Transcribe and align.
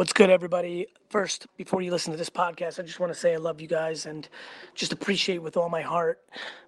What's 0.00 0.14
good, 0.14 0.30
everybody? 0.30 0.86
First, 1.10 1.46
before 1.58 1.82
you 1.82 1.90
listen 1.90 2.10
to 2.10 2.16
this 2.16 2.30
podcast, 2.30 2.80
I 2.80 2.84
just 2.84 3.00
want 3.00 3.12
to 3.12 3.18
say 3.18 3.34
I 3.34 3.36
love 3.36 3.60
you 3.60 3.66
guys 3.66 4.06
and 4.06 4.26
just 4.74 4.94
appreciate 4.94 5.42
with 5.42 5.58
all 5.58 5.68
my 5.68 5.82
heart. 5.82 6.20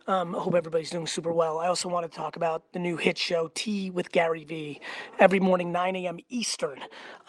Um, 0.06 0.36
I 0.36 0.40
hope 0.40 0.54
everybody's 0.54 0.90
doing 0.90 1.06
super 1.06 1.32
well. 1.32 1.58
I 1.58 1.68
also 1.68 1.88
want 1.88 2.04
to 2.04 2.14
talk 2.14 2.36
about 2.36 2.74
the 2.74 2.78
new 2.78 2.98
hit 2.98 3.16
show, 3.16 3.50
Tea 3.54 3.88
with 3.88 4.12
Gary 4.12 4.44
Vee, 4.44 4.82
every 5.18 5.40
morning, 5.40 5.72
9 5.72 5.96
a.m. 5.96 6.18
Eastern 6.28 6.80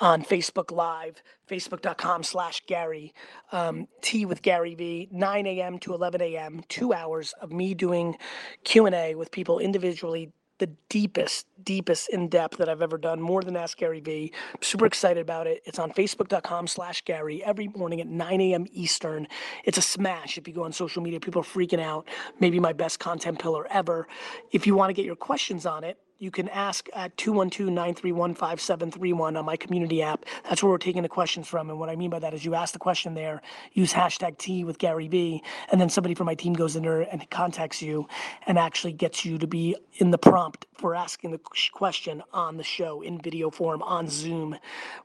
on 0.02 0.26
Facebook 0.26 0.74
Live, 0.74 1.24
facebook.com 1.50 2.24
slash 2.24 2.62
Gary. 2.68 3.14
Um, 3.54 3.88
Tea 4.02 4.26
with 4.26 4.42
Gary 4.42 4.76
Vee, 4.76 5.08
9 5.10 5.48
a.m. 5.48 5.80
to 5.80 5.94
11 5.94 6.22
a.m., 6.22 6.66
two 6.68 6.92
hours 6.92 7.34
of 7.40 7.54
me 7.54 7.74
doing 7.74 8.18
Q&A 8.66 9.16
with 9.16 9.32
people 9.32 9.60
individually 9.60 10.34
the 10.60 10.68
deepest, 10.90 11.48
deepest 11.64 12.10
in 12.10 12.30
depth 12.30 12.58
that 12.58 12.70
I've 12.70 12.82
ever 12.82 12.98
done, 12.98 13.22
more 13.22 13.42
than 13.42 13.56
Ask 13.56 13.78
Gary 13.78 14.00
Vee. 14.00 14.32
Super 14.62 14.86
excited 14.86 15.22
about 15.22 15.48
it. 15.48 15.62
It's 15.66 15.80
on 15.80 15.92
facebook.com 15.92 16.68
slash 16.68 17.04
Gary 17.04 17.44
every 17.44 17.68
morning 17.70 18.02
at 18.02 18.08
9 18.08 18.42
a.m. 18.42 18.66
Eastern. 18.72 19.28
It's 19.64 19.78
a 19.78 19.82
smash 19.82 20.38
if 20.38 20.48
you 20.48 20.54
go 20.54 20.64
on 20.64 20.72
social 20.72 21.02
media. 21.02 21.20
People 21.20 21.42
are 21.42 21.46
freaking 21.46 21.82
out. 21.82 22.08
Maybe 22.40 22.60
my 22.60 22.74
best 22.74 23.00
content 23.00 23.40
pillar 23.40 23.68
ever. 23.70 24.08
If 24.52 24.68
you 24.68 24.76
want 24.76 24.90
to 24.90 24.94
get 24.94 25.06
your 25.06 25.16
questions 25.16 25.66
on 25.66 25.84
it, 25.84 25.98
you 26.24 26.32
can 26.32 26.50
ask 26.50 26.90
at 26.94 27.16
212-931-5731 27.18 29.38
on 29.38 29.46
my 29.46 29.58
community 29.58 30.02
app. 30.02 30.24
That's 30.46 30.64
where 30.64 30.72
we're 30.72 30.78
taking 30.78 31.04
the 31.04 31.10
questions 31.10 31.50
from. 31.50 31.70
And 31.70 31.78
what 31.78 31.90
I 31.90 31.98
mean 31.98 32.10
by 32.10 32.20
that 32.20 32.34
is 32.34 32.46
you 32.46 32.56
ask 32.56 32.72
the 32.72 32.80
question 32.80 33.14
there, 33.14 33.42
use 33.74 33.92
hashtag 33.92 34.38
Tea 34.38 34.64
with 34.64 34.80
Gary 34.80 35.10
Vee, 35.10 35.44
and 35.70 35.82
then 35.82 35.90
somebody 35.90 36.16
from 36.16 36.28
my 36.28 36.36
team 36.36 36.54
goes 36.54 36.78
in 36.78 36.84
there 36.84 37.02
and 37.02 37.30
contacts 37.30 37.82
you 37.82 38.08
and 38.48 38.58
actually 38.58 38.94
gets 38.94 39.26
you 39.26 39.38
to 39.38 39.48
be 39.48 39.76
in 39.96 40.12
the 40.12 40.18
prompt 40.18 40.66
for 40.78 40.96
asking 40.96 41.32
the 41.32 41.40
question 41.72 42.22
on 42.34 42.58
the 42.58 42.64
show 42.64 43.02
in 43.02 43.22
video 43.22 43.50
form 43.50 43.82
on 43.84 44.10
Zoom, 44.10 44.58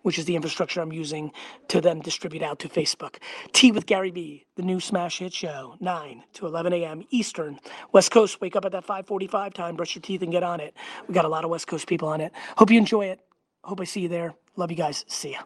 which 0.03 0.19
is 0.19 0.25
the 0.25 0.35
infrastructure 0.35 0.81
I'm 0.81 0.93
using 0.93 1.31
to 1.69 1.81
then 1.81 2.01
distribute 2.01 2.43
out 2.43 2.59
to 2.61 2.69
Facebook. 2.69 3.19
Tea 3.53 3.71
with 3.71 3.87
Gary 3.87 4.11
Vee, 4.11 4.45
the 4.57 4.63
new 4.63 4.81
smash 4.81 5.19
hit 5.19 5.33
show, 5.33 5.77
9 5.81 6.25
to 6.35 6.47
11 6.47 6.73
a.m. 6.73 7.05
Eastern. 7.11 7.61
West 7.93 8.11
Coast, 8.11 8.41
wake 8.41 8.57
up 8.57 8.65
at 8.65 8.73
that 8.73 8.85
545 8.85 9.55
time, 9.55 9.77
brush 9.77 9.95
your 9.95 10.03
teeth 10.03 10.23
and 10.23 10.33
get 10.33 10.43
on 10.43 10.59
it. 10.59 10.75
We 11.09 11.15
got 11.15 11.25
a 11.25 11.29
lot 11.29 11.45
of 11.45 11.51
West 11.51 11.67
Coast 11.67 11.87
people 11.87 12.09
on 12.09 12.21
it. 12.21 12.33
Hope 12.57 12.71
you 12.71 12.77
enjoy 12.77 13.07
it. 13.07 13.21
Hope 13.65 13.81
I 13.81 13.85
see 13.85 14.03
you 14.03 14.09
there. 14.09 14.35
Love 14.57 14.71
you 14.71 14.77
guys. 14.77 15.07
See 15.09 15.33
ya. 15.33 15.41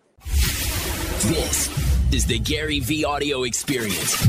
This 1.29 1.71
is 2.13 2.27
the 2.27 2.41
Gary 2.41 2.81
Vee 2.81 3.05
audio 3.05 3.45
experience. 3.45 4.27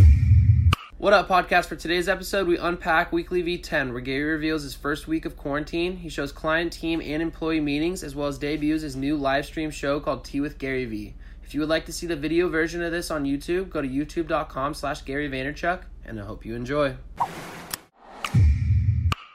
What 0.98 1.12
up, 1.12 1.28
podcast? 1.28 1.66
For 1.66 1.76
today's 1.76 2.08
episode, 2.08 2.48
we 2.48 2.58
unpack 2.58 3.12
Weekly 3.12 3.44
V10, 3.44 3.92
where 3.92 4.00
Gary 4.00 4.24
reveals 4.24 4.62
his 4.62 4.76
first 4.76 5.08
week 5.08 5.26
of 5.26 5.36
quarantine. 5.36 5.98
He 5.98 6.08
shows 6.08 6.32
client, 6.32 6.72
team, 6.72 7.02
and 7.02 7.22
employee 7.22 7.60
meetings, 7.60 8.04
as 8.04 8.16
well 8.16 8.28
as 8.28 8.38
debuts 8.38 8.84
his 8.84 8.96
new 8.96 9.18
live 9.18 9.46
stream 9.46 9.72
show 9.72 10.00
called 10.00 10.24
Tea 10.24 10.40
with 10.40 10.60
Gary 10.60 10.86
Vee. 10.86 11.16
If 11.44 11.54
you 11.54 11.60
would 11.60 11.70
like 11.70 11.86
to 11.88 11.94
see 11.94 12.06
the 12.08 12.16
video 12.16 12.48
version 12.48 12.82
of 12.84 12.92
this 12.92 13.12
on 13.12 13.26
YouTube, 13.26 13.70
go 13.70 13.82
to 13.82 13.88
youtube.com 13.88 14.76
slash 14.76 15.02
Gary 15.02 15.30
Vaynerchuk, 15.30 15.82
and 16.06 16.22
I 16.22 16.26
hope 16.26 16.46
you 16.46 16.56
enjoy. 16.56 16.96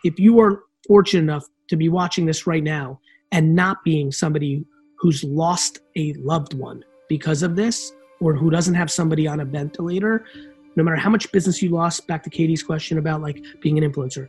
If 0.05 0.19
you 0.19 0.41
are 0.41 0.63
fortunate 0.87 1.25
enough 1.25 1.45
to 1.69 1.77
be 1.77 1.89
watching 1.89 2.27
this 2.27 2.47
right 2.47 2.63
now 2.63 3.01
and 3.33 3.55
not 3.55 3.85
being 3.85 4.11
somebody 4.11 4.65
who's 4.99 5.23
lost 5.23 5.81
a 5.97 6.13
loved 6.15 6.55
one 6.55 6.85
because 7.09 7.43
of 7.43 7.57
this, 7.57 7.93
or 8.21 8.35
who 8.35 8.51
doesn't 8.51 8.75
have 8.75 8.91
somebody 8.91 9.27
on 9.27 9.41
a 9.41 9.45
ventilator, 9.45 10.25
no 10.77 10.83
matter 10.85 10.97
how 10.97 11.11
much 11.11 11.31
business 11.33 11.63
you 11.63 11.71
lost, 11.71 12.07
back 12.07 12.23
to 12.23 12.31
Katie's 12.31 12.63
question 12.63 12.99
about 12.99 13.23
like 13.23 13.43
being 13.61 13.83
an 13.83 13.91
influencer, 13.91 14.29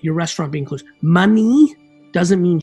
your 0.00 0.14
restaurant 0.14 0.52
being 0.52 0.64
closed, 0.64 0.84
money 1.02 1.74
doesn't 2.12 2.40
mean 2.40 2.60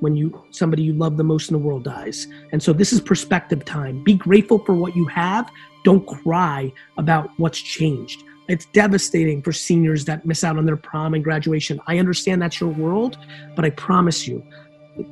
when 0.00 0.16
you 0.16 0.42
somebody 0.50 0.82
you 0.82 0.94
love 0.94 1.16
the 1.16 1.24
most 1.24 1.50
in 1.50 1.54
the 1.54 1.58
world 1.58 1.84
dies. 1.84 2.26
And 2.52 2.62
so 2.62 2.72
this 2.72 2.92
is 2.92 3.00
perspective 3.00 3.64
time. 3.64 4.02
Be 4.04 4.14
grateful 4.14 4.58
for 4.60 4.74
what 4.74 4.96
you 4.96 5.04
have. 5.06 5.50
Don't 5.84 6.06
cry 6.06 6.72
about 6.96 7.30
what's 7.38 7.60
changed. 7.60 8.22
It's 8.50 8.66
devastating 8.66 9.42
for 9.42 9.52
seniors 9.52 10.04
that 10.06 10.26
miss 10.26 10.42
out 10.42 10.58
on 10.58 10.66
their 10.66 10.76
prom 10.76 11.14
and 11.14 11.22
graduation. 11.22 11.80
I 11.86 11.98
understand 11.98 12.42
that's 12.42 12.60
your 12.60 12.70
world, 12.70 13.16
but 13.54 13.64
I 13.64 13.70
promise 13.70 14.26
you, 14.26 14.44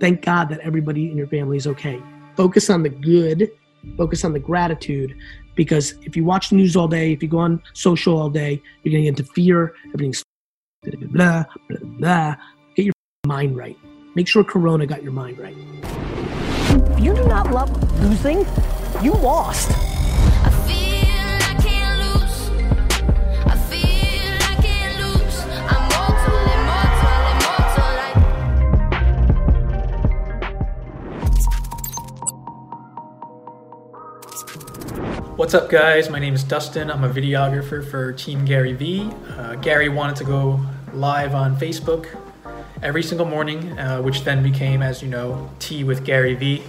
thank 0.01 0.23
God 0.23 0.49
that 0.49 0.59
everybody 0.59 1.09
in 1.09 1.17
your 1.17 1.29
family 1.29 1.57
is 1.57 1.69
okay. 1.69 2.03
Focus 2.37 2.69
on 2.69 2.83
the 2.83 2.89
good, 2.89 3.49
focus 3.97 4.25
on 4.25 4.33
the 4.33 4.41
gratitude, 4.41 5.17
because 5.55 5.95
if 6.03 6.17
you 6.17 6.25
watch 6.25 6.51
the 6.51 6.57
news 6.57 6.75
all 6.75 6.89
day, 6.89 7.12
if 7.12 7.23
you 7.23 7.29
go 7.29 7.39
on 7.39 7.62
social 7.75 8.19
all 8.19 8.29
day, 8.29 8.61
you're 8.83 8.91
going 8.91 9.05
to 9.05 9.11
get 9.12 9.21
into 9.21 9.33
fear. 9.33 9.73
Everything's 9.95 10.25
blah, 10.83 11.07
blah, 11.12 11.45
blah, 11.69 11.79
blah. 11.99 12.37
Get 12.75 12.87
your 12.87 12.95
mind 13.25 13.57
right. 13.57 13.79
Make 14.17 14.27
sure 14.27 14.43
Corona 14.43 14.85
got 14.85 15.05
your 15.05 15.12
mind 15.12 15.39
right. 15.39 15.57
You 17.01 17.15
do 17.15 17.25
not 17.27 17.53
love 17.53 17.71
losing, 18.03 18.45
you 19.01 19.12
lost. 19.12 19.88
What's 35.38 35.54
up, 35.54 35.71
guys? 35.71 36.10
My 36.10 36.19
name 36.19 36.34
is 36.34 36.43
Dustin. 36.43 36.91
I'm 36.91 37.04
a 37.04 37.09
videographer 37.09 37.88
for 37.88 38.12
Team 38.12 38.44
Gary 38.44 38.72
Vee. 38.72 39.09
Uh, 39.37 39.54
Gary 39.54 39.88
wanted 39.88 40.16
to 40.16 40.25
go 40.25 40.60
live 40.93 41.32
on 41.32 41.56
Facebook 41.56 42.09
every 42.82 43.04
single 43.04 43.25
morning, 43.25 43.78
uh, 43.78 44.03
which 44.03 44.25
then 44.25 44.43
became, 44.43 44.82
as 44.82 45.00
you 45.00 45.06
know, 45.06 45.49
Tea 45.60 45.84
with 45.84 46.04
Gary 46.04 46.34
Vee. 46.34 46.65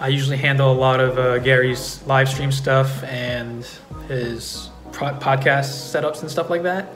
I 0.00 0.08
usually 0.08 0.38
handle 0.38 0.72
a 0.72 0.78
lot 0.80 0.98
of 0.98 1.18
uh, 1.18 1.38
Gary's 1.40 2.02
live 2.04 2.30
stream 2.30 2.50
stuff 2.50 3.04
and 3.04 3.68
his 4.08 4.70
podcast 4.92 5.92
setups 5.92 6.22
and 6.22 6.30
stuff 6.30 6.48
like 6.48 6.62
that. 6.62 6.88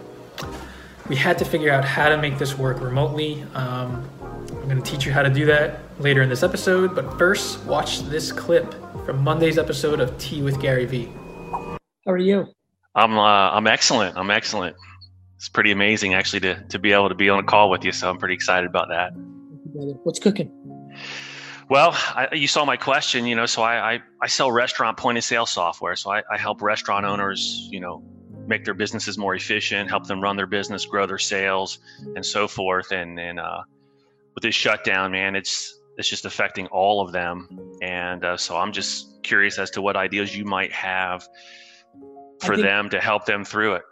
We 1.10 1.16
had 1.16 1.36
to 1.40 1.44
figure 1.44 1.70
out 1.70 1.84
how 1.84 2.08
to 2.08 2.16
make 2.16 2.38
this 2.38 2.56
work 2.56 2.80
remotely. 2.80 3.42
Um, 3.52 4.08
I'm 4.22 4.68
going 4.70 4.82
to 4.82 4.90
teach 4.90 5.04
you 5.04 5.12
how 5.12 5.20
to 5.20 5.28
do 5.28 5.44
that 5.44 5.80
later 6.00 6.22
in 6.22 6.28
this 6.28 6.42
episode, 6.42 6.94
but 6.94 7.18
first, 7.18 7.62
watch 7.64 8.00
this 8.04 8.32
clip 8.32 8.74
from 9.04 9.22
Monday's 9.22 9.58
episode 9.58 10.00
of 10.00 10.16
Tea 10.18 10.42
with 10.42 10.60
Gary 10.60 10.86
Vee. 10.86 11.12
How 12.06 12.12
are 12.12 12.18
you? 12.18 12.46
I'm 12.94 13.18
uh, 13.18 13.50
I'm 13.50 13.66
excellent. 13.66 14.16
I'm 14.16 14.30
excellent. 14.30 14.76
It's 15.36 15.48
pretty 15.48 15.70
amazing 15.70 16.14
actually 16.14 16.40
to 16.40 16.62
to 16.70 16.78
be 16.78 16.92
able 16.92 17.08
to 17.08 17.14
be 17.14 17.28
on 17.28 17.38
a 17.38 17.44
call 17.44 17.70
with 17.70 17.84
you. 17.84 17.92
So 17.92 18.10
I'm 18.10 18.18
pretty 18.18 18.34
excited 18.34 18.68
about 18.68 18.88
that. 18.88 19.12
What's 20.04 20.18
cooking? 20.18 20.50
Well, 21.68 21.92
I, 21.92 22.28
you 22.32 22.48
saw 22.48 22.64
my 22.64 22.76
question, 22.76 23.26
you 23.26 23.36
know. 23.36 23.46
So 23.46 23.62
I, 23.62 23.94
I, 23.94 24.00
I 24.20 24.26
sell 24.26 24.50
restaurant 24.50 24.96
point 24.96 25.18
of 25.18 25.24
sale 25.24 25.46
software. 25.46 25.94
So 25.94 26.10
I, 26.10 26.22
I 26.28 26.36
help 26.36 26.62
restaurant 26.62 27.06
owners, 27.06 27.68
you 27.70 27.78
know, 27.78 28.02
make 28.48 28.64
their 28.64 28.74
businesses 28.74 29.16
more 29.16 29.36
efficient, 29.36 29.88
help 29.88 30.08
them 30.08 30.20
run 30.20 30.36
their 30.36 30.48
business, 30.48 30.84
grow 30.84 31.06
their 31.06 31.18
sales, 31.18 31.78
and 32.16 32.26
so 32.26 32.48
forth. 32.48 32.90
And 32.90 33.20
and 33.20 33.38
uh, 33.38 33.62
with 34.34 34.42
this 34.42 34.54
shutdown, 34.56 35.12
man, 35.12 35.36
it's 35.36 35.79
it's 36.00 36.08
just 36.08 36.24
affecting 36.24 36.66
all 36.68 37.00
of 37.00 37.12
them. 37.12 37.46
And 37.82 38.24
uh, 38.24 38.36
so 38.36 38.56
I'm 38.56 38.72
just 38.72 39.22
curious 39.22 39.58
as 39.58 39.70
to 39.72 39.82
what 39.82 39.96
ideas 39.96 40.36
you 40.36 40.44
might 40.44 40.72
have 40.72 41.28
for 42.40 42.56
think, 42.56 42.66
them 42.66 42.90
to 42.90 43.00
help 43.00 43.26
them 43.26 43.44
through 43.44 43.74
it. 43.74 43.82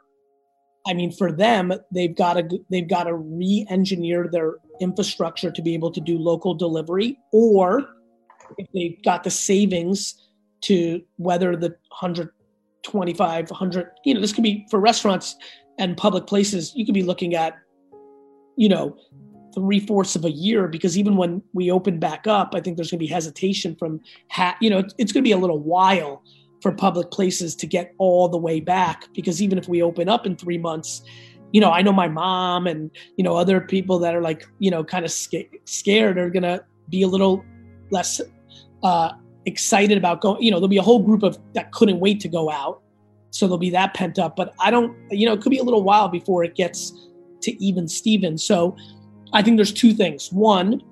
I 0.87 0.95
mean, 0.95 1.13
for 1.13 1.31
them, 1.31 1.73
they've 1.93 2.17
got 2.17 2.35
to 2.35 2.59
they've 2.71 2.89
got 2.89 3.05
to 3.05 3.15
re-engineer 3.15 4.29
their 4.33 4.55
infrastructure 4.81 5.51
to 5.51 5.63
be 5.63 5.75
able 5.75 5.93
to 5.93 6.01
do 6.01 6.19
local 6.19 6.55
delivery, 6.55 7.19
or 7.31 7.87
if 8.57 8.67
they've 8.73 9.01
got 9.05 9.23
the 9.23 9.31
savings 9.31 10.15
to 10.63 11.03
weather 11.19 11.57
the 11.57 11.69
125, 11.91 13.51
100, 13.51 13.91
you 14.05 14.15
know, 14.15 14.21
this 14.21 14.33
could 14.33 14.43
be 14.43 14.67
for 14.71 14.81
restaurants 14.81 15.37
and 15.79 15.97
public 15.97 16.27
places. 16.27 16.73
You 16.75 16.87
could 16.87 16.95
be 16.95 17.03
looking 17.03 17.35
at, 17.35 17.55
you 18.57 18.69
know, 18.69 18.97
three 19.55 19.81
fourths 19.81 20.17
of 20.17 20.25
a 20.25 20.31
year 20.31 20.69
because 20.69 20.99
even 20.99 21.17
when 21.17 21.43
we 21.53 21.71
open 21.71 21.99
back 21.99 22.27
up, 22.27 22.55
I 22.55 22.61
think 22.61 22.77
there's 22.77 22.91
going 22.91 22.99
to 22.99 23.05
be 23.05 23.13
hesitation 23.13 23.77
from, 23.77 24.01
ha- 24.31 24.57
you 24.61 24.71
know, 24.71 24.79
it's 24.99 25.13
going 25.13 25.23
to 25.23 25.29
be 25.29 25.33
a 25.33 25.39
little 25.39 25.59
while 25.59 26.23
for 26.61 26.73
public 26.73 27.11
places 27.11 27.55
to 27.57 27.67
get 27.67 27.95
all 27.99 28.29
the 28.29 28.37
way 28.37 28.61
back 28.61 29.05
because 29.15 29.41
even 29.41 29.59
if 29.59 29.69
we 29.69 29.83
open 29.83 30.09
up 30.09 30.27
in 30.27 30.37
three 30.37 30.59
months, 30.59 31.03
you 31.53 31.61
know, 31.61 31.71
I 31.71 31.83
know 31.83 31.93
my 31.93 32.09
mom 32.09 32.67
and 32.67 32.91
you 33.17 33.25
know 33.25 33.37
other 33.37 33.61
people 33.61 33.99
that 34.01 34.15
are 34.15 34.21
like 34.21 34.47
you 34.59 34.71
know 34.71 34.85
kind 34.85 35.05
of 35.05 35.11
sca- 35.11 35.49
scared 35.65 36.19
are 36.19 36.31
going 36.31 36.43
to 36.43 36.63
be 36.91 37.03
a 37.03 37.09
little 37.09 37.45
less 37.91 38.21
uh, 38.83 39.13
excited 39.47 39.97
about 39.97 40.21
going. 40.21 40.43
You 40.43 40.51
know, 40.51 40.59
there'll 40.59 40.69
be 40.69 40.79
a 40.79 40.83
whole 40.83 41.03
group 41.03 41.23
of 41.23 41.39
that 41.55 41.73
couldn't 41.73 42.01
wait 42.01 42.21
to 42.21 42.29
go 42.29 42.51
out, 42.51 42.83
so 43.31 43.47
there'll 43.47 43.59
be 43.59 43.71
that 43.71 43.95
pent 43.95 44.19
up. 44.19 44.37
But 44.37 44.55
I 44.61 44.71
don't, 44.71 44.97
you 45.11 45.27
know, 45.27 45.33
it 45.33 45.41
could 45.41 45.51
be 45.51 45.59
a 45.59 45.65
little 45.65 45.83
while 45.83 46.09
before 46.09 46.45
it 46.45 46.55
gets 46.55 46.93
to 47.43 47.65
even 47.65 47.89
Steven. 47.89 48.37
So 48.37 48.77
I 49.33 49.43
think 49.43 49.57
there's 49.57 49.73
two 49.73 49.93
things. 49.93 50.33
One, 50.33 50.83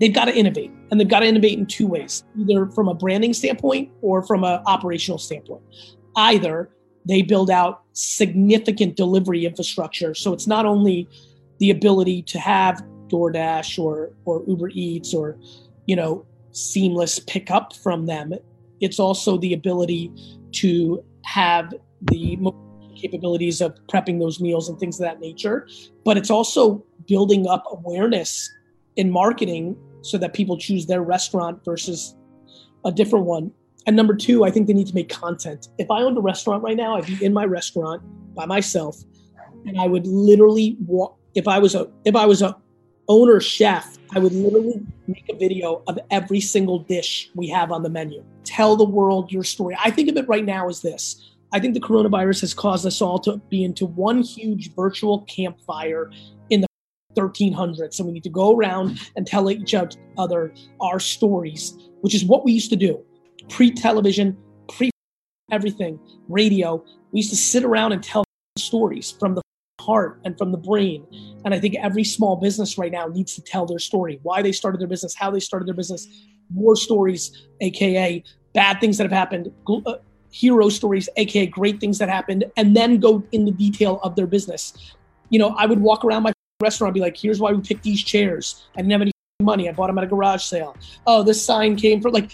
they've 0.00 0.14
got 0.14 0.26
to 0.26 0.34
innovate, 0.34 0.70
and 0.90 1.00
they've 1.00 1.08
got 1.08 1.20
to 1.20 1.26
innovate 1.26 1.58
in 1.58 1.66
two 1.66 1.86
ways 1.86 2.24
either 2.38 2.66
from 2.66 2.88
a 2.88 2.94
branding 2.94 3.32
standpoint 3.32 3.90
or 4.00 4.22
from 4.22 4.44
an 4.44 4.60
operational 4.66 5.18
standpoint. 5.18 5.62
Either 6.16 6.70
they 7.04 7.22
build 7.22 7.50
out 7.50 7.82
significant 7.92 8.96
delivery 8.96 9.44
infrastructure. 9.44 10.14
So 10.14 10.32
it's 10.32 10.46
not 10.46 10.66
only 10.66 11.08
the 11.58 11.70
ability 11.70 12.22
to 12.22 12.38
have 12.38 12.82
DoorDash 13.08 13.78
or, 13.78 14.12
or 14.24 14.44
Uber 14.46 14.70
Eats 14.72 15.12
or, 15.12 15.36
you 15.86 15.96
know, 15.96 16.24
seamless 16.52 17.18
pickup 17.18 17.74
from 17.76 18.06
them. 18.06 18.32
It's 18.80 18.98
also 19.00 19.36
the 19.38 19.52
ability 19.52 20.12
to 20.52 21.04
have 21.24 21.72
the 22.02 22.38
capabilities 22.96 23.60
of 23.60 23.74
prepping 23.88 24.20
those 24.20 24.40
meals 24.40 24.68
and 24.68 24.78
things 24.78 25.00
of 25.00 25.04
that 25.04 25.20
nature. 25.20 25.66
But 26.04 26.16
it's 26.16 26.30
also 26.30 26.84
building 27.06 27.46
up 27.46 27.64
awareness 27.70 28.50
in 28.96 29.10
marketing 29.10 29.76
so 30.02 30.18
that 30.18 30.34
people 30.34 30.56
choose 30.58 30.86
their 30.86 31.02
restaurant 31.02 31.64
versus 31.64 32.16
a 32.84 32.92
different 32.92 33.24
one. 33.24 33.52
And 33.86 33.96
number 33.96 34.14
two, 34.14 34.44
I 34.44 34.50
think 34.50 34.66
they 34.66 34.72
need 34.72 34.86
to 34.88 34.94
make 34.94 35.08
content. 35.08 35.68
If 35.78 35.90
I 35.90 36.02
owned 36.02 36.16
a 36.16 36.20
restaurant 36.20 36.62
right 36.62 36.76
now, 36.76 36.96
I'd 36.96 37.06
be 37.06 37.24
in 37.24 37.32
my 37.32 37.44
restaurant 37.44 38.02
by 38.34 38.46
myself, 38.46 38.96
and 39.66 39.80
I 39.80 39.86
would 39.86 40.06
literally 40.06 40.76
walk. 40.86 41.18
If 41.34 41.48
I 41.48 41.58
was 41.58 41.74
a 41.74 41.90
if 42.04 42.14
I 42.14 42.26
was 42.26 42.42
a 42.42 42.56
owner 43.08 43.40
chef, 43.40 43.98
I 44.14 44.18
would 44.18 44.32
literally 44.32 44.82
make 45.06 45.28
a 45.30 45.36
video 45.36 45.82
of 45.86 45.98
every 46.10 46.40
single 46.40 46.78
dish 46.80 47.30
we 47.34 47.48
have 47.48 47.72
on 47.72 47.82
the 47.82 47.90
menu. 47.90 48.22
Tell 48.44 48.76
the 48.76 48.84
world 48.84 49.32
your 49.32 49.44
story. 49.44 49.76
I 49.82 49.90
think 49.90 50.08
of 50.08 50.16
it 50.16 50.28
right 50.28 50.44
now 50.44 50.68
as 50.68 50.82
this. 50.82 51.32
I 51.52 51.60
think 51.60 51.74
the 51.74 51.80
coronavirus 51.80 52.42
has 52.42 52.54
caused 52.54 52.86
us 52.86 53.02
all 53.02 53.18
to 53.20 53.36
be 53.50 53.64
into 53.64 53.86
one 53.86 54.22
huge 54.22 54.74
virtual 54.74 55.22
campfire 55.22 56.10
in 56.50 56.62
the 56.62 56.66
1300s. 57.14 57.94
So 57.94 58.04
we 58.04 58.12
need 58.12 58.24
to 58.24 58.30
go 58.30 58.56
around 58.56 58.98
and 59.16 59.26
tell 59.26 59.50
each 59.50 59.74
other 60.18 60.54
our 60.80 61.00
stories, 61.00 61.76
which 62.00 62.14
is 62.14 62.24
what 62.24 62.44
we 62.44 62.52
used 62.52 62.70
to 62.70 62.76
do 62.76 63.02
pre 63.48 63.70
television, 63.70 64.36
pre 64.68 64.90
everything, 65.50 65.98
radio. 66.28 66.82
We 67.12 67.18
used 67.18 67.30
to 67.30 67.36
sit 67.36 67.64
around 67.64 67.92
and 67.92 68.02
tell 68.02 68.24
stories 68.58 69.10
from 69.10 69.34
the 69.34 69.42
heart 69.80 70.20
and 70.24 70.36
from 70.38 70.52
the 70.52 70.58
brain. 70.58 71.04
And 71.44 71.52
I 71.54 71.60
think 71.60 71.74
every 71.76 72.04
small 72.04 72.36
business 72.36 72.78
right 72.78 72.92
now 72.92 73.06
needs 73.06 73.34
to 73.34 73.42
tell 73.42 73.66
their 73.66 73.78
story 73.78 74.20
why 74.22 74.42
they 74.42 74.52
started 74.52 74.80
their 74.80 74.88
business, 74.88 75.14
how 75.14 75.30
they 75.30 75.40
started 75.40 75.66
their 75.66 75.74
business, 75.74 76.06
more 76.50 76.76
stories, 76.76 77.46
AKA 77.60 78.24
bad 78.54 78.80
things 78.80 78.98
that 78.98 79.04
have 79.04 79.12
happened, 79.12 79.50
uh, 79.68 79.94
hero 80.30 80.68
stories, 80.68 81.08
aka 81.16 81.46
great 81.46 81.80
things 81.80 81.98
that 81.98 82.08
happened, 82.08 82.44
and 82.56 82.76
then 82.76 82.98
go 82.98 83.22
in 83.32 83.44
the 83.44 83.50
detail 83.50 84.00
of 84.02 84.16
their 84.16 84.26
business. 84.26 84.72
You 85.30 85.38
know, 85.38 85.54
I 85.58 85.66
would 85.66 85.80
walk 85.80 86.04
around 86.04 86.22
my 86.22 86.32
restaurant 86.62 86.94
be 86.94 87.00
like, 87.00 87.16
here's 87.16 87.40
why 87.40 87.52
we 87.52 87.60
picked 87.60 87.82
these 87.82 88.02
chairs. 88.02 88.66
I 88.74 88.78
didn't 88.78 88.92
have 88.92 89.02
any 89.02 89.12
money. 89.42 89.68
I 89.68 89.72
bought 89.72 89.88
them 89.88 89.98
at 89.98 90.04
a 90.04 90.06
garage 90.06 90.42
sale. 90.44 90.76
Oh, 91.06 91.22
this 91.22 91.44
sign 91.44 91.76
came 91.76 92.00
for 92.00 92.10
like 92.10 92.30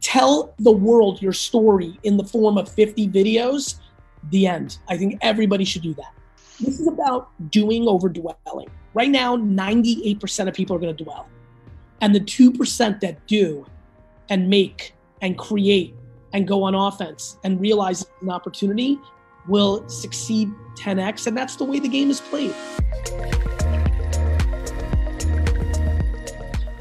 tell 0.00 0.54
the 0.58 0.72
world 0.72 1.22
your 1.22 1.32
story 1.32 1.98
in 2.02 2.16
the 2.16 2.24
form 2.24 2.58
of 2.58 2.68
50 2.68 3.08
videos. 3.08 3.78
The 4.30 4.46
end. 4.46 4.78
I 4.88 4.96
think 4.96 5.18
everybody 5.20 5.64
should 5.64 5.82
do 5.82 5.94
that. 5.94 6.12
This 6.60 6.78
is 6.78 6.86
about 6.86 7.30
doing 7.50 7.88
over 7.88 8.08
dwelling. 8.08 8.68
Right 8.94 9.10
now, 9.10 9.36
98% 9.36 10.48
of 10.48 10.54
people 10.54 10.76
are 10.76 10.78
going 10.78 10.94
to 10.94 11.04
dwell. 11.04 11.28
And 12.00 12.14
the 12.14 12.20
2% 12.20 13.00
that 13.00 13.26
do 13.26 13.66
and 14.28 14.48
make 14.48 14.94
and 15.22 15.36
create 15.38 15.94
and 16.32 16.46
go 16.46 16.62
on 16.62 16.74
offense 16.74 17.38
and 17.44 17.60
realize 17.60 18.04
an 18.20 18.30
opportunity 18.30 18.98
will 19.48 19.88
succeed 19.88 20.50
10x. 20.78 21.26
And 21.26 21.36
that's 21.36 21.56
the 21.56 21.64
way 21.64 21.80
the 21.80 21.88
game 21.88 22.10
is 22.10 22.20
played. 22.20 22.54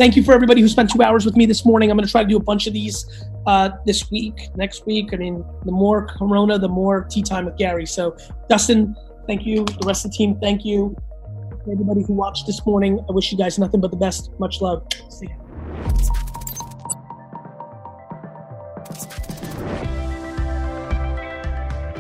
Thank 0.02 0.16
you 0.16 0.24
for 0.24 0.34
everybody 0.34 0.62
who 0.62 0.68
spent 0.68 0.90
two 0.90 1.04
hours 1.04 1.26
with 1.26 1.38
me 1.38 1.46
this 1.46 1.64
morning. 1.64 1.92
I'm 1.92 1.96
going 1.96 2.08
to 2.08 2.12
try 2.12 2.24
to 2.24 2.28
do 2.28 2.36
a 2.36 2.40
bunch 2.42 2.66
of 2.66 2.74
these 2.74 3.24
uh, 3.46 3.70
this 3.86 4.10
week, 4.10 4.50
next 4.56 4.88
week. 4.88 5.14
I 5.14 5.18
mean, 5.18 5.46
the 5.64 5.72
more 5.72 6.08
Corona, 6.08 6.58
the 6.58 6.68
more 6.68 7.04
tea 7.04 7.22
time 7.22 7.46
with 7.46 7.56
Gary. 7.56 7.86
So, 7.86 8.18
Dustin, 8.50 8.96
thank 9.28 9.46
you. 9.46 9.64
The 9.64 9.84
rest 9.86 10.04
of 10.04 10.10
the 10.10 10.18
team, 10.18 10.40
thank 10.42 10.66
you. 10.66 10.96
Everybody 11.72 12.02
who 12.02 12.14
watched 12.14 12.48
this 12.48 12.66
morning, 12.66 13.00
I 13.08 13.12
wish 13.12 13.32
you 13.32 13.38
guys 13.38 13.60
nothing 13.60 13.80
but 13.80 13.92
the 13.92 13.98
best. 13.98 14.32
Much 14.40 14.60
love. 14.60 14.88
See 15.10 15.28
you. 15.28 15.36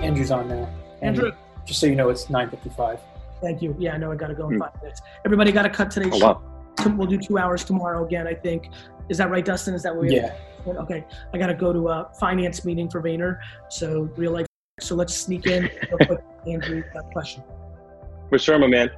Andrew's 0.01 0.31
on 0.31 0.47
now. 0.47 0.67
Andrew. 1.03 1.33
Just 1.65 1.79
so 1.79 1.85
you 1.85 1.93
know, 1.93 2.09
it's 2.09 2.25
9.55. 2.25 2.99
Thank 3.41 3.61
you. 3.61 3.75
Yeah, 3.77 3.93
I 3.93 3.97
know 3.97 4.11
I 4.11 4.15
got 4.15 4.29
to 4.29 4.33
go 4.33 4.49
in 4.49 4.57
five 4.57 4.71
minutes. 4.81 5.01
Everybody 5.23 5.51
got 5.51 5.63
to 5.63 5.69
cut 5.69 5.91
today's 5.91 6.13
Oh, 6.15 6.17
show. 6.19 6.25
wow. 6.25 6.50
We'll 6.85 7.07
do 7.07 7.17
two 7.17 7.37
hours 7.37 7.63
tomorrow 7.63 8.05
again, 8.05 8.27
I 8.27 8.33
think. 8.33 8.69
Is 9.09 9.17
that 9.17 9.29
right, 9.29 9.43
Dustin? 9.43 9.73
Is 9.73 9.83
that 9.83 9.95
what 9.95 10.05
we 10.05 10.15
Yeah. 10.15 10.35
Okay. 10.65 11.05
I 11.33 11.37
got 11.37 11.47
to 11.47 11.53
go 11.53 11.73
to 11.73 11.89
a 11.89 12.11
finance 12.19 12.65
meeting 12.65 12.89
for 12.89 13.01
Vayner. 13.01 13.39
So, 13.69 14.09
real 14.15 14.31
life. 14.31 14.45
So, 14.79 14.95
let's 14.95 15.15
sneak 15.15 15.47
in. 15.47 15.63
real 15.63 16.07
quick. 16.07 16.19
Andrew, 16.47 16.83
a 16.95 17.03
question. 17.11 17.43
For 18.29 18.39
sure, 18.39 18.57
my 18.57 18.67
man. 18.67 18.89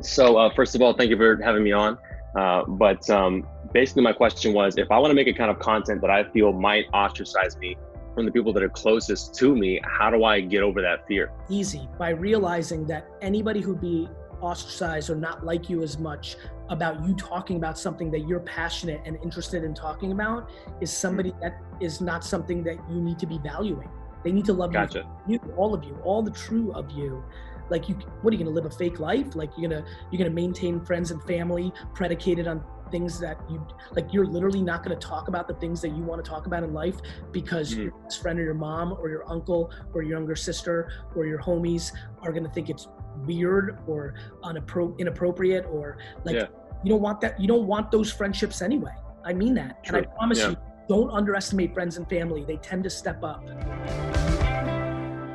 So, 0.00 0.36
uh, 0.36 0.54
first 0.54 0.74
of 0.74 0.82
all, 0.82 0.92
thank 0.92 1.10
you 1.10 1.16
for 1.16 1.40
having 1.42 1.64
me 1.64 1.72
on. 1.72 1.98
Uh, 2.36 2.64
but 2.64 3.08
um, 3.10 3.46
basically, 3.72 4.02
my 4.02 4.12
question 4.12 4.52
was 4.52 4.76
if 4.76 4.90
I 4.90 4.98
want 4.98 5.10
to 5.10 5.14
make 5.14 5.26
a 5.28 5.32
kind 5.32 5.50
of 5.50 5.58
content 5.58 6.00
that 6.02 6.10
I 6.10 6.24
feel 6.30 6.52
might 6.52 6.84
ostracize 6.92 7.56
me 7.56 7.76
from 8.14 8.26
the 8.26 8.32
people 8.32 8.52
that 8.52 8.62
are 8.62 8.68
closest 8.68 9.34
to 9.36 9.56
me, 9.56 9.80
how 9.84 10.10
do 10.10 10.24
I 10.24 10.40
get 10.40 10.62
over 10.62 10.82
that 10.82 11.06
fear? 11.06 11.30
Easy 11.48 11.88
by 11.98 12.10
realizing 12.10 12.86
that 12.86 13.08
anybody 13.22 13.60
who'd 13.60 13.80
be 13.80 14.08
ostracized 14.40 15.10
or 15.10 15.14
not 15.14 15.44
like 15.44 15.68
you 15.70 15.82
as 15.82 15.98
much 15.98 16.36
about 16.70 17.04
you 17.06 17.14
talking 17.14 17.56
about 17.56 17.78
something 17.78 18.10
that 18.10 18.20
you're 18.28 18.40
passionate 18.40 19.00
and 19.04 19.16
interested 19.22 19.64
in 19.64 19.74
talking 19.74 20.12
about 20.12 20.50
is 20.80 20.92
somebody 20.92 21.32
that 21.40 21.60
is 21.80 22.00
not 22.00 22.24
something 22.24 22.62
that 22.64 22.76
you 22.90 23.00
need 23.00 23.18
to 23.18 23.26
be 23.26 23.38
valuing. 23.38 23.88
They 24.24 24.32
need 24.32 24.44
to 24.46 24.52
love 24.52 24.72
you 24.72 24.80
Gotcha. 24.80 25.06
you 25.26 25.38
all 25.56 25.74
of 25.74 25.84
you 25.84 25.94
all 26.04 26.22
the 26.22 26.30
true 26.32 26.72
of 26.72 26.90
you 26.90 27.22
like 27.70 27.88
you 27.88 27.94
what 28.22 28.32
are 28.32 28.36
you 28.36 28.42
gonna 28.44 28.54
live 28.54 28.64
a 28.64 28.70
fake 28.70 28.98
life 28.98 29.36
like 29.36 29.50
you're 29.56 29.70
gonna 29.70 29.84
you're 30.10 30.18
gonna 30.18 30.34
maintain 30.34 30.80
friends 30.84 31.10
and 31.12 31.22
family 31.22 31.72
predicated 31.94 32.48
on 32.48 32.64
things 32.90 33.20
that 33.20 33.38
you 33.50 33.64
like 33.92 34.12
you're 34.12 34.26
literally 34.26 34.62
not 34.62 34.82
gonna 34.82 34.96
talk 34.96 35.28
about 35.28 35.46
the 35.46 35.54
things 35.54 35.80
that 35.82 35.90
you 35.90 36.02
want 36.02 36.22
to 36.24 36.28
talk 36.28 36.46
about 36.46 36.62
in 36.64 36.72
life 36.72 36.96
because 37.30 37.74
Mhm. 37.74 37.84
your 37.84 37.92
best 38.02 38.20
friend 38.22 38.40
or 38.40 38.42
your 38.42 38.54
mom 38.54 38.94
or 38.94 39.08
your 39.08 39.30
uncle 39.30 39.70
or 39.94 40.02
your 40.02 40.18
younger 40.18 40.34
sister 40.34 40.90
or 41.14 41.24
your 41.26 41.38
homies 41.38 41.92
are 42.22 42.32
gonna 42.32 42.48
think 42.50 42.70
it's 42.70 42.88
weird 43.26 43.78
or 43.86 44.14
unappro- 44.44 44.96
inappropriate 44.98 45.64
or 45.66 45.98
like 46.24 46.36
Yeah. 46.36 46.46
you 46.84 46.90
don't 46.90 47.02
want 47.02 47.20
that 47.22 47.40
you 47.40 47.46
don't 47.48 47.66
want 47.66 47.90
those 47.90 48.12
friendships 48.12 48.62
anyway 48.62 48.92
i 49.24 49.32
mean 49.32 49.54
that 49.54 49.78
and 49.86 49.96
i 49.96 50.02
promise 50.02 50.38
Yeah. 50.38 50.50
you 50.50 50.56
don't 50.88 51.10
underestimate 51.10 51.74
friends 51.74 51.96
and 51.96 52.08
family 52.08 52.44
they 52.44 52.56
tend 52.56 52.84
to 52.84 52.90
step 52.90 53.22
up 53.24 53.42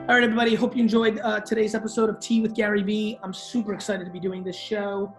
all 0.06 0.16
right, 0.16 0.24
everybody. 0.26 0.54
Hope 0.54 0.76
you 0.76 0.84
enjoyed 0.84 1.18
uh, 1.20 1.40
today's 1.40 1.74
episode 1.74 2.10
of 2.10 2.20
Tea 2.20 2.42
with 2.42 2.54
Gary 2.54 2.84
Vee. 2.84 3.18
I'm 3.24 3.32
super 3.34 3.74
excited 3.74 4.04
to 4.04 4.12
be 4.12 4.20
doing 4.20 4.44
this 4.44 4.56
show. 4.58 5.16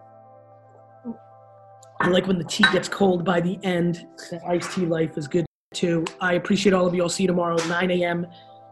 I 2.01 2.07
like 2.09 2.27
when 2.27 2.37
the 2.37 2.43
tea 2.43 2.65
gets 2.71 2.87
cold 2.87 3.25
by 3.25 3.41
the 3.41 3.57
end. 3.63 4.05
The 4.29 4.39
iced 4.47 4.73
tea 4.73 4.85
life 4.85 5.17
is 5.17 5.27
good 5.27 5.45
too. 5.73 6.05
I 6.21 6.33
appreciate 6.33 6.73
all 6.73 6.85
of 6.85 6.93
you. 6.93 7.01
I'll 7.01 7.09
see 7.09 7.23
you 7.23 7.27
tomorrow, 7.27 7.57
9 7.67 7.91
a.m. 7.91 8.27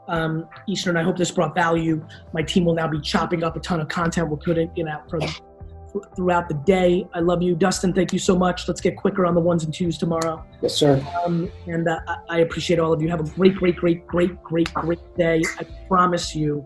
Um, 0.08 0.48
Eastern. 0.68 0.98
I 0.98 1.04
hope 1.04 1.18
this 1.18 1.32
brought 1.32 1.56
value. 1.56 2.06
My 2.34 2.44
team 2.44 2.66
will 2.66 2.76
now 2.76 2.88
be 2.88 3.00
chopping 3.00 3.44
up 3.44 3.56
a 3.56 3.60
ton 3.60 3.80
of 3.80 3.88
content. 3.88 4.30
We're 4.30 4.38
putting 4.38 4.70
it 4.76 4.88
out 4.88 5.10
from 5.10 5.22
throughout 6.16 6.48
the 6.48 6.56
day. 6.56 7.08
I 7.14 7.20
love 7.20 7.42
you, 7.42 7.56
Dustin. 7.56 7.94
Thank 7.94 8.14
you 8.14 8.20
so 8.20 8.38
much. 8.38 8.68
Let's 8.68 8.82
get 8.82 8.98
quicker 8.98 9.26
on 9.26 9.36
the 9.36 9.42
ones 9.42 9.64
and 9.64 9.74
twos 9.74 9.98
tomorrow. 9.98 10.44
Yes, 10.62 10.74
sir. 10.76 11.06
Um, 11.24 11.52
and 11.68 11.88
uh, 11.88 12.00
I 12.30 12.40
appreciate 12.40 12.80
all 12.80 12.94
of 12.94 13.02
you. 13.02 13.10
Have 13.10 13.22
a 13.22 13.30
great, 13.32 13.56
great, 13.56 13.76
great, 13.76 14.06
great, 14.08 14.42
great, 14.44 14.74
great 14.74 15.16
day. 15.18 15.42
I 15.60 15.64
promise 15.88 16.36
you, 16.36 16.66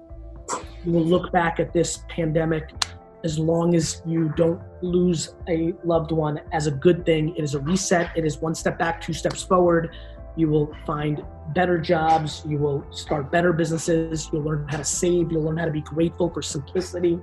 you 0.86 0.92
will 0.92 1.06
look 1.06 1.32
back 1.32 1.60
at 1.60 1.74
this 1.74 2.04
pandemic 2.08 2.72
as 3.24 3.38
long 3.38 3.76
as 3.76 4.02
you 4.06 4.30
don't 4.38 4.62
lose 4.82 5.36
a 5.50 5.74
loved 5.84 6.12
one 6.12 6.40
as 6.54 6.68
a 6.68 6.72
good 6.72 7.06
thing. 7.06 7.36
It 7.36 7.44
is 7.44 7.56
a 7.56 7.60
reset. 7.60 8.12
It 8.16 8.26
is 8.26 8.38
one 8.38 8.56
step 8.56 8.78
back, 8.80 9.02
two 9.02 9.14
steps 9.14 9.44
forward. 9.44 9.94
You 10.38 10.48
will 10.48 10.72
find 10.86 11.26
better 11.56 11.80
jobs. 11.80 12.44
You 12.46 12.60
will 12.60 12.86
start 12.92 13.32
better 13.32 13.52
businesses. 13.52 14.30
You'll 14.32 14.44
learn 14.44 14.68
how 14.70 14.78
to 14.78 14.84
save. 14.84 15.32
You'll 15.32 15.42
learn 15.42 15.58
how 15.58 15.66
to 15.66 15.72
be 15.72 15.82
grateful 15.82 16.30
for 16.30 16.44
simplicity. 16.44 17.20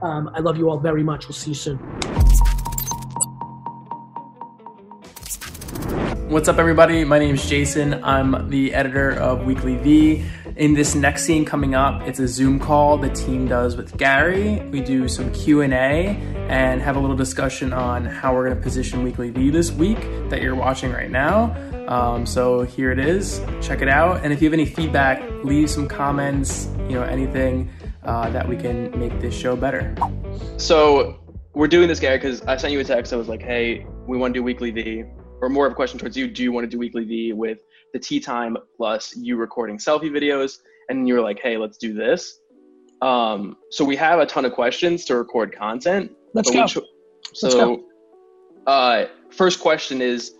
Um, 0.00 0.30
I 0.32 0.38
love 0.38 0.56
you 0.56 0.70
all 0.70 0.78
very 0.78 1.02
much. 1.02 1.26
We'll 1.26 1.34
see 1.34 1.50
you 1.50 1.54
soon. 1.56 1.78
What's 6.30 6.48
up, 6.48 6.58
everybody? 6.58 7.04
My 7.04 7.18
name 7.18 7.34
is 7.34 7.44
Jason. 7.44 8.02
I'm 8.04 8.48
the 8.48 8.72
editor 8.72 9.10
of 9.10 9.44
Weekly 9.44 9.74
V. 9.78 10.24
In 10.56 10.74
this 10.74 10.94
next 10.94 11.24
scene 11.24 11.46
coming 11.46 11.74
up, 11.74 12.06
it's 12.06 12.18
a 12.18 12.28
Zoom 12.28 12.58
call 12.60 12.98
the 12.98 13.08
team 13.08 13.48
does 13.48 13.74
with 13.74 13.96
Gary. 13.96 14.60
We 14.70 14.82
do 14.82 15.08
some 15.08 15.32
Q 15.32 15.62
and 15.62 15.72
A 15.72 16.08
and 16.48 16.82
have 16.82 16.96
a 16.96 17.00
little 17.00 17.16
discussion 17.16 17.72
on 17.72 18.04
how 18.04 18.34
we're 18.34 18.44
going 18.44 18.56
to 18.56 18.62
position 18.62 19.02
Weekly 19.02 19.30
V 19.30 19.48
this 19.48 19.72
week 19.72 19.98
that 20.28 20.42
you're 20.42 20.54
watching 20.54 20.92
right 20.92 21.10
now. 21.10 21.56
Um, 21.88 22.26
so 22.26 22.64
here 22.64 22.92
it 22.92 22.98
is. 22.98 23.40
Check 23.62 23.80
it 23.80 23.88
out. 23.88 24.22
And 24.22 24.32
if 24.32 24.42
you 24.42 24.46
have 24.46 24.52
any 24.52 24.66
feedback, 24.66 25.22
leave 25.42 25.70
some 25.70 25.88
comments. 25.88 26.68
You 26.80 26.96
know 26.96 27.02
anything 27.02 27.70
uh, 28.04 28.28
that 28.30 28.46
we 28.46 28.56
can 28.56 28.98
make 28.98 29.18
this 29.20 29.34
show 29.34 29.56
better. 29.56 29.96
So 30.58 31.18
we're 31.54 31.68
doing 31.68 31.88
this, 31.88 31.98
Gary, 31.98 32.18
because 32.18 32.42
I 32.42 32.58
sent 32.58 32.74
you 32.74 32.80
a 32.80 32.84
text. 32.84 33.14
I 33.14 33.16
was 33.16 33.28
like, 33.28 33.40
"Hey, 33.40 33.86
we 34.06 34.18
want 34.18 34.34
to 34.34 34.40
do 34.40 34.44
weekly 34.44 34.70
V," 34.70 35.04
or 35.40 35.48
more 35.48 35.64
of 35.66 35.72
a 35.72 35.74
question 35.74 35.98
towards 35.98 36.14
you. 36.14 36.28
Do 36.28 36.42
you 36.42 36.52
want 36.52 36.64
to 36.64 36.68
do 36.68 36.78
weekly 36.78 37.04
V 37.04 37.32
with 37.32 37.60
the 37.92 37.98
tea 37.98 38.20
time 38.20 38.56
plus 38.76 39.16
you 39.16 39.36
recording 39.36 39.78
selfie 39.78 40.10
videos? 40.10 40.58
And 40.88 41.06
you 41.06 41.14
were 41.14 41.20
like, 41.20 41.40
"Hey, 41.40 41.56
let's 41.56 41.78
do 41.78 41.94
this." 41.94 42.40
Um, 43.00 43.56
so 43.70 43.84
we 43.84 43.96
have 43.96 44.20
a 44.20 44.26
ton 44.26 44.44
of 44.44 44.52
questions 44.52 45.04
to 45.06 45.16
record 45.16 45.56
content. 45.56 46.12
Let's 46.34 46.50
go. 46.50 46.66
cho- 46.66 46.84
Let's 47.42 47.54
so, 47.54 47.84
uh, 48.66 49.06
first 49.30 49.60
question 49.60 50.00
is, 50.00 50.34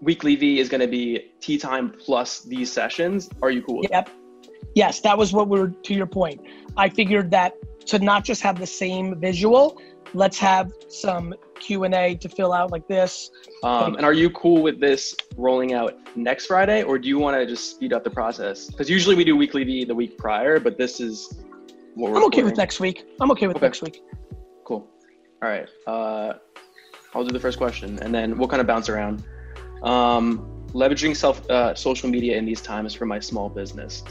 weekly 0.00 0.36
V 0.36 0.60
is 0.60 0.68
going 0.68 0.80
to 0.80 0.86
be 0.88 1.32
tea 1.40 1.58
time 1.58 1.94
plus 1.98 2.40
these 2.40 2.72
sessions. 2.72 3.28
Are 3.42 3.50
you 3.50 3.62
cool 3.62 3.80
with 3.80 3.90
Yep. 3.90 4.10
Yes, 4.74 5.00
that 5.00 5.16
was 5.16 5.32
what 5.32 5.48
we 5.48 5.58
were 5.58 5.68
to 5.68 5.94
your 5.94 6.06
point. 6.06 6.40
I 6.76 6.88
figured 6.88 7.30
that 7.30 7.54
to 7.86 7.98
not 7.98 8.24
just 8.24 8.42
have 8.42 8.58
the 8.58 8.66
same 8.66 9.20
visual, 9.20 9.80
let's 10.14 10.38
have 10.38 10.72
some 10.88 11.34
Q 11.60 11.84
and 11.84 11.94
A 11.94 12.14
to 12.16 12.28
fill 12.28 12.52
out 12.52 12.70
like 12.70 12.86
this. 12.88 13.30
Um, 13.62 13.96
and 13.96 14.04
are 14.04 14.12
you 14.12 14.30
cool 14.30 14.62
with 14.62 14.80
this 14.80 15.14
rolling 15.36 15.74
out 15.74 15.94
next 16.16 16.46
Friday, 16.46 16.82
or 16.82 16.98
do 16.98 17.08
you 17.08 17.18
want 17.18 17.36
to 17.36 17.46
just 17.46 17.70
speed 17.70 17.92
up 17.92 18.04
the 18.04 18.10
process? 18.10 18.68
Because 18.68 18.88
usually 18.88 19.16
we 19.16 19.24
do 19.24 19.36
weekly 19.36 19.64
V 19.64 19.84
the 19.84 19.94
week 19.94 20.16
prior, 20.16 20.58
but 20.58 20.78
this 20.78 21.00
is 21.00 21.42
what 21.94 22.12
we're 22.12 22.18
I'm 22.18 22.24
okay 22.24 22.42
with 22.42 22.56
next 22.56 22.80
week. 22.80 23.04
I'm 23.20 23.30
okay 23.32 23.46
with 23.46 23.56
Okay. 23.56 23.66
next 23.66 23.82
week. 23.82 24.02
Cool. 24.64 24.88
All 25.42 25.48
right. 25.48 25.68
Uh, 25.86 26.34
I'll 27.14 27.24
do 27.24 27.32
the 27.32 27.40
first 27.40 27.58
question, 27.58 27.98
and 28.00 28.14
then 28.14 28.36
we'll 28.38 28.48
kind 28.48 28.60
of 28.60 28.66
bounce 28.66 28.88
around. 28.88 29.22
Um, 29.82 30.50
leveraging 30.68 31.16
self 31.16 31.48
uh, 31.50 31.74
social 31.74 32.08
media 32.08 32.36
in 32.36 32.44
these 32.44 32.60
times 32.60 32.94
for 32.94 33.06
my 33.06 33.20
small 33.20 33.48
business. 33.48 34.02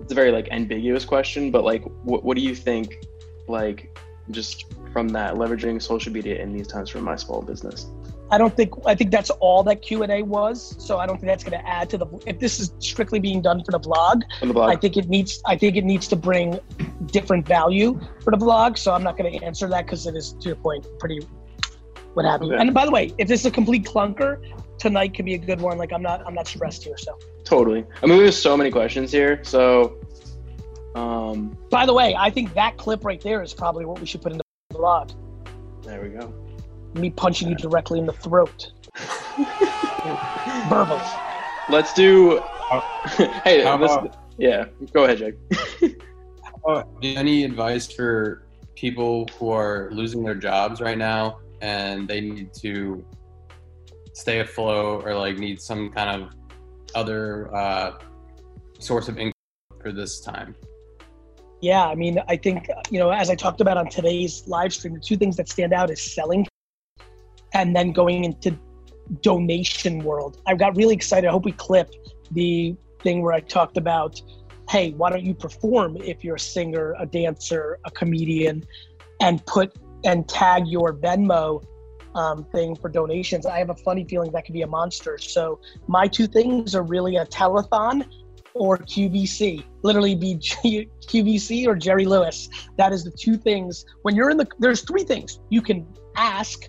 It's 0.00 0.12
a 0.12 0.14
very 0.14 0.30
like 0.30 0.48
ambiguous 0.50 1.04
question, 1.04 1.50
but 1.50 1.64
like, 1.64 1.84
what 2.04 2.24
what 2.24 2.36
do 2.36 2.42
you 2.42 2.54
think? 2.54 3.04
Like, 3.48 3.98
just 4.30 4.73
from 4.94 5.08
that, 5.08 5.34
leveraging 5.34 5.82
social 5.82 6.12
media 6.12 6.40
in 6.40 6.52
these 6.52 6.68
times 6.68 6.88
for 6.88 7.00
my 7.00 7.16
small 7.16 7.42
business. 7.42 7.88
I 8.30 8.38
don't 8.38 8.56
think 8.56 8.70
I 8.86 8.94
think 8.94 9.10
that's 9.10 9.30
all 9.30 9.62
that 9.64 9.82
Q 9.82 10.04
and 10.04 10.12
A 10.12 10.22
was. 10.22 10.76
So 10.78 10.98
I 10.98 11.04
don't 11.06 11.16
think 11.16 11.26
that's 11.26 11.44
going 11.44 11.60
to 11.60 11.68
add 11.68 11.90
to 11.90 11.98
the. 11.98 12.06
If 12.26 12.38
this 12.38 12.60
is 12.60 12.72
strictly 12.78 13.18
being 13.18 13.42
done 13.42 13.62
for 13.64 13.72
the 13.72 13.78
blog, 13.78 14.22
the 14.40 14.52
blog. 14.52 14.70
I 14.70 14.76
think 14.76 14.96
it 14.96 15.08
needs. 15.08 15.42
I 15.46 15.56
think 15.56 15.76
it 15.76 15.84
needs 15.84 16.06
to 16.08 16.16
bring 16.16 16.58
different 17.06 17.46
value 17.46 18.00
for 18.22 18.30
the 18.30 18.36
blog. 18.36 18.78
So 18.78 18.94
I'm 18.94 19.02
not 19.02 19.18
going 19.18 19.30
to 19.30 19.44
answer 19.44 19.68
that 19.68 19.84
because 19.84 20.06
it 20.06 20.14
is 20.14 20.32
to 20.40 20.48
your 20.50 20.56
point 20.56 20.86
pretty. 21.00 21.20
What 22.14 22.24
have 22.24 22.42
you? 22.42 22.54
Okay. 22.54 22.60
And 22.60 22.72
by 22.72 22.84
the 22.86 22.92
way, 22.92 23.12
if 23.18 23.26
this 23.26 23.40
is 23.40 23.46
a 23.46 23.50
complete 23.50 23.84
clunker, 23.84 24.40
tonight 24.78 25.14
could 25.14 25.24
be 25.24 25.34
a 25.34 25.38
good 25.50 25.60
one. 25.60 25.76
Like 25.76 25.92
I'm 25.92 26.02
not. 26.02 26.24
I'm 26.26 26.34
not 26.34 26.46
stressed 26.46 26.84
here. 26.84 26.96
So. 26.96 27.18
Totally. 27.44 27.84
I 28.02 28.06
mean, 28.06 28.18
there's 28.18 28.40
so 28.40 28.56
many 28.56 28.70
questions 28.70 29.12
here. 29.12 29.44
So, 29.44 29.98
um, 30.94 31.58
By 31.70 31.84
the 31.84 31.92
way, 31.92 32.14
I 32.16 32.30
think 32.30 32.54
that 32.54 32.78
clip 32.78 33.04
right 33.04 33.20
there 33.20 33.42
is 33.42 33.52
probably 33.52 33.84
what 33.84 34.00
we 34.00 34.06
should 34.06 34.22
put 34.22 34.32
in 34.32 34.38
the 34.38 34.43
blog. 34.84 35.12
there 35.82 36.02
we 36.02 36.10
go. 36.10 36.30
Me 36.92 37.08
punching 37.08 37.48
you 37.48 37.54
directly 37.54 37.98
in 37.98 38.04
the 38.04 38.12
throat. 38.12 38.70
Verbally. 40.68 41.00
Let's 41.70 41.94
do. 41.94 42.42
hey, 43.44 43.62
how 43.62 43.78
this, 43.78 43.90
about- 43.90 44.18
yeah. 44.36 44.66
Go 44.92 45.04
ahead, 45.04 45.18
Jake. 45.18 45.36
Do 45.80 45.88
you 47.00 47.14
have 47.14 47.18
any 47.18 47.44
advice 47.44 47.90
for 47.90 48.46
people 48.74 49.26
who 49.38 49.48
are 49.48 49.88
losing 49.90 50.22
their 50.22 50.34
jobs 50.34 50.82
right 50.82 50.98
now 50.98 51.38
and 51.62 52.06
they 52.06 52.20
need 52.20 52.52
to 52.60 53.02
stay 54.12 54.40
afloat 54.40 55.06
or 55.06 55.14
like 55.16 55.38
need 55.38 55.62
some 55.62 55.90
kind 55.90 56.22
of 56.22 56.30
other 56.94 57.54
uh, 57.56 57.92
source 58.80 59.08
of 59.08 59.16
income 59.16 59.32
for 59.80 59.92
this 59.92 60.20
time? 60.20 60.54
Yeah, 61.64 61.86
I 61.86 61.94
mean, 61.94 62.22
I 62.28 62.36
think 62.36 62.68
you 62.90 62.98
know, 62.98 63.08
as 63.08 63.30
I 63.30 63.34
talked 63.34 63.62
about 63.62 63.78
on 63.78 63.88
today's 63.88 64.46
live 64.46 64.74
stream, 64.74 64.92
the 64.92 65.00
two 65.00 65.16
things 65.16 65.34
that 65.38 65.48
stand 65.48 65.72
out 65.72 65.90
is 65.90 66.14
selling, 66.14 66.46
and 67.54 67.74
then 67.74 67.90
going 67.90 68.24
into 68.24 68.58
donation 69.22 70.04
world. 70.04 70.42
I 70.46 70.56
got 70.56 70.76
really 70.76 70.94
excited. 70.94 71.26
I 71.26 71.30
hope 71.30 71.46
we 71.46 71.52
clip 71.52 71.90
the 72.32 72.76
thing 73.00 73.22
where 73.22 73.32
I 73.32 73.40
talked 73.40 73.78
about, 73.78 74.20
hey, 74.68 74.90
why 74.90 75.08
don't 75.08 75.24
you 75.24 75.32
perform 75.32 75.96
if 75.96 76.22
you're 76.22 76.34
a 76.34 76.38
singer, 76.38 76.96
a 76.98 77.06
dancer, 77.06 77.78
a 77.86 77.90
comedian, 77.90 78.62
and 79.22 79.44
put 79.46 79.74
and 80.04 80.28
tag 80.28 80.68
your 80.68 80.92
Venmo 80.92 81.64
um, 82.14 82.44
thing 82.52 82.76
for 82.76 82.90
donations. 82.90 83.46
I 83.46 83.56
have 83.56 83.70
a 83.70 83.74
funny 83.74 84.04
feeling 84.04 84.30
that 84.32 84.44
could 84.44 84.52
be 84.52 84.62
a 84.62 84.66
monster. 84.66 85.16
So 85.16 85.60
my 85.86 86.08
two 86.08 86.26
things 86.26 86.74
are 86.74 86.82
really 86.82 87.16
a 87.16 87.24
telethon 87.24 88.06
or 88.54 88.78
QVC. 88.78 89.64
Literally 89.82 90.14
be 90.14 90.34
G- 90.38 90.88
QVC 91.06 91.66
or 91.66 91.74
Jerry 91.74 92.06
Lewis. 92.06 92.48
That 92.78 92.92
is 92.92 93.04
the 93.04 93.10
two 93.10 93.36
things. 93.36 93.84
When 94.02 94.14
you're 94.14 94.30
in 94.30 94.36
the, 94.36 94.46
there's 94.58 94.82
three 94.82 95.04
things 95.04 95.40
you 95.50 95.60
can 95.60 95.86
ask, 96.16 96.64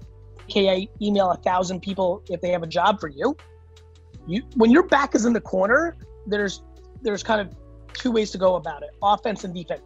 aka 0.50 0.90
email 1.02 1.32
a 1.32 1.38
thousand 1.38 1.82
people 1.82 2.24
if 2.30 2.42
they 2.42 2.50
have 2.50 2.64
a 2.64 2.68
job 2.68 3.00
for 3.00 3.10
you. 3.10 3.38
You 4.28 4.42
when 4.56 4.72
your 4.72 4.84
back 4.88 5.16
is 5.16 5.26
in 5.26 5.34
the 5.34 5.42
corner, 5.42 5.96
there's 6.26 6.64
there's 7.02 7.24
kind 7.24 7.42
of 7.42 7.56
two 7.94 8.12
ways 8.12 8.32
to 8.32 8.38
go 8.38 8.56
about 8.56 8.82
it: 8.82 8.90
offense 9.02 9.44
and 9.44 9.54
defense. 9.54 9.82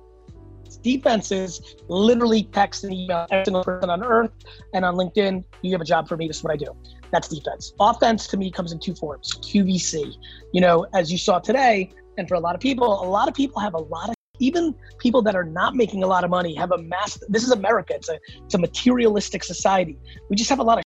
Defense 0.81 1.31
is 1.31 1.75
literally 1.87 2.43
text 2.43 2.83
and 2.83 2.93
email 2.93 3.25
every 3.31 3.43
single 3.43 3.63
person 3.63 3.89
on 3.89 4.03
earth 4.03 4.31
and 4.73 4.85
on 4.85 4.95
LinkedIn. 4.95 5.43
You 5.61 5.71
have 5.71 5.81
a 5.81 5.85
job 5.85 6.07
for 6.07 6.15
me. 6.15 6.27
This 6.27 6.37
is 6.37 6.43
what 6.43 6.53
I 6.53 6.57
do. 6.57 6.75
That's 7.11 7.27
defense. 7.27 7.73
Offense 7.79 8.27
to 8.27 8.37
me 8.37 8.51
comes 8.51 8.71
in 8.71 8.79
two 8.79 8.93
forms: 8.93 9.33
QVC. 9.41 10.15
You 10.53 10.61
know, 10.61 10.85
as 10.93 11.11
you 11.11 11.17
saw 11.17 11.39
today, 11.39 11.91
and 12.17 12.27
for 12.27 12.35
a 12.35 12.39
lot 12.39 12.55
of 12.55 12.61
people, 12.61 13.03
a 13.03 13.07
lot 13.07 13.27
of 13.27 13.33
people 13.33 13.59
have 13.61 13.73
a 13.73 13.79
lot 13.79 14.09
of 14.09 14.15
even 14.39 14.73
people 14.99 15.21
that 15.21 15.35
are 15.35 15.43
not 15.43 15.75
making 15.75 16.03
a 16.03 16.07
lot 16.07 16.23
of 16.23 16.29
money 16.29 16.55
have 16.55 16.71
a 16.71 16.77
mass. 16.77 17.17
This 17.27 17.43
is 17.43 17.51
America. 17.51 17.93
It's 17.95 18.09
a 18.09 18.19
it's 18.43 18.55
a 18.55 18.57
materialistic 18.57 19.43
society. 19.43 19.97
We 20.29 20.35
just 20.35 20.49
have 20.49 20.59
a 20.59 20.63
lot 20.63 20.77
of. 20.79 20.83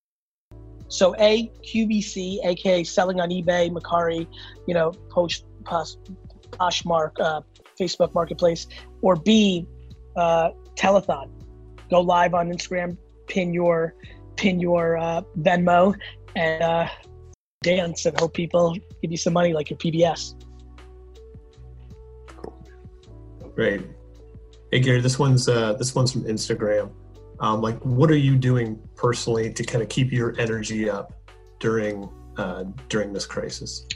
So 0.88 1.14
a 1.18 1.50
QVC, 1.62 2.44
aka 2.44 2.84
selling 2.84 3.20
on 3.20 3.30
eBay, 3.30 3.70
Mercari, 3.70 4.26
you 4.66 4.74
know, 4.74 4.92
Post, 5.10 5.44
Posh, 5.64 5.94
Poshmark, 6.50 7.12
uh, 7.20 7.40
Facebook 7.80 8.14
Marketplace, 8.14 8.66
or 9.02 9.16
B, 9.16 9.66
uh, 10.16 10.50
telethon. 10.76 11.30
Go 11.90 12.00
live 12.00 12.34
on 12.34 12.50
Instagram, 12.52 12.96
pin 13.26 13.52
your 13.52 13.94
pin 14.36 14.60
your 14.60 14.96
uh, 14.96 15.22
Venmo, 15.38 15.94
and 16.36 16.62
uh, 16.62 16.88
dance 17.62 18.06
and 18.06 18.18
hope 18.18 18.34
people 18.34 18.76
give 19.02 19.10
you 19.10 19.16
some 19.16 19.32
money 19.32 19.52
like 19.52 19.70
your 19.70 19.78
PBS. 19.78 20.34
Cool. 22.36 22.64
Great. 23.54 23.82
Hey 24.72 24.80
Gary, 24.80 25.00
this 25.00 25.18
one's 25.18 25.48
uh, 25.48 25.74
this 25.74 25.94
one's 25.94 26.12
from 26.12 26.24
Instagram. 26.24 26.90
Um, 27.40 27.60
like, 27.60 27.78
what 27.80 28.10
are 28.10 28.16
you 28.16 28.36
doing 28.36 28.80
personally 28.94 29.52
to 29.52 29.64
kind 29.64 29.82
of 29.82 29.88
keep 29.88 30.12
your 30.12 30.34
energy 30.38 30.88
up 30.88 31.12
during 31.58 32.08
uh, 32.36 32.64
during 32.88 33.12
this 33.12 33.26
crisis? 33.26 33.86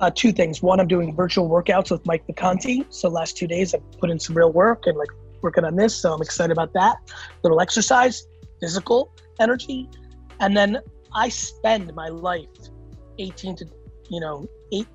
uh, 0.00 0.10
two 0.14 0.32
things. 0.32 0.62
One, 0.62 0.80
I'm 0.80 0.88
doing 0.88 1.14
virtual 1.14 1.48
workouts 1.48 1.90
with 1.90 2.04
Mike 2.06 2.26
McConty. 2.26 2.84
So 2.90 3.08
last 3.08 3.36
two 3.36 3.46
days, 3.46 3.74
I've 3.74 3.90
put 3.98 4.10
in 4.10 4.18
some 4.18 4.36
real 4.36 4.52
work 4.52 4.86
and 4.86 4.96
like 4.96 5.08
working 5.42 5.64
on 5.64 5.76
this. 5.76 5.94
So 5.94 6.12
I'm 6.12 6.22
excited 6.22 6.52
about 6.52 6.72
that. 6.74 6.98
Little 7.42 7.60
exercise, 7.60 8.26
physical 8.60 9.12
energy, 9.40 9.88
and 10.40 10.56
then 10.56 10.78
I 11.14 11.28
spend 11.28 11.94
my 11.94 12.08
life 12.08 12.48
18 13.18 13.56
to 13.56 13.66
you 14.10 14.20
know 14.20 14.46
eight, 14.72 14.86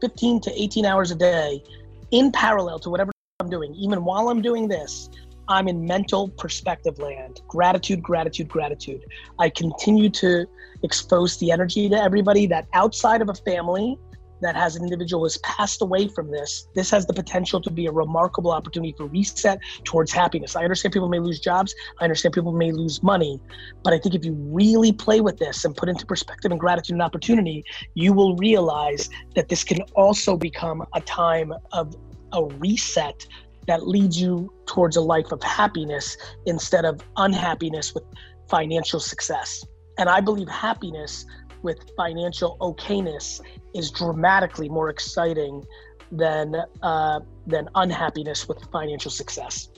15 0.00 0.40
to 0.42 0.62
18 0.62 0.86
hours 0.86 1.10
a 1.10 1.14
day 1.14 1.62
in 2.10 2.32
parallel 2.32 2.78
to 2.80 2.90
whatever 2.90 3.12
I'm 3.40 3.50
doing. 3.50 3.74
Even 3.74 4.04
while 4.04 4.28
I'm 4.28 4.40
doing 4.40 4.68
this, 4.68 5.10
I'm 5.48 5.68
in 5.68 5.84
mental 5.84 6.28
perspective 6.30 6.98
land. 6.98 7.42
Gratitude, 7.46 8.02
gratitude, 8.02 8.48
gratitude. 8.48 9.04
I 9.38 9.50
continue 9.50 10.10
to 10.10 10.46
expose 10.82 11.36
the 11.38 11.50
energy 11.52 11.88
to 11.88 11.96
everybody 12.02 12.46
that 12.46 12.66
outside 12.72 13.22
of 13.22 13.28
a 13.28 13.34
family 13.34 13.98
that 14.40 14.56
has 14.56 14.76
an 14.76 14.82
individual 14.82 15.20
who 15.20 15.26
has 15.26 15.38
passed 15.38 15.82
away 15.82 16.08
from 16.08 16.30
this, 16.30 16.68
this 16.74 16.90
has 16.90 17.06
the 17.06 17.12
potential 17.12 17.60
to 17.60 17.70
be 17.70 17.86
a 17.86 17.92
remarkable 17.92 18.50
opportunity 18.50 18.94
for 18.96 19.06
reset 19.06 19.58
towards 19.84 20.12
happiness. 20.12 20.56
I 20.56 20.62
understand 20.62 20.92
people 20.92 21.08
may 21.08 21.18
lose 21.18 21.40
jobs, 21.40 21.74
I 22.00 22.04
understand 22.04 22.34
people 22.34 22.52
may 22.52 22.72
lose 22.72 23.02
money, 23.02 23.40
but 23.82 23.92
I 23.92 23.98
think 23.98 24.14
if 24.14 24.24
you 24.24 24.34
really 24.34 24.92
play 24.92 25.20
with 25.20 25.38
this 25.38 25.64
and 25.64 25.74
put 25.74 25.88
into 25.88 26.06
perspective 26.06 26.50
and 26.50 26.60
gratitude 26.60 26.94
and 26.94 27.02
opportunity, 27.02 27.64
you 27.94 28.12
will 28.12 28.36
realize 28.36 29.08
that 29.34 29.48
this 29.48 29.64
can 29.64 29.80
also 29.94 30.36
become 30.36 30.84
a 30.94 31.00
time 31.00 31.52
of 31.72 31.94
a 32.32 32.44
reset 32.58 33.26
that 33.66 33.86
leads 33.86 34.20
you 34.20 34.52
towards 34.66 34.96
a 34.96 35.00
life 35.00 35.32
of 35.32 35.42
happiness 35.42 36.16
instead 36.46 36.84
of 36.84 37.00
unhappiness 37.16 37.94
with 37.94 38.04
financial 38.48 39.00
success. 39.00 39.64
And 39.98 40.08
I 40.08 40.20
believe 40.20 40.48
happiness 40.48 41.24
with 41.62 41.78
financial 41.96 42.56
okayness 42.60 43.40
is 43.76 43.90
dramatically 43.90 44.68
more 44.68 44.88
exciting 44.88 45.64
than 46.10 46.56
uh, 46.82 47.20
than 47.46 47.68
unhappiness 47.74 48.48
with 48.48 48.58
financial 48.72 49.10
success. 49.10 49.68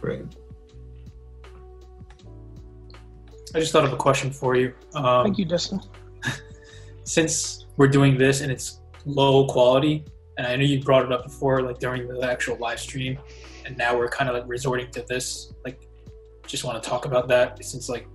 Great. 0.00 0.24
I 3.54 3.58
just 3.58 3.72
thought 3.72 3.84
of 3.84 3.92
a 3.92 3.96
question 3.96 4.30
for 4.30 4.54
you. 4.56 4.72
Um, 4.94 5.24
Thank 5.24 5.38
you, 5.38 5.44
Dustin. 5.44 5.80
Since 7.04 7.66
we're 7.76 7.88
doing 7.88 8.16
this 8.16 8.40
and 8.42 8.50
it's 8.50 8.80
low 9.04 9.46
quality, 9.46 10.04
and 10.38 10.46
I 10.46 10.56
know 10.56 10.62
you 10.62 10.80
brought 10.80 11.04
it 11.04 11.12
up 11.12 11.24
before, 11.24 11.60
like 11.62 11.78
during 11.78 12.06
the 12.06 12.22
actual 12.22 12.56
live 12.58 12.78
stream, 12.78 13.18
and 13.66 13.76
now 13.76 13.96
we're 13.96 14.08
kind 14.08 14.30
of 14.30 14.36
like 14.36 14.44
resorting 14.46 14.90
to 14.92 15.04
this. 15.08 15.52
Like, 15.64 15.86
just 16.46 16.64
want 16.64 16.82
to 16.82 16.88
talk 16.88 17.04
about 17.04 17.28
that 17.28 17.62
since 17.64 17.88
like 17.88 18.06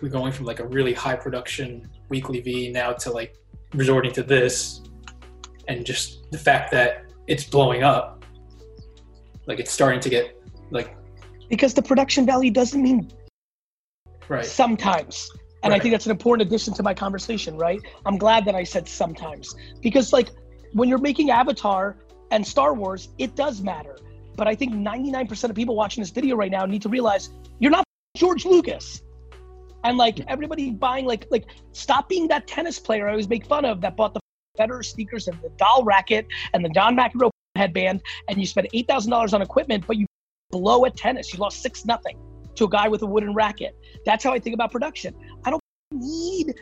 we're 0.00 0.08
going 0.08 0.32
from 0.32 0.46
like 0.46 0.60
a 0.60 0.66
really 0.68 0.94
high 0.94 1.16
production 1.16 1.88
weekly 2.08 2.40
V 2.40 2.70
now 2.70 2.92
to 2.92 3.10
like 3.10 3.36
resorting 3.74 4.12
to 4.12 4.22
this, 4.22 4.82
and 5.68 5.84
just 5.84 6.30
the 6.30 6.38
fact 6.38 6.70
that 6.72 7.04
it's 7.26 7.44
blowing 7.44 7.82
up, 7.82 8.24
like 9.46 9.60
it's 9.60 9.70
starting 9.70 10.00
to 10.00 10.08
get 10.08 10.40
like 10.70 10.96
Because 11.48 11.74
the 11.74 11.82
production 11.82 12.26
value 12.26 12.50
doesn't 12.50 12.82
mean 12.82 13.10
right. 14.28 14.44
sometimes. 14.44 15.30
And 15.64 15.74
I 15.74 15.78
think 15.80 15.92
that's 15.92 16.06
an 16.06 16.12
important 16.12 16.46
addition 16.46 16.72
to 16.74 16.82
my 16.84 16.94
conversation, 16.94 17.56
right? 17.56 17.80
I'm 18.06 18.16
glad 18.16 18.44
that 18.44 18.54
I 18.54 18.62
said 18.62 18.86
sometimes 18.86 19.54
because, 19.82 20.12
like, 20.12 20.28
when 20.72 20.88
you're 20.88 20.98
making 20.98 21.30
Avatar 21.30 21.96
and 22.30 22.46
Star 22.46 22.74
Wars, 22.74 23.08
it 23.18 23.34
does 23.34 23.60
matter. 23.60 23.98
But 24.36 24.46
I 24.46 24.54
think 24.54 24.72
99% 24.72 25.50
of 25.50 25.56
people 25.56 25.74
watching 25.74 26.00
this 26.00 26.10
video 26.10 26.36
right 26.36 26.50
now 26.50 26.64
need 26.64 26.82
to 26.82 26.88
realize 26.88 27.30
you're 27.58 27.72
not 27.72 27.84
George 28.16 28.44
Lucas. 28.44 29.02
And 29.84 29.96
like 29.96 30.20
everybody 30.28 30.70
buying, 30.70 31.06
like, 31.06 31.26
like 31.30 31.46
stop 31.72 32.08
being 32.08 32.28
that 32.28 32.46
tennis 32.46 32.78
player 32.78 33.08
I 33.08 33.12
always 33.12 33.28
make 33.28 33.46
fun 33.46 33.64
of 33.64 33.80
that 33.82 33.96
bought 33.96 34.14
the 34.14 34.20
better 34.56 34.82
sneakers 34.82 35.28
and 35.28 35.40
the 35.40 35.50
doll 35.50 35.84
racket 35.84 36.26
and 36.52 36.64
the 36.64 36.68
John 36.68 36.96
McEnroe 36.96 37.30
headband, 37.56 38.02
and 38.28 38.38
you 38.38 38.46
spent 38.46 38.66
eight 38.72 38.88
thousand 38.88 39.10
dollars 39.10 39.32
on 39.34 39.42
equipment, 39.42 39.84
but 39.86 39.96
you 39.96 40.06
blow 40.50 40.84
at 40.84 40.96
tennis. 40.96 41.32
You 41.32 41.38
lost 41.38 41.62
six 41.62 41.84
nothing 41.84 42.18
to 42.56 42.64
a 42.64 42.68
guy 42.68 42.88
with 42.88 43.02
a 43.02 43.06
wooden 43.06 43.34
racket. 43.34 43.76
That's 44.04 44.24
how 44.24 44.32
I 44.32 44.38
think 44.38 44.54
about 44.54 44.72
production. 44.72 45.14
I 45.44 45.50
don't 45.50 45.62
need 45.92 46.54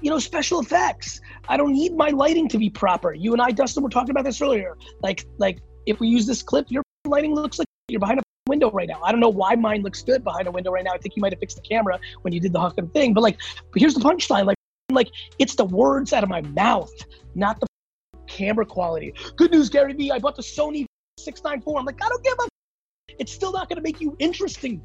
you 0.00 0.10
know 0.10 0.18
special 0.18 0.60
effects. 0.60 1.20
I 1.48 1.56
don't 1.56 1.72
need 1.72 1.94
my 1.94 2.08
lighting 2.08 2.48
to 2.48 2.58
be 2.58 2.70
proper. 2.70 3.12
You 3.12 3.32
and 3.32 3.42
I, 3.42 3.50
Dustin, 3.50 3.82
were 3.82 3.90
talking 3.90 4.10
about 4.10 4.24
this 4.24 4.40
earlier. 4.40 4.76
Like 5.02 5.26
like 5.38 5.60
if 5.86 6.00
we 6.00 6.08
use 6.08 6.26
this 6.26 6.42
clip, 6.42 6.70
your 6.70 6.82
lighting 7.10 7.34
looks 7.34 7.58
like 7.58 7.68
you're 7.88 8.00
behind 8.00 8.20
a 8.20 8.22
window 8.48 8.70
right 8.70 8.88
now. 8.88 9.00
I 9.02 9.12
don't 9.12 9.20
know 9.20 9.28
why 9.28 9.54
mine 9.54 9.82
looks 9.82 10.02
good 10.02 10.24
behind 10.24 10.48
a 10.48 10.50
window 10.50 10.70
right 10.70 10.84
now. 10.84 10.92
I 10.92 10.98
think 10.98 11.16
you 11.16 11.20
might 11.20 11.32
have 11.32 11.40
fixed 11.40 11.56
the 11.56 11.62
camera 11.62 11.98
when 12.22 12.32
you 12.32 12.40
did 12.40 12.52
the 12.52 12.60
fucking 12.60 12.88
thing. 12.90 13.14
But 13.14 13.22
like, 13.22 13.38
but 13.72 13.80
here's 13.80 13.94
the 13.94 14.00
punchline. 14.00 14.46
Like 14.46 14.56
like 14.90 15.10
it's 15.38 15.54
the 15.54 15.64
words 15.64 16.12
out 16.12 16.22
of 16.22 16.28
my 16.28 16.40
mouth, 16.42 16.92
not 17.34 17.60
the 17.60 17.66
camera 18.26 18.66
quality. 18.66 19.14
Good 19.36 19.52
news, 19.52 19.68
Gary 19.68 19.92
Vee. 19.92 20.10
I 20.10 20.18
bought 20.18 20.36
the 20.36 20.42
Sony 20.42 20.86
694. 21.18 21.78
I'm 21.78 21.84
like, 21.84 22.02
I 22.02 22.08
don't 22.08 22.24
give 22.24 22.34
a. 22.38 22.48
It's 23.18 23.32
still 23.32 23.52
not 23.52 23.68
going 23.68 23.76
to 23.76 23.82
make 23.82 24.00
you 24.00 24.16
interesting. 24.18 24.82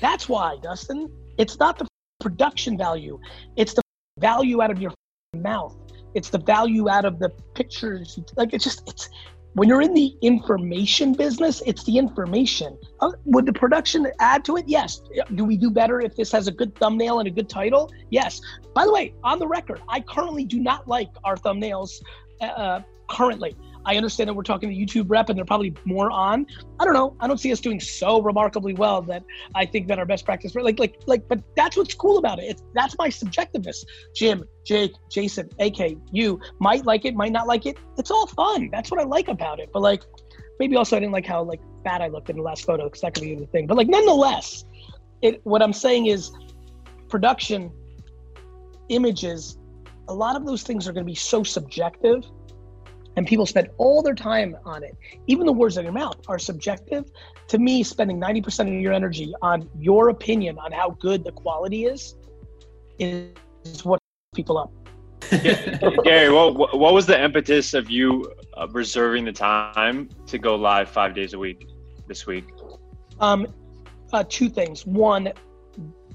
That's 0.00 0.28
why, 0.28 0.56
Dustin. 0.62 1.10
It's 1.38 1.58
not 1.58 1.78
the 1.78 1.86
production 2.20 2.76
value. 2.76 3.20
It's 3.56 3.74
the 3.74 3.82
value 4.18 4.62
out 4.62 4.70
of 4.70 4.80
your 4.80 4.92
mouth. 5.34 5.76
It's 6.14 6.28
the 6.28 6.38
value 6.38 6.90
out 6.90 7.04
of 7.04 7.18
the 7.18 7.30
pictures. 7.54 8.18
Like 8.36 8.52
it's 8.52 8.64
just 8.64 8.82
it's 8.86 9.08
when 9.54 9.68
you're 9.68 9.82
in 9.82 9.92
the 9.92 10.16
information 10.22 11.12
business, 11.12 11.62
it's 11.66 11.84
the 11.84 11.98
information. 11.98 12.78
Uh, 13.00 13.12
would 13.24 13.44
the 13.44 13.52
production 13.52 14.06
add 14.18 14.44
to 14.46 14.56
it? 14.56 14.64
Yes. 14.66 15.02
Do 15.34 15.44
we 15.44 15.56
do 15.56 15.70
better 15.70 16.00
if 16.00 16.16
this 16.16 16.32
has 16.32 16.48
a 16.48 16.52
good 16.52 16.74
thumbnail 16.76 17.18
and 17.18 17.28
a 17.28 17.30
good 17.30 17.48
title? 17.48 17.92
Yes. 18.10 18.40
By 18.74 18.86
the 18.86 18.92
way, 18.92 19.14
on 19.22 19.38
the 19.38 19.46
record, 19.46 19.82
I 19.88 20.00
currently 20.00 20.44
do 20.44 20.58
not 20.58 20.88
like 20.88 21.10
our 21.24 21.36
thumbnails 21.36 22.02
uh, 22.40 22.80
currently. 23.10 23.54
I 23.84 23.96
understand 23.96 24.28
that 24.28 24.34
we're 24.34 24.42
talking 24.42 24.68
to 24.68 24.74
YouTube 24.74 25.08
rep 25.08 25.28
and 25.28 25.36
they're 25.36 25.44
probably 25.44 25.74
more 25.84 26.10
on. 26.10 26.46
I 26.78 26.84
don't 26.84 26.94
know. 26.94 27.16
I 27.20 27.26
don't 27.26 27.38
see 27.38 27.52
us 27.52 27.60
doing 27.60 27.80
so 27.80 28.22
remarkably 28.22 28.74
well 28.74 29.02
that 29.02 29.24
I 29.54 29.66
think 29.66 29.88
that 29.88 29.98
our 29.98 30.06
best 30.06 30.24
practice, 30.24 30.54
like, 30.54 30.78
like, 30.78 30.96
like, 31.06 31.26
but 31.28 31.42
that's 31.56 31.76
what's 31.76 31.94
cool 31.94 32.18
about 32.18 32.38
it. 32.38 32.44
It's 32.44 32.62
that's 32.74 32.96
my 32.98 33.08
subjectiveness. 33.08 33.84
Jim, 34.14 34.44
Jake, 34.64 34.92
Jason, 35.10 35.48
AK, 35.58 35.96
you 36.12 36.40
might 36.60 36.84
like 36.84 37.04
it, 37.04 37.14
might 37.14 37.32
not 37.32 37.46
like 37.46 37.66
it. 37.66 37.76
It's 37.98 38.10
all 38.10 38.26
fun. 38.26 38.68
That's 38.72 38.90
what 38.90 39.00
I 39.00 39.04
like 39.04 39.28
about 39.28 39.60
it. 39.60 39.70
But 39.72 39.82
like, 39.82 40.02
maybe 40.58 40.76
also 40.76 40.96
I 40.96 41.00
didn't 41.00 41.12
like 41.12 41.26
how 41.26 41.42
like 41.42 41.60
fat 41.84 42.00
I 42.00 42.08
looked 42.08 42.30
in 42.30 42.36
the 42.36 42.42
last 42.42 42.64
photo 42.64 42.84
because 42.84 43.00
that 43.00 43.14
could 43.14 43.24
be 43.24 43.34
the 43.34 43.46
thing. 43.46 43.66
But 43.66 43.76
like, 43.76 43.88
nonetheless, 43.88 44.64
it. 45.22 45.40
What 45.44 45.62
I'm 45.62 45.72
saying 45.72 46.06
is, 46.06 46.30
production, 47.08 47.70
images, 48.88 49.58
a 50.08 50.14
lot 50.14 50.36
of 50.36 50.46
those 50.46 50.62
things 50.62 50.88
are 50.88 50.92
going 50.92 51.04
to 51.04 51.10
be 51.10 51.14
so 51.14 51.42
subjective 51.42 52.24
and 53.16 53.26
people 53.26 53.46
spend 53.46 53.68
all 53.78 54.02
their 54.02 54.14
time 54.14 54.56
on 54.64 54.82
it. 54.82 54.96
Even 55.26 55.46
the 55.46 55.52
words 55.52 55.76
in 55.76 55.84
your 55.84 55.92
mouth 55.92 56.16
are 56.28 56.38
subjective. 56.38 57.04
To 57.48 57.58
me, 57.58 57.82
spending 57.82 58.20
90% 58.20 58.74
of 58.74 58.80
your 58.80 58.92
energy 58.92 59.34
on 59.42 59.68
your 59.78 60.08
opinion 60.08 60.58
on 60.58 60.72
how 60.72 60.90
good 61.00 61.24
the 61.24 61.32
quality 61.32 61.84
is 61.84 62.16
is 62.98 63.84
what 63.84 64.00
people 64.34 64.58
up. 64.58 64.72
Gary, 66.04 66.30
what 66.30 66.78
what 66.78 66.92
was 66.92 67.06
the 67.06 67.22
impetus 67.22 67.74
of 67.74 67.88
you 67.88 68.30
uh, 68.56 68.66
reserving 68.70 69.24
the 69.24 69.32
time 69.32 70.08
to 70.26 70.36
go 70.36 70.56
live 70.56 70.88
five 70.88 71.14
days 71.14 71.32
a 71.32 71.38
week 71.38 71.68
this 72.06 72.26
week? 72.26 72.44
Um, 73.20 73.46
uh, 74.12 74.24
two 74.28 74.48
things. 74.48 74.84
One, 74.84 75.32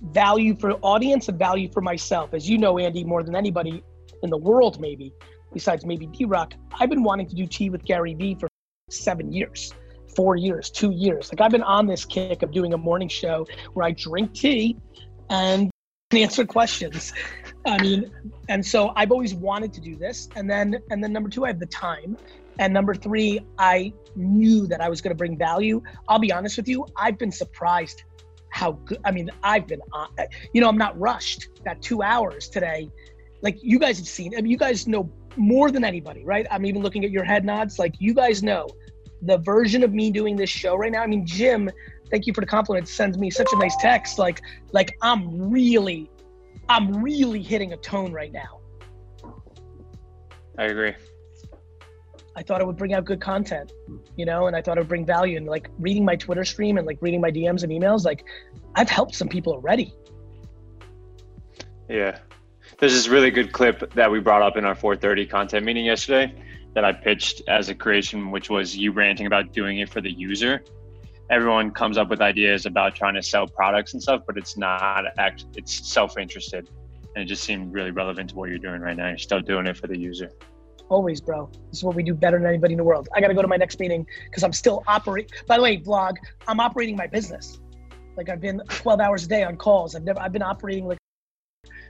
value 0.02 0.56
for 0.56 0.74
audience 0.82 1.30
and 1.30 1.40
value 1.40 1.70
for 1.72 1.82
myself. 1.82 2.34
As 2.34 2.50
you 2.50 2.58
know, 2.58 2.78
Andy, 2.78 3.04
more 3.04 3.24
than 3.24 3.36
anybody 3.36 3.84
in 4.24 4.30
the 4.30 4.38
world, 4.38 4.80
maybe 4.80 5.14
besides 5.54 5.86
maybe 5.86 6.08
D 6.08 6.26
Rock, 6.26 6.54
I've 6.80 6.90
been 6.90 7.04
wanting 7.04 7.28
to 7.28 7.36
do 7.36 7.46
tea 7.46 7.70
with 7.70 7.84
Gary 7.86 8.14
Vee 8.14 8.36
for 8.36 8.48
seven 8.90 9.32
years, 9.32 9.74
four 10.16 10.36
years, 10.36 10.70
two 10.70 10.92
years. 10.92 11.32
Like 11.32 11.42
I've 11.42 11.52
been 11.52 11.64
on 11.64 11.88
this 11.88 12.06
kick 12.06 12.44
of 12.44 12.52
doing 12.52 12.74
a 12.74 12.78
morning 12.78 13.10
show 13.10 13.46
where 13.74 13.86
I 13.86 13.92
drink 13.92 14.34
tea 14.34 14.78
and 15.30 15.70
answer 16.12 16.46
questions. 16.46 17.14
I 17.66 17.82
mean, 17.82 18.12
and 18.48 18.66
so 18.66 18.94
I've 18.96 19.12
always 19.12 19.34
wanted 19.34 19.74
to 19.74 19.82
do 19.82 19.96
this. 19.96 20.30
And 20.36 20.50
then, 20.50 20.80
and 20.90 21.04
then 21.04 21.12
number 21.12 21.30
two, 21.30 21.46
I 21.46 21.50
have 21.50 21.60
the 21.60 21.66
time. 21.66 22.18
And 22.60 22.74
number 22.74 22.96
three, 22.96 23.40
I 23.60 23.94
knew 24.16 24.68
that 24.68 24.82
I 24.82 24.90
was 24.90 25.02
going 25.02 25.12
to 25.12 25.18
bring 25.18 25.38
value. 25.38 25.82
I'll 26.08 26.20
be 26.20 26.32
honest 26.32 26.58
with 26.58 26.68
you, 26.68 26.86
I've 26.96 27.18
been 27.18 27.32
surprised 27.32 28.04
how 28.50 28.72
good. 28.72 29.00
I 29.06 29.12
mean, 29.12 29.30
I've 29.44 29.68
been, 29.68 29.82
uh, 29.94 30.08
you 30.54 30.62
know, 30.62 30.70
I'm 30.70 30.78
not 30.78 30.98
rushed. 31.00 31.50
That 31.66 31.82
two 31.82 32.02
hours 32.02 32.50
today, 32.50 32.90
like 33.42 33.58
you 33.62 33.78
guys 33.78 33.98
have 33.98 34.08
seen. 34.08 34.34
I 34.36 34.42
mean, 34.42 34.52
you 34.52 34.58
guys 34.58 34.88
know 34.88 35.12
more 35.38 35.72
than 35.72 35.84
anybody, 35.84 36.24
right? 36.26 36.46
I'm 36.52 36.66
even 36.66 36.82
looking 36.82 37.06
at 37.06 37.12
your 37.12 37.24
head 37.24 37.46
nods. 37.46 37.80
Like 37.80 37.96
you 38.00 38.14
guys 38.14 38.44
know 38.44 38.68
the 39.22 39.38
version 39.40 39.84
of 39.84 39.94
me 39.94 40.12
doing 40.12 40.36
this 40.36 40.50
show 40.50 40.76
right 40.76 40.92
now. 40.92 41.02
I 41.02 41.08
mean, 41.08 41.26
Jim, 41.26 41.70
thank 42.10 42.28
you 42.28 42.34
for 42.34 42.42
the 42.42 42.48
compliment. 42.48 42.88
Sends 42.88 43.18
me 43.18 43.30
such 43.30 43.52
a 43.52 43.58
nice 43.58 43.76
text. 43.78 44.20
Like, 44.20 44.42
like 44.72 44.98
I'm 45.02 45.50
really, 45.50 46.10
I'm 46.70 47.04
really 47.04 47.42
hitting 47.42 47.74
a 47.74 47.78
tone 47.78 48.12
right 48.12 48.32
now. 48.32 48.60
I 50.58 50.66
agree. 50.66 50.96
I 52.36 52.44
thought 52.44 52.62
it 52.62 52.68
would 52.68 52.78
bring 52.78 52.94
out 52.94 53.04
good 53.04 53.20
content, 53.20 53.74
you 54.16 54.26
know, 54.26 54.46
and 54.46 54.56
I 54.56 54.62
thought 54.62 54.78
it 54.78 54.82
would 54.82 54.88
bring 54.88 55.06
value. 55.06 55.38
And 55.38 55.48
like 55.48 55.70
reading 55.80 56.06
my 56.06 56.16
Twitter 56.16 56.46
stream 56.46 56.78
and 56.78 56.86
like 56.86 57.00
reading 57.02 57.20
my 57.20 57.32
DMs 57.32 57.64
and 57.64 57.72
emails, 57.72 58.06
like 58.06 58.24
I've 58.76 58.90
helped 58.90 59.16
some 59.16 59.28
people 59.28 59.54
already. 59.54 59.96
Yeah, 61.90 62.20
there's 62.80 62.94
this 62.94 63.08
really 63.08 63.32
good 63.32 63.52
clip 63.52 63.94
that 63.96 64.12
we 64.12 64.20
brought 64.20 64.42
up 64.42 64.56
in 64.56 64.66
our 64.66 64.76
430 64.76 65.26
content 65.26 65.66
meeting 65.66 65.86
yesterday 65.86 66.34
that 66.76 66.86
I 66.86 66.94
pitched 66.94 67.42
as 67.48 67.70
a 67.70 67.76
creation, 67.76 68.30
which 68.30 68.50
was 68.50 68.78
you 68.78 68.92
ranting 68.92 69.26
about 69.26 69.52
doing 69.52 69.80
it 69.80 69.90
for 69.90 70.00
the 70.00 70.12
user. 70.12 70.64
Everyone 71.30 71.72
comes 71.72 71.98
up 71.98 72.10
with 72.10 72.22
ideas 72.22 72.66
about 72.68 72.96
trying 72.96 73.16
to 73.16 73.24
sell 73.24 73.48
products 73.48 73.94
and 73.94 74.02
stuff, 74.02 74.22
but 74.28 74.38
it's 74.38 74.58
not 74.58 75.06
act. 75.18 75.46
It's 75.56 75.92
self-interested, 75.92 76.70
and 77.16 77.24
it 77.24 77.26
just 77.26 77.44
seemed 77.44 77.74
really 77.74 77.92
relevant 77.92 78.30
to 78.30 78.36
what 78.36 78.50
you're 78.50 78.60
doing 78.60 78.80
right 78.80 78.96
now. 78.96 79.10
You're 79.10 79.18
still 79.18 79.42
doing 79.42 79.66
it 79.66 79.76
for 79.76 79.88
the 79.88 79.98
user. 79.98 80.32
Always, 80.90 81.20
bro. 81.20 81.50
This 81.70 81.80
is 81.80 81.84
what 81.84 81.96
we 81.96 82.04
do 82.04 82.14
better 82.14 82.38
than 82.38 82.48
anybody 82.48 82.76
in 82.76 82.78
the 82.78 82.84
world. 82.84 83.10
I 83.14 83.20
got 83.20 83.28
to 83.28 83.34
go 83.34 83.42
to 83.42 83.48
my 83.48 83.58
next 83.58 83.80
meeting 83.80 84.06
because 84.26 84.44
I'm 84.44 84.54
still 84.54 84.84
operating. 84.88 85.32
By 85.48 85.58
the 85.58 85.64
way, 85.64 85.80
vlog, 85.80 86.14
I'm 86.48 86.60
operating 86.60 86.96
my 86.96 87.08
business. 87.08 87.60
Like 88.16 88.30
I've 88.30 88.40
been 88.40 88.62
12 88.70 89.00
hours 89.02 89.26
a 89.26 89.28
day 89.28 89.44
on 89.44 89.58
calls. 89.58 89.96
I've 89.96 90.04
never. 90.04 90.20
I've 90.20 90.32
been 90.32 90.44
operating 90.44 90.88
like 90.88 90.97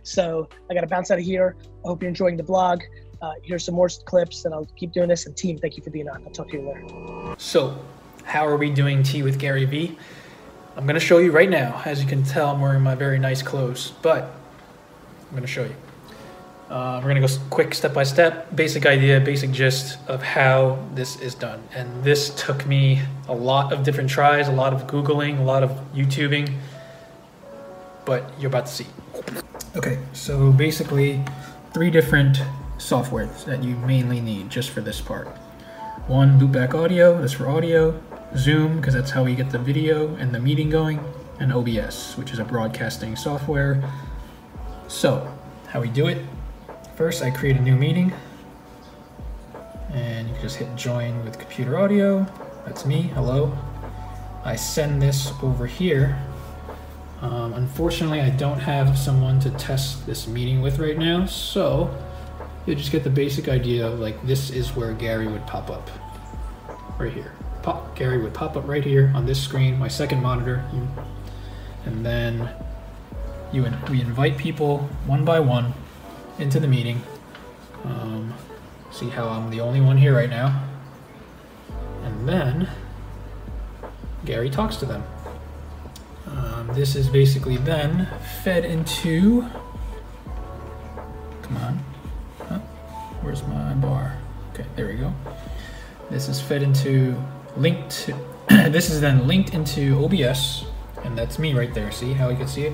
so 0.03 0.47
I 0.69 0.73
got 0.73 0.81
to 0.81 0.87
bounce 0.87 1.11
out 1.11 1.19
of 1.19 1.25
here. 1.25 1.55
I 1.83 1.87
hope 1.87 2.01
you're 2.01 2.09
enjoying 2.09 2.37
the 2.37 2.43
blog. 2.43 2.81
Uh, 3.21 3.33
here's 3.43 3.63
some 3.63 3.75
more 3.75 3.89
clips, 4.05 4.45
and 4.45 4.53
I'll 4.53 4.69
keep 4.75 4.91
doing 4.91 5.09
this. 5.09 5.25
And 5.25 5.35
team, 5.35 5.57
thank 5.57 5.77
you 5.77 5.83
for 5.83 5.89
being 5.89 6.07
on. 6.07 6.23
I'll 6.23 6.31
talk 6.31 6.49
to 6.49 6.57
you 6.57 6.69
later. 6.69 7.35
So, 7.37 7.79
how 8.23 8.45
are 8.45 8.57
we 8.57 8.69
doing 8.69 9.03
tea 9.03 9.23
with 9.23 9.39
Gary 9.39 9.65
Vee? 9.65 9.97
I'm 10.75 10.85
going 10.85 10.93
to 10.93 10.99
show 10.99 11.17
you 11.17 11.31
right 11.31 11.49
now. 11.49 11.81
As 11.85 12.01
you 12.01 12.07
can 12.07 12.23
tell, 12.23 12.49
I'm 12.49 12.61
wearing 12.61 12.83
my 12.83 12.93
very 12.93 13.17
nice 13.17 13.41
clothes, 13.41 13.93
but 14.03 14.23
I'm 14.23 15.31
going 15.31 15.41
to 15.41 15.47
show 15.47 15.63
you. 15.63 15.75
Uh, 16.69 16.99
we're 17.01 17.09
going 17.09 17.21
to 17.21 17.27
go 17.27 17.43
quick 17.49 17.73
step 17.73 17.93
by 17.93 18.03
step, 18.03 18.53
basic 18.55 18.85
idea, 18.85 19.21
basic 19.21 19.51
gist 19.51 19.97
of 20.09 20.21
how 20.21 20.77
this 20.93 21.19
is 21.21 21.33
done. 21.33 21.63
And 21.73 22.03
this 22.03 22.29
took 22.35 22.67
me 22.67 23.01
a 23.29 23.33
lot 23.33 23.71
of 23.71 23.83
different 23.83 24.09
tries, 24.09 24.49
a 24.49 24.51
lot 24.51 24.73
of 24.73 24.85
Googling, 24.85 25.39
a 25.39 25.43
lot 25.43 25.63
of 25.63 25.71
YouTubing, 25.95 26.53
but 28.05 28.29
you're 28.37 28.49
about 28.49 28.65
to 28.65 28.71
see. 28.71 28.87
Okay, 29.77 29.99
so 30.11 30.51
basically 30.51 31.23
three 31.71 31.91
different 31.91 32.41
softwares 32.79 33.45
that 33.45 33.63
you 33.63 33.75
mainly 33.75 34.19
need 34.19 34.49
just 34.49 34.71
for 34.71 34.81
this 34.81 34.99
part. 34.99 35.27
One, 36.07 36.39
Loopback 36.39 36.73
Audio, 36.73 37.21
that's 37.21 37.33
for 37.33 37.47
audio. 37.47 38.01
Zoom, 38.35 38.77
because 38.77 38.95
that's 38.95 39.11
how 39.11 39.23
we 39.23 39.35
get 39.35 39.51
the 39.51 39.59
video 39.59 40.15
and 40.15 40.33
the 40.33 40.39
meeting 40.39 40.71
going. 40.71 40.99
And 41.39 41.53
OBS, 41.53 42.17
which 42.17 42.31
is 42.31 42.39
a 42.39 42.43
broadcasting 42.43 43.15
software. 43.15 43.83
So, 44.87 45.31
how 45.67 45.81
we 45.81 45.89
do 45.89 46.07
it. 46.07 46.25
First, 46.95 47.21
I 47.21 47.29
create 47.29 47.57
a 47.57 47.61
new 47.61 47.75
meeting. 47.75 48.11
And 49.91 50.27
you 50.27 50.33
can 50.33 50.41
just 50.41 50.55
hit 50.55 50.75
join 50.75 51.23
with 51.23 51.37
computer 51.37 51.77
audio. 51.77 52.25
That's 52.65 52.83
me, 52.83 53.03
hello. 53.13 53.55
I 54.43 54.55
send 54.55 55.03
this 55.03 55.31
over 55.43 55.67
here 55.67 56.17
um, 57.21 57.53
unfortunately, 57.53 58.21
I 58.21 58.29
don't 58.29 58.59
have 58.59 58.97
someone 58.97 59.39
to 59.41 59.49
test 59.51 60.05
this 60.05 60.27
meeting 60.27 60.61
with 60.61 60.79
right 60.79 60.97
now, 60.97 61.25
so 61.25 61.95
you 62.65 62.75
just 62.75 62.91
get 62.91 63.03
the 63.03 63.09
basic 63.09 63.47
idea 63.47 63.87
of 63.87 63.99
like 63.99 64.21
this 64.25 64.49
is 64.49 64.75
where 64.75 64.93
Gary 64.93 65.27
would 65.27 65.45
pop 65.47 65.69
up, 65.69 65.89
right 66.99 67.13
here. 67.13 67.33
Pop 67.63 67.95
Gary 67.95 68.19
would 68.21 68.33
pop 68.33 68.55
up 68.55 68.67
right 68.67 68.83
here 68.83 69.11
on 69.15 69.25
this 69.25 69.41
screen, 69.41 69.79
my 69.79 69.87
second 69.87 70.21
monitor, 70.21 70.63
and 71.85 72.05
then 72.05 72.49
you 73.51 73.65
in, 73.65 73.75
we 73.89 74.01
invite 74.01 74.37
people 74.37 74.79
one 75.05 75.25
by 75.25 75.39
one 75.39 75.73
into 76.37 76.59
the 76.59 76.67
meeting. 76.67 77.01
Um, 77.83 78.33
see 78.91 79.09
how 79.09 79.27
I'm 79.27 79.49
the 79.49 79.61
only 79.61 79.81
one 79.81 79.97
here 79.97 80.15
right 80.15 80.29
now. 80.29 80.63
And 82.03 82.27
then 82.27 82.69
Gary 84.25 84.49
talks 84.49 84.75
to 84.77 84.85
them. 84.85 85.03
Um, 86.35 86.71
this 86.73 86.95
is 86.95 87.07
basically 87.07 87.57
then 87.57 88.07
fed 88.43 88.65
into. 88.65 89.41
Come 91.41 91.57
on. 91.57 91.79
Huh? 92.39 92.59
Where's 93.21 93.43
my 93.43 93.73
bar? 93.75 94.17
Okay, 94.53 94.65
there 94.75 94.87
we 94.87 94.95
go. 94.95 95.13
This 96.09 96.29
is 96.29 96.41
fed 96.41 96.63
into 96.63 97.15
linked. 97.55 98.09
this 98.49 98.89
is 98.89 99.01
then 99.01 99.27
linked 99.27 99.53
into 99.53 100.03
OBS, 100.03 100.65
and 101.03 101.17
that's 101.17 101.37
me 101.39 101.53
right 101.53 101.73
there. 101.73 101.91
See 101.91 102.13
how 102.13 102.29
you 102.29 102.37
can 102.37 102.47
see 102.47 102.65
it? 102.65 102.73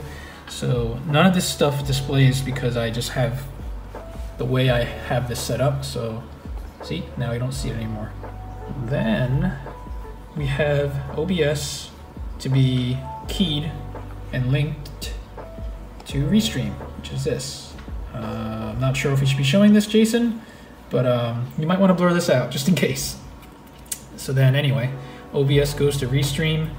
So 0.49 0.99
none 1.07 1.25
of 1.25 1.33
this 1.33 1.47
stuff 1.47 1.85
displays 1.85 2.41
because 2.41 2.77
I 2.77 2.89
just 2.89 3.09
have 3.09 3.43
the 4.37 4.45
way 4.45 4.69
I 4.69 4.83
have 4.83 5.27
this 5.27 5.39
set 5.39 5.61
up. 5.61 5.83
So 5.83 6.23
see, 6.83 7.03
now 7.17 7.31
I 7.31 7.37
don't 7.37 7.53
see 7.53 7.69
it 7.69 7.75
anymore. 7.75 8.11
Then 8.85 9.57
we 10.35 10.45
have 10.47 11.17
OBS 11.17 11.91
to 12.39 12.49
be 12.49 12.97
keyed 13.27 13.71
and 14.31 14.51
linked 14.51 15.13
to 16.05 16.23
Restream, 16.25 16.71
which 16.97 17.11
is 17.11 17.23
this. 17.23 17.73
Uh, 18.13 18.73
I'm 18.73 18.79
not 18.79 18.95
sure 18.95 19.11
if 19.11 19.19
we 19.19 19.25
should 19.25 19.37
be 19.37 19.43
showing 19.43 19.73
this, 19.73 19.87
Jason, 19.87 20.41
but 20.89 21.05
um, 21.05 21.47
you 21.57 21.65
might 21.65 21.79
want 21.79 21.89
to 21.89 21.95
blur 21.95 22.13
this 22.13 22.29
out 22.29 22.51
just 22.51 22.67
in 22.67 22.75
case. 22.75 23.17
So 24.15 24.33
then, 24.33 24.55
anyway, 24.55 24.91
OBS 25.33 25.73
goes 25.73 25.97
to 25.97 26.07
Restream, 26.07 26.69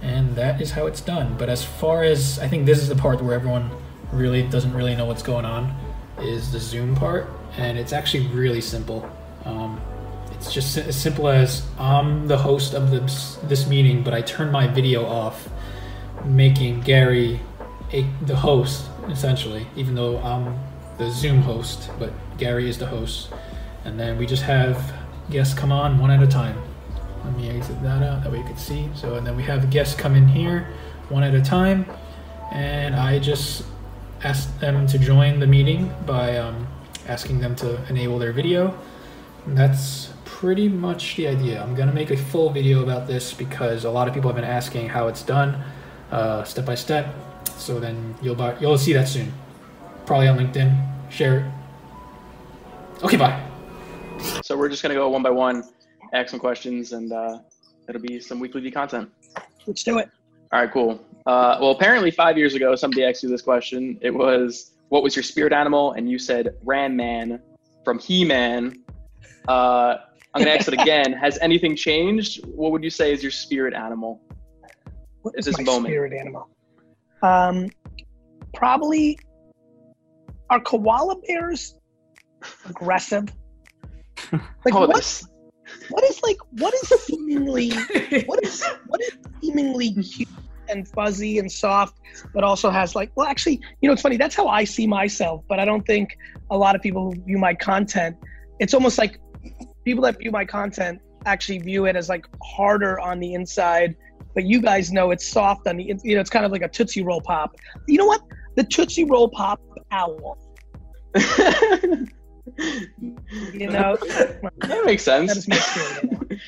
and 0.00 0.36
that 0.36 0.60
is 0.60 0.72
how 0.72 0.86
it's 0.86 1.00
done. 1.00 1.36
But 1.36 1.48
as 1.48 1.64
far 1.64 2.04
as 2.04 2.38
I 2.38 2.48
think 2.48 2.66
this 2.66 2.78
is 2.78 2.88
the 2.88 2.96
part 2.96 3.22
where 3.22 3.34
everyone 3.34 3.70
really 4.12 4.42
doesn't 4.42 4.72
really 4.72 4.94
know 4.94 5.06
what's 5.06 5.22
going 5.22 5.44
on, 5.44 5.76
is 6.20 6.52
the 6.52 6.60
Zoom 6.60 6.94
part, 6.94 7.28
and 7.56 7.78
it's 7.78 7.92
actually 7.92 8.26
really 8.28 8.60
simple. 8.60 9.10
Um, 9.44 9.80
it's 10.32 10.52
just 10.52 10.76
as 10.76 10.96
simple 11.00 11.28
as 11.28 11.66
I'm 11.78 12.28
the 12.28 12.38
host 12.38 12.74
of 12.74 12.90
this 12.90 13.36
this 13.44 13.66
meeting, 13.66 14.02
but 14.02 14.14
I 14.14 14.22
turn 14.22 14.50
my 14.52 14.66
video 14.66 15.04
off, 15.04 15.48
making 16.24 16.80
Gary 16.80 17.40
a, 17.92 18.02
the 18.22 18.36
host 18.36 18.86
essentially, 19.08 19.66
even 19.76 19.94
though 19.94 20.18
I'm 20.18 20.58
the 20.98 21.10
Zoom 21.10 21.42
host, 21.42 21.90
but 21.98 22.12
Gary 22.38 22.68
is 22.68 22.78
the 22.78 22.86
host, 22.86 23.28
and 23.84 23.98
then 23.98 24.16
we 24.18 24.26
just 24.26 24.42
have 24.42 24.92
guests 25.30 25.54
come 25.54 25.72
on 25.72 25.98
one 25.98 26.10
at 26.10 26.22
a 26.22 26.26
time. 26.26 26.60
Let 27.24 27.36
me 27.36 27.50
exit 27.50 27.82
that 27.82 28.02
out 28.02 28.22
that 28.22 28.32
way 28.32 28.38
you 28.38 28.44
can 28.44 28.56
see. 28.56 28.88
So 28.94 29.14
and 29.14 29.26
then 29.26 29.36
we 29.36 29.42
have 29.44 29.70
guests 29.70 29.94
come 29.94 30.14
in 30.14 30.28
here 30.28 30.68
one 31.08 31.22
at 31.22 31.34
a 31.34 31.42
time, 31.42 31.86
and 32.52 32.94
I 32.94 33.18
just 33.18 33.64
ask 34.22 34.58
them 34.58 34.86
to 34.86 34.98
join 34.98 35.38
the 35.38 35.46
meeting 35.46 35.92
by 36.06 36.36
um, 36.38 36.66
asking 37.06 37.40
them 37.40 37.54
to 37.56 37.78
enable 37.88 38.18
their 38.18 38.32
video. 38.32 38.78
And 39.46 39.56
that's 39.56 40.12
pretty 40.24 40.68
much 40.68 41.16
the 41.16 41.28
idea. 41.28 41.62
I'm 41.62 41.74
gonna 41.74 41.92
make 41.92 42.10
a 42.10 42.16
full 42.16 42.50
video 42.50 42.82
about 42.82 43.06
this 43.06 43.32
because 43.34 43.84
a 43.84 43.90
lot 43.90 44.08
of 44.08 44.14
people 44.14 44.30
have 44.30 44.36
been 44.36 44.44
asking 44.44 44.88
how 44.88 45.08
it's 45.08 45.22
done, 45.22 45.62
uh, 46.10 46.44
step 46.44 46.64
by 46.66 46.74
step. 46.74 47.14
So 47.56 47.80
then 47.80 48.14
you'll 48.22 48.34
buy, 48.34 48.58
you'll 48.58 48.78
see 48.78 48.92
that 48.92 49.08
soon, 49.08 49.32
probably 50.06 50.28
on 50.28 50.38
LinkedIn. 50.38 51.10
Share 51.10 51.38
it. 51.38 51.52
Okay, 53.02 53.16
bye. 53.16 53.42
So 54.42 54.56
we're 54.56 54.68
just 54.68 54.82
gonna 54.82 54.94
go 54.94 55.08
one 55.08 55.22
by 55.22 55.30
one, 55.30 55.62
ask 56.12 56.30
some 56.30 56.40
questions, 56.40 56.92
and 56.92 57.12
uh, 57.12 57.38
it'll 57.88 58.00
be 58.00 58.20
some 58.20 58.40
weekly 58.40 58.60
V 58.60 58.70
content. 58.70 59.10
Let's 59.66 59.82
do 59.82 59.98
it. 59.98 60.10
All 60.52 60.60
right, 60.60 60.72
cool. 60.72 61.04
Uh, 61.26 61.58
well, 61.60 61.70
apparently 61.70 62.10
five 62.10 62.36
years 62.36 62.54
ago, 62.54 62.76
somebody 62.76 63.04
asked 63.04 63.22
you 63.22 63.28
this 63.28 63.42
question. 63.42 63.98
It 64.00 64.10
was, 64.10 64.72
"What 64.88 65.02
was 65.02 65.16
your 65.16 65.22
spirit 65.22 65.52
animal?" 65.52 65.92
And 65.92 66.08
you 66.10 66.18
said 66.18 66.54
Ram 66.64 66.96
Man 66.96 67.40
from 67.84 67.98
He 67.98 68.24
Man. 68.24 68.82
Uh, 69.48 69.96
I'm 70.34 70.42
gonna 70.42 70.54
ask 70.54 70.68
it 70.68 70.74
again. 70.80 71.12
Has 71.24 71.38
anything 71.40 71.76
changed? 71.76 72.44
What 72.46 72.72
would 72.72 72.82
you 72.82 72.90
say 72.90 73.12
is 73.12 73.22
your 73.22 73.32
spirit 73.32 73.74
animal? 73.74 74.20
What 75.24 75.34
At 75.34 75.38
is 75.38 75.46
this 75.46 75.56
my 75.56 75.64
moment. 75.64 75.86
spirit 75.86 76.12
animal? 76.12 76.48
Um, 77.22 77.70
probably 78.52 79.18
are 80.50 80.60
koala 80.60 81.16
bears 81.26 81.76
aggressive? 82.68 83.28
Like 84.64 84.74
oh, 84.74 84.86
what? 84.86 84.96
this. 84.96 85.28
What 85.90 86.02
is 86.04 86.20
like? 86.22 86.38
What 86.52 86.74
is 86.74 86.88
seemingly? 87.04 87.70
what 88.26 88.42
is 88.42 88.64
what 88.88 89.00
is 89.00 89.12
seemingly 89.40 89.92
cute 89.92 90.28
and 90.68 90.88
fuzzy 90.88 91.38
and 91.38 91.50
soft, 91.50 92.00
but 92.32 92.42
also 92.42 92.70
has 92.70 92.96
like? 92.96 93.12
Well, 93.14 93.26
actually, 93.26 93.60
you 93.80 93.88
know, 93.88 93.92
it's 93.92 94.02
funny. 94.02 94.16
That's 94.16 94.34
how 94.34 94.48
I 94.48 94.64
see 94.64 94.86
myself, 94.86 95.44
but 95.46 95.60
I 95.60 95.64
don't 95.64 95.86
think 95.86 96.16
a 96.50 96.56
lot 96.56 96.74
of 96.74 96.82
people 96.82 97.12
who 97.12 97.22
view 97.22 97.38
my 97.38 97.54
content. 97.54 98.16
It's 98.58 98.74
almost 98.74 98.98
like 98.98 99.20
people 99.84 100.02
that 100.04 100.18
view 100.18 100.30
my 100.30 100.44
content 100.44 101.00
actually 101.26 101.58
view 101.58 101.84
it 101.86 101.96
as 101.96 102.08
like 102.08 102.26
harder 102.42 102.98
on 102.98 103.20
the 103.20 103.34
inside 103.34 103.94
but 104.34 104.44
you 104.44 104.60
guys 104.60 104.92
know 104.92 105.10
it's 105.10 105.26
soft 105.26 105.66
on 105.66 105.76
the 105.76 105.94
you 106.02 106.14
know 106.14 106.20
it's 106.20 106.30
kind 106.30 106.44
of 106.44 106.52
like 106.52 106.62
a 106.62 106.68
tootsie 106.68 107.02
roll 107.02 107.20
pop 107.20 107.56
you 107.86 107.98
know 107.98 108.06
what 108.06 108.22
the 108.56 108.64
tootsie 108.64 109.04
roll 109.04 109.28
pop 109.28 109.60
owl 109.90 110.38
you 111.14 112.08
know 113.68 113.96
that 113.96 114.82
makes 114.84 115.02
sense. 115.02 115.36
is 115.36 115.48
my. 115.48 115.60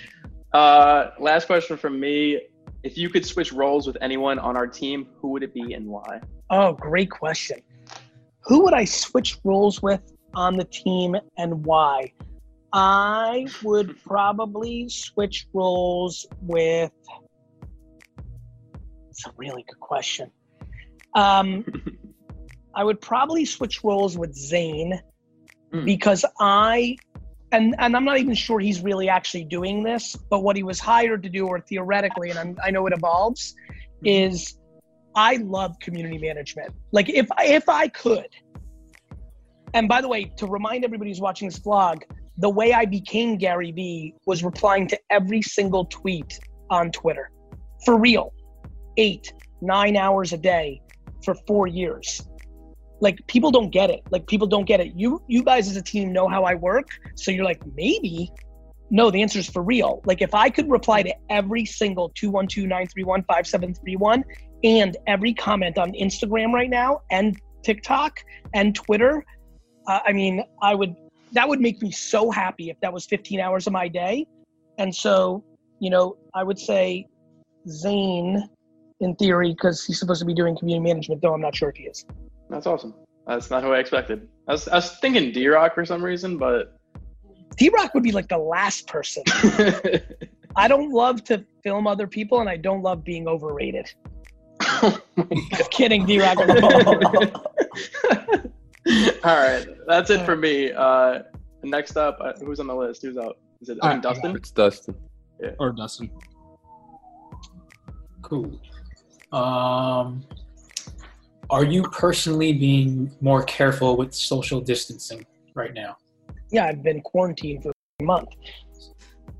Uh, 0.52 1.10
last 1.20 1.46
question 1.46 1.76
from 1.76 2.00
me. 2.00 2.40
If 2.82 2.96
you 2.96 3.10
could 3.10 3.26
switch 3.26 3.52
roles 3.52 3.86
with 3.86 3.98
anyone 4.00 4.38
on 4.38 4.56
our 4.56 4.66
team, 4.66 5.06
who 5.20 5.28
would 5.32 5.42
it 5.42 5.52
be 5.52 5.74
and 5.74 5.86
why? 5.86 6.20
oh 6.50 6.72
great 6.72 7.10
question 7.10 7.58
who 8.40 8.62
would 8.62 8.74
i 8.74 8.84
switch 8.84 9.38
roles 9.44 9.82
with 9.82 10.00
on 10.34 10.56
the 10.56 10.64
team 10.64 11.16
and 11.38 11.64
why 11.64 12.12
i 12.72 13.46
would 13.62 14.00
probably 14.04 14.88
switch 14.88 15.46
roles 15.52 16.26
with 16.42 16.92
it's 19.16 19.26
a 19.26 19.32
really 19.36 19.64
good 19.68 19.80
question. 19.80 20.30
Um, 21.14 21.64
i 22.76 22.84
would 22.84 23.00
probably 23.00 23.46
switch 23.46 23.82
roles 23.82 24.18
with 24.18 24.34
zane 24.34 25.00
Mm. 25.72 25.84
because 25.84 26.24
i 26.38 26.96
and 27.50 27.74
and 27.80 27.96
i'm 27.96 28.04
not 28.04 28.18
even 28.18 28.34
sure 28.34 28.60
he's 28.60 28.82
really 28.82 29.08
actually 29.08 29.42
doing 29.42 29.82
this 29.82 30.14
but 30.30 30.44
what 30.44 30.54
he 30.54 30.62
was 30.62 30.78
hired 30.78 31.24
to 31.24 31.28
do 31.28 31.48
or 31.48 31.58
theoretically 31.58 32.30
and 32.30 32.38
I'm, 32.38 32.56
i 32.62 32.70
know 32.70 32.86
it 32.86 32.92
evolves 32.92 33.52
is 34.04 34.58
i 35.16 35.36
love 35.36 35.76
community 35.80 36.18
management. 36.18 36.72
Like 36.92 37.08
if 37.08 37.26
if 37.40 37.68
i 37.68 37.88
could 37.88 38.28
and 39.74 39.88
by 39.88 40.00
the 40.00 40.06
way 40.06 40.30
to 40.36 40.46
remind 40.46 40.84
everybody 40.84 41.10
who's 41.10 41.20
watching 41.20 41.48
this 41.48 41.58
vlog 41.58 42.02
the 42.38 42.48
way 42.48 42.72
i 42.72 42.84
became 42.84 43.36
gary 43.36 43.72
vee 43.72 44.14
was 44.24 44.44
replying 44.44 44.86
to 44.86 44.98
every 45.10 45.42
single 45.42 45.86
tweet 45.86 46.38
on 46.70 46.92
twitter. 46.92 47.32
For 47.84 47.98
real 47.98 48.32
eight 48.96 49.32
nine 49.60 49.96
hours 49.96 50.32
a 50.32 50.38
day 50.38 50.80
for 51.24 51.34
four 51.46 51.66
years. 51.66 52.22
Like 53.00 53.18
people 53.26 53.50
don't 53.50 53.70
get 53.70 53.90
it. 53.90 54.02
Like 54.10 54.26
people 54.26 54.46
don't 54.46 54.64
get 54.64 54.80
it. 54.80 54.92
You 54.94 55.22
you 55.26 55.42
guys 55.42 55.68
as 55.68 55.76
a 55.76 55.82
team 55.82 56.12
know 56.12 56.28
how 56.28 56.44
i 56.44 56.54
work. 56.54 56.88
So 57.14 57.30
you're 57.30 57.44
like 57.44 57.60
maybe? 57.74 58.30
No 58.90 59.10
the 59.10 59.22
answer 59.22 59.38
is 59.38 59.48
for 59.48 59.62
real. 59.62 60.02
Like 60.04 60.22
if 60.22 60.34
i 60.34 60.48
could 60.48 60.70
reply 60.70 61.02
to 61.02 61.14
every 61.28 61.64
single 61.64 62.10
212-931-5731 62.10 64.22
and 64.64 64.96
every 65.06 65.34
comment 65.34 65.76
on 65.76 65.92
instagram 65.92 66.52
right 66.52 66.70
now 66.70 67.02
and 67.10 67.38
tiktok 67.62 68.20
and 68.54 68.74
twitter 68.74 69.22
uh, 69.86 70.00
i 70.06 70.14
mean 70.14 70.42
i 70.62 70.74
would 70.74 70.96
that 71.32 71.46
would 71.46 71.60
make 71.60 71.82
me 71.82 71.90
so 71.90 72.30
happy 72.30 72.70
if 72.70 72.80
that 72.80 72.90
was 72.92 73.04
15 73.04 73.40
hours 73.40 73.66
of 73.66 73.72
my 73.72 73.88
day. 73.88 74.26
And 74.78 74.94
so 74.94 75.42
you 75.80 75.90
know 75.90 76.16
i 76.34 76.42
would 76.42 76.58
say 76.58 77.06
zane 77.68 78.48
in 79.00 79.14
theory 79.16 79.52
because 79.52 79.84
he's 79.84 79.98
supposed 79.98 80.20
to 80.20 80.26
be 80.26 80.34
doing 80.34 80.56
community 80.56 80.88
management 80.88 81.20
though 81.22 81.34
i'm 81.34 81.40
not 81.40 81.54
sure 81.54 81.70
if 81.70 81.76
he 81.76 81.84
is 81.84 82.04
That's 82.50 82.66
awesome. 82.66 82.94
That's 83.26 83.50
not 83.50 83.64
who 83.64 83.72
I 83.72 83.80
expected. 83.80 84.28
I 84.46 84.52
was, 84.52 84.68
I 84.68 84.76
was 84.76 84.92
thinking 84.98 85.32
D 85.32 85.48
Rock 85.48 85.74
for 85.74 85.84
some 85.84 86.00
reason, 86.00 86.38
but 86.38 86.76
D-Rock 87.56 87.94
would 87.94 88.02
be 88.02 88.12
like 88.12 88.28
the 88.28 88.38
last 88.38 88.86
person. 88.86 89.22
I 90.56 90.68
don't 90.68 90.90
love 90.90 91.24
to 91.24 91.44
film 91.62 91.86
other 91.86 92.06
people, 92.06 92.40
and 92.40 92.48
I 92.48 92.56
don't 92.56 92.82
love 92.82 93.04
being 93.04 93.28
overrated. 93.28 93.92
Just 95.50 95.70
kidding, 95.70 96.06
D-Rock. 96.06 96.38
all 96.38 96.46
right, 99.24 99.66
that's 99.86 100.10
it 100.10 100.24
for 100.24 100.36
me. 100.36 100.72
Uh, 100.72 101.20
next 101.62 101.96
up, 101.96 102.18
uh, 102.20 102.32
who's 102.44 102.60
on 102.60 102.66
the 102.66 102.74
list? 102.74 103.02
Who's 103.02 103.16
out? 103.16 103.38
Is 103.60 103.70
it 103.70 103.78
I 103.82 103.92
think 103.92 104.04
All 104.04 104.12
right, 104.12 104.20
Dustin? 104.22 104.36
It's 104.36 104.50
Dustin. 104.50 104.94
Yeah. 105.42 105.50
Or 105.58 105.72
Dustin. 105.72 106.10
Cool. 108.22 108.60
Um, 109.36 110.24
are 111.50 111.64
you 111.64 111.82
personally 111.82 112.52
being 112.52 113.14
more 113.20 113.42
careful 113.44 113.96
with 113.96 114.14
social 114.14 114.60
distancing 114.60 115.26
right 115.54 115.74
now? 115.74 115.96
yeah, 116.50 116.66
I've 116.66 116.82
been 116.82 117.00
quarantined 117.02 117.62
for 117.62 117.72
a 118.00 118.04
month. 118.04 118.28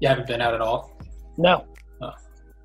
You 0.01 0.09
haven't 0.09 0.27
been 0.27 0.41
out 0.41 0.55
at 0.55 0.61
all. 0.61 0.99
No, 1.39 1.65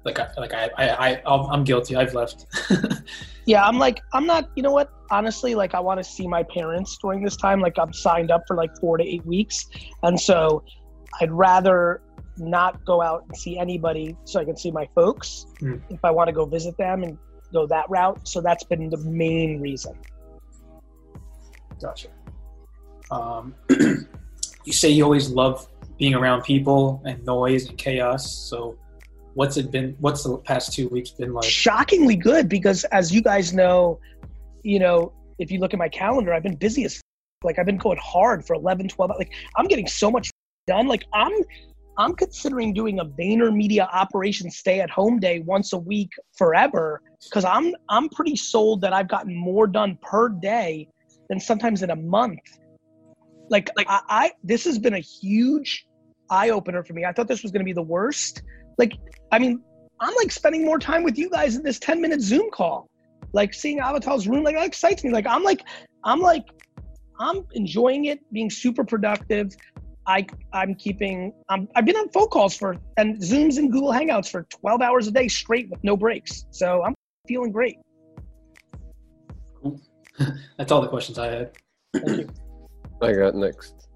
Like, 0.04 0.20
I, 0.20 0.30
like 0.38 0.54
I, 0.54 0.70
I, 0.78 1.14
I, 1.14 1.22
I'm 1.26 1.64
guilty. 1.64 1.96
I've 1.96 2.14
left. 2.14 2.46
Yeah, 3.46 3.66
I'm 3.66 3.80
like, 3.80 4.02
I'm 4.14 4.26
not, 4.26 4.50
you 4.56 4.64
know 4.64 4.72
what? 4.72 4.92
Honestly, 5.10 5.56
like, 5.56 5.74
I 5.74 5.80
want 5.80 5.98
to 5.98 6.04
see 6.04 6.28
my 6.28 6.44
parents 6.44 6.98
during 7.02 7.24
this 7.24 7.36
time. 7.36 7.60
Like, 7.60 7.78
I'm 7.80 7.92
signed 7.92 8.30
up 8.30 8.44
for 8.48 8.56
like 8.56 8.70
four 8.80 8.98
to 8.98 9.04
eight 9.04 9.26
weeks. 9.26 9.68
And 10.04 10.20
so 10.20 10.64
I'd 11.20 11.32
rather 11.32 12.02
not 12.38 12.84
go 12.86 13.02
out 13.02 13.26
and 13.28 13.38
see 13.38 13.58
anybody 13.58 14.16
so 14.26 14.40
I 14.40 14.46
can 14.46 14.56
see 14.58 14.72
my 14.72 14.88
folks 14.96 15.46
Mm. 15.60 15.82
if 15.90 16.00
I 16.04 16.12
want 16.12 16.28
to 16.28 16.34
go 16.34 16.46
visit 16.46 16.78
them 16.78 17.04
and 17.04 17.18
go 17.54 17.68
that 17.68 17.90
route. 17.90 18.28
So 18.28 18.42
that's 18.42 18.64
been 18.64 18.90
the 18.90 18.98
main 18.98 19.62
reason. 19.62 19.96
Gotcha. 21.82 22.08
Um, 23.10 23.56
you 24.64 24.74
say 24.74 24.90
you 24.90 25.04
always 25.04 25.30
love 25.30 25.68
being 25.98 26.14
around 26.16 26.44
people 26.44 27.02
and 27.06 27.24
noise 27.26 27.68
and 27.68 27.78
chaos. 27.78 28.32
So, 28.32 28.78
what's 29.34 29.58
it 29.58 29.72
been? 29.72 29.96
What's 30.00 30.24
the 30.24 30.38
past 30.38 30.74
two 30.74 30.88
weeks 30.90 31.10
been 31.12 31.34
like? 31.34 31.44
Shockingly 31.44 32.16
good 32.16 32.48
because, 32.48 32.84
as 32.86 33.12
you 33.14 33.22
guys 33.22 33.54
know, 33.54 34.00
you 34.64 34.80
know, 34.80 35.12
if 35.40 35.52
you 35.52 35.60
look 35.60 35.74
at 35.74 35.80
my 35.80 35.90
calendar, 35.90 36.34
I've 36.34 36.44
been 36.44 36.56
busy 36.56 36.86
as 36.86 36.96
f- 36.96 37.02
like 37.44 37.58
I've 37.60 37.66
been 37.66 37.78
going 37.78 38.00
hard 38.02 38.46
for 38.46 38.54
11, 38.54 38.88
12. 38.90 39.12
Like 39.18 39.32
I'm 39.58 39.68
getting 39.68 39.88
so 39.88 40.10
much 40.12 40.30
done. 40.68 40.88
Like 40.88 41.04
I'm, 41.14 41.32
I'm 41.98 42.14
considering 42.16 42.74
doing 42.74 43.00
a 43.00 43.06
Vayner 43.06 43.54
Media 43.54 43.88
Operation 43.92 44.50
Stay 44.50 44.80
at 44.80 44.90
Home 44.90 45.20
Day 45.20 45.40
once 45.42 45.74
a 45.74 45.78
week 45.78 46.12
forever 46.38 47.02
because 47.24 47.46
I'm 47.46 47.76
I'm 47.90 48.10
pretty 48.10 48.36
sold 48.36 48.82
that 48.82 48.94
I've 48.94 49.08
gotten 49.08 49.36
more 49.36 49.68
done 49.68 49.98
per 50.02 50.30
day 50.30 50.88
than 51.30 51.40
sometimes 51.40 51.84
in 51.84 51.92
a 51.92 51.96
month. 51.96 52.40
Like, 53.50 53.70
like 53.76 53.88
I, 53.90 54.02
I 54.10 54.32
this 54.44 54.64
has 54.66 54.80
been 54.80 54.94
a 54.94 55.00
huge 55.00 55.86
eye 56.30 56.50
opener 56.50 56.84
for 56.84 56.94
me. 56.94 57.06
I 57.06 57.12
thought 57.12 57.28
this 57.28 57.44
was 57.44 57.52
going 57.52 57.60
to 57.60 57.66
be 57.66 57.74
the 57.74 57.82
worst. 57.82 58.42
Like, 58.78 58.94
I 59.32 59.40
mean, 59.40 59.62
I'm 60.00 60.16
like 60.16 60.32
spending 60.32 60.66
more 60.66 60.80
time 60.80 61.04
with 61.04 61.18
you 61.18 61.30
guys 61.30 61.56
in 61.56 61.64
this 61.64 61.78
10 61.80 62.02
minute 62.02 62.22
Zoom 62.22 62.50
call. 62.52 62.90
Like 63.34 63.54
seeing 63.54 63.80
Avatar's 63.80 64.28
room, 64.28 64.44
like 64.44 64.56
that 64.56 64.66
excites 64.66 65.04
me. 65.04 65.12
Like 65.12 65.28
I'm 65.28 65.44
like, 65.44 65.62
I'm 66.04 66.20
like, 66.20 66.44
I'm 67.20 67.46
enjoying 67.54 68.06
it, 68.06 68.20
being 68.34 68.50
super 68.50 68.84
productive. 68.84 69.56
I 70.08 70.26
I'm 70.54 70.76
keeping 70.76 71.34
I'm 71.50 71.68
I've 71.76 71.86
been 71.86 71.96
on 71.96 72.10
phone 72.10 72.28
calls 72.28 72.56
for 72.56 72.78
and 72.98 73.18
Zooms 73.18 73.58
and 73.58 73.72
Google 73.72 73.92
Hangouts 73.92 74.30
for 74.30 74.44
12 74.44 74.82
hours 74.82 75.08
a 75.08 75.12
day 75.12 75.28
straight 75.28 75.70
with 75.70 75.84
no 75.84 75.96
breaks. 75.96 76.46
So 76.52 76.84
I'm 76.84 76.96
feeling 77.28 77.52
great. 77.52 77.78
Cool. 79.62 79.80
That's 80.58 80.72
all 80.72 80.82
the 80.82 80.88
questions 80.88 81.20
I 81.20 81.28
had. 81.28 81.52
Thank 81.94 82.08
you. 82.08 82.30
I 83.02 83.14
got 83.14 83.36
next. 83.36 83.88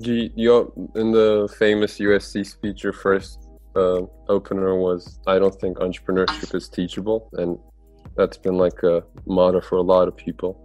You, 0.00 0.30
you 0.34 0.90
in 0.96 1.12
the 1.12 1.52
famous 1.58 1.98
USC 1.98 2.44
speech, 2.44 2.82
your 2.82 2.92
first 2.92 3.48
uh, 3.76 4.02
opener 4.28 4.76
was, 4.76 5.20
"I 5.26 5.38
don't 5.38 5.54
think 5.54 5.78
entrepreneurship 5.78 6.52
is 6.54 6.68
teachable," 6.68 7.30
and 7.34 7.58
that's 8.16 8.36
been 8.36 8.56
like 8.56 8.82
a 8.82 9.04
motto 9.26 9.60
for 9.60 9.76
a 9.76 9.82
lot 9.82 10.08
of 10.08 10.16
people. 10.16 10.63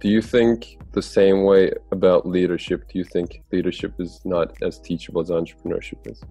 Do 0.00 0.08
you 0.08 0.22
think 0.22 0.78
the 0.92 1.02
same 1.02 1.42
way 1.42 1.72
about 1.90 2.26
leadership? 2.26 2.88
Do 2.88 2.98
you 2.98 3.04
think 3.04 3.42
leadership 3.50 3.94
is 3.98 4.20
not 4.24 4.56
as 4.62 4.78
teachable 4.78 5.20
as 5.20 5.30
entrepreneurship 5.30 6.08
is? 6.10 6.22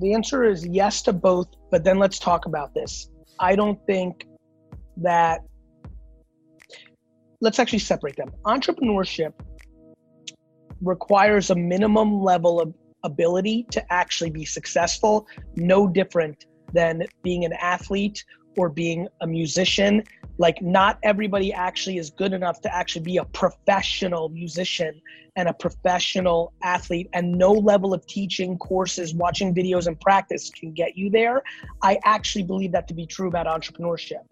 The 0.00 0.12
answer 0.12 0.44
is 0.44 0.66
yes 0.66 1.02
to 1.02 1.12
both, 1.12 1.46
but 1.70 1.84
then 1.84 1.98
let's 1.98 2.18
talk 2.18 2.46
about 2.46 2.74
this. 2.74 3.08
I 3.38 3.54
don't 3.54 3.78
think 3.86 4.26
that 4.96 5.40
let's 7.40 7.60
actually 7.60 7.78
separate 7.78 8.16
them. 8.16 8.32
Entrepreneurship 8.44 9.32
requires 10.82 11.50
a 11.50 11.54
minimum 11.54 12.20
level 12.20 12.60
of 12.60 12.74
ability 13.04 13.66
to 13.70 13.92
actually 13.92 14.30
be 14.30 14.44
successful, 14.44 15.28
no 15.54 15.86
different 15.86 16.46
than 16.72 17.04
being 17.22 17.44
an 17.44 17.52
athlete 17.54 18.24
or 18.56 18.68
being 18.68 19.06
a 19.20 19.26
musician. 19.26 20.02
Like, 20.38 20.60
not 20.60 20.98
everybody 21.02 21.52
actually 21.52 21.98
is 21.98 22.10
good 22.10 22.32
enough 22.32 22.60
to 22.62 22.74
actually 22.74 23.02
be 23.02 23.16
a 23.16 23.24
professional 23.24 24.28
musician 24.28 25.00
and 25.36 25.48
a 25.48 25.54
professional 25.54 26.52
athlete, 26.62 27.08
and 27.12 27.32
no 27.32 27.52
level 27.52 27.92
of 27.92 28.06
teaching, 28.06 28.56
courses, 28.58 29.14
watching 29.14 29.54
videos, 29.54 29.86
and 29.86 30.00
practice 30.00 30.50
can 30.50 30.72
get 30.72 30.96
you 30.96 31.10
there. 31.10 31.42
I 31.82 31.98
actually 32.04 32.44
believe 32.44 32.72
that 32.72 32.88
to 32.88 32.94
be 32.94 33.06
true 33.06 33.28
about 33.28 33.46
entrepreneurship. 33.46 34.24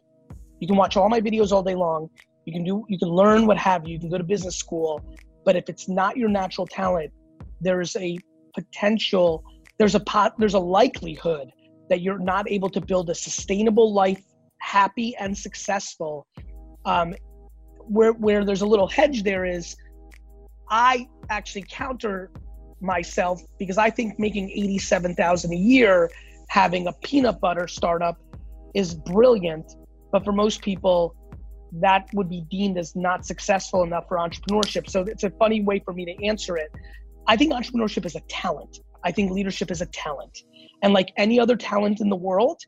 You 0.61 0.67
can 0.67 0.77
watch 0.77 0.97
all 0.97 1.09
my 1.09 1.21
videos 1.21 1.53
all 1.53 1.63
day 1.63 1.75
long. 1.75 2.09
You 2.47 2.53
can 2.53 2.65
do, 2.65 2.85
you 2.89 2.99
can 2.99 3.09
learn 3.09 3.47
what 3.47 3.59
have 3.59 3.87
you. 3.87 3.95
You 3.95 4.01
can 4.01 4.11
go 4.11 4.19
to 4.19 4.25
business 4.25 4.57
school, 4.57 5.03
but 5.45 5.57
if 5.57 5.69
it's 5.69 5.89
not 5.89 6.17
your 6.17 6.29
natural 6.29 6.67
talent, 6.67 7.13
there's 7.61 7.97
a 7.97 8.19
potential, 8.55 9.45
there's 9.79 9.95
a 9.95 10.01
pot, 10.01 10.35
there's 10.39 10.55
a 10.55 10.59
likelihood 10.59 11.51
that 11.91 12.01
you're 12.01 12.19
not 12.19 12.51
able 12.51 12.71
to 12.71 12.81
build 12.81 13.11
a 13.11 13.15
sustainable 13.15 13.93
life, 13.93 14.23
happy 14.59 15.17
and 15.17 15.37
successful. 15.37 16.27
Um, 16.85 17.15
where 17.79 18.13
where 18.13 18.45
there's 18.45 18.63
a 18.63 18.67
little 18.67 18.89
hedge 18.89 19.23
there 19.23 19.45
is, 19.45 19.77
I 20.71 21.09
actually 21.29 21.65
counter 21.71 22.31
myself 22.81 23.43
because 23.59 23.79
I 23.79 23.91
think 23.91 24.19
making 24.19 24.51
eighty-seven 24.51 25.15
thousand 25.15 25.53
a 25.53 25.57
year, 25.57 26.11
having 26.49 26.87
a 26.87 26.93
peanut 26.93 27.41
butter 27.41 27.69
startup, 27.69 28.19
is 28.75 28.95
brilliant. 28.95 29.77
But 30.13 30.25
for 30.25 30.33
most 30.33 30.63
people, 30.63 31.15
that 31.73 32.09
would 32.13 32.29
be 32.29 32.43
deemed 32.51 32.79
as 32.79 32.95
not 32.95 33.27
successful 33.27 33.83
enough 33.83 34.07
for 34.09 34.17
entrepreneurship. 34.19 34.89
So 34.89 35.03
it's 35.03 35.25
a 35.25 35.31
funny 35.31 35.63
way 35.63 35.81
for 35.81 35.93
me 35.93 36.05
to 36.05 36.25
answer 36.25 36.57
it. 36.57 36.71
I 37.27 37.37
think 37.37 37.53
entrepreneurship 37.53 38.05
is 38.07 38.15
a 38.15 38.21
talent. 38.29 38.79
I 39.03 39.11
think 39.11 39.33
leadership 39.33 39.71
is 39.71 39.81
a 39.81 39.87
talent. 39.87 40.39
And 40.83 40.93
like 40.93 41.13
any 41.17 41.41
other 41.41 41.57
talent 41.57 42.01
in 42.01 42.11
the 42.11 42.17
world, 42.17 42.61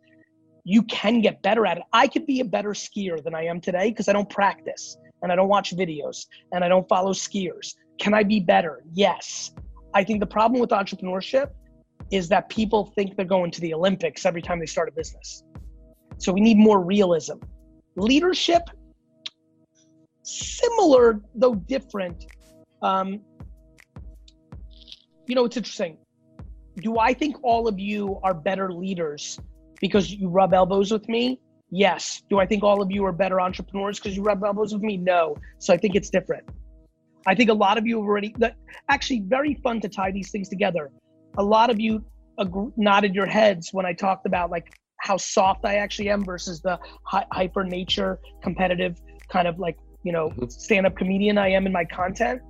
you 0.68 0.82
can 0.82 1.20
get 1.20 1.40
better 1.42 1.64
at 1.64 1.76
it. 1.76 1.84
I 1.92 2.08
could 2.08 2.26
be 2.26 2.40
a 2.40 2.44
better 2.44 2.70
skier 2.70 3.22
than 3.22 3.36
I 3.36 3.44
am 3.44 3.60
today 3.60 3.90
because 3.90 4.08
I 4.08 4.12
don't 4.12 4.28
practice 4.28 4.98
and 5.22 5.30
I 5.30 5.36
don't 5.36 5.48
watch 5.48 5.72
videos 5.76 6.26
and 6.50 6.64
I 6.64 6.68
don't 6.68 6.88
follow 6.88 7.12
skiers. 7.12 7.76
Can 8.00 8.12
I 8.14 8.24
be 8.24 8.40
better? 8.40 8.82
Yes. 8.92 9.52
I 9.94 10.02
think 10.02 10.18
the 10.18 10.26
problem 10.26 10.60
with 10.60 10.70
entrepreneurship 10.70 11.50
is 12.10 12.28
that 12.30 12.48
people 12.48 12.92
think 12.96 13.14
they're 13.14 13.24
going 13.24 13.52
to 13.52 13.60
the 13.60 13.72
Olympics 13.74 14.26
every 14.26 14.42
time 14.42 14.58
they 14.58 14.66
start 14.66 14.88
a 14.88 14.92
business. 14.92 15.44
So 16.18 16.32
we 16.32 16.40
need 16.40 16.58
more 16.58 16.80
realism. 16.80 17.36
Leadership, 17.94 18.62
similar 20.24 21.20
though 21.36 21.54
different. 21.54 22.26
Um, 22.82 23.20
you 25.28 25.36
know, 25.36 25.44
it's 25.44 25.56
interesting. 25.56 25.96
Do 26.78 26.98
I 26.98 27.14
think 27.14 27.36
all 27.44 27.68
of 27.68 27.78
you 27.78 28.18
are 28.24 28.34
better 28.34 28.72
leaders 28.72 29.38
because 29.80 30.12
you 30.12 30.28
rub 30.28 30.54
elbows 30.54 30.92
with 30.92 31.08
me? 31.08 31.40
Yes. 31.70 32.22
Do 32.30 32.38
I 32.38 32.46
think 32.46 32.62
all 32.62 32.80
of 32.80 32.90
you 32.90 33.04
are 33.04 33.12
better 33.12 33.40
entrepreneurs 33.40 33.98
because 33.98 34.16
you 34.16 34.22
rub 34.22 34.42
elbows 34.44 34.72
with 34.72 34.82
me? 34.82 34.96
No. 34.96 35.36
So 35.58 35.74
I 35.74 35.76
think 35.76 35.94
it's 35.94 36.10
different. 36.10 36.48
I 37.26 37.34
think 37.34 37.50
a 37.50 37.54
lot 37.54 37.76
of 37.76 37.86
you 37.86 37.96
have 37.96 38.06
already, 38.06 38.34
that, 38.38 38.54
actually, 38.88 39.20
very 39.26 39.54
fun 39.54 39.80
to 39.80 39.88
tie 39.88 40.12
these 40.12 40.30
things 40.30 40.48
together. 40.48 40.90
A 41.38 41.42
lot 41.42 41.70
of 41.70 41.80
you 41.80 42.04
nodded 42.76 43.14
your 43.14 43.26
heads 43.26 43.70
when 43.72 43.84
I 43.84 43.92
talked 43.92 44.26
about 44.26 44.50
like 44.50 44.78
how 44.98 45.16
soft 45.16 45.64
I 45.64 45.76
actually 45.76 46.08
am 46.08 46.24
versus 46.24 46.60
the 46.60 46.78
hy- 47.04 47.26
hyper 47.32 47.64
nature, 47.64 48.20
competitive 48.42 49.00
kind 49.28 49.48
of 49.48 49.58
like, 49.58 49.76
you 50.04 50.12
know, 50.12 50.32
stand 50.48 50.86
up 50.86 50.96
comedian 50.96 51.36
I 51.36 51.48
am 51.48 51.66
in 51.66 51.72
my 51.72 51.84
content. 51.84 52.40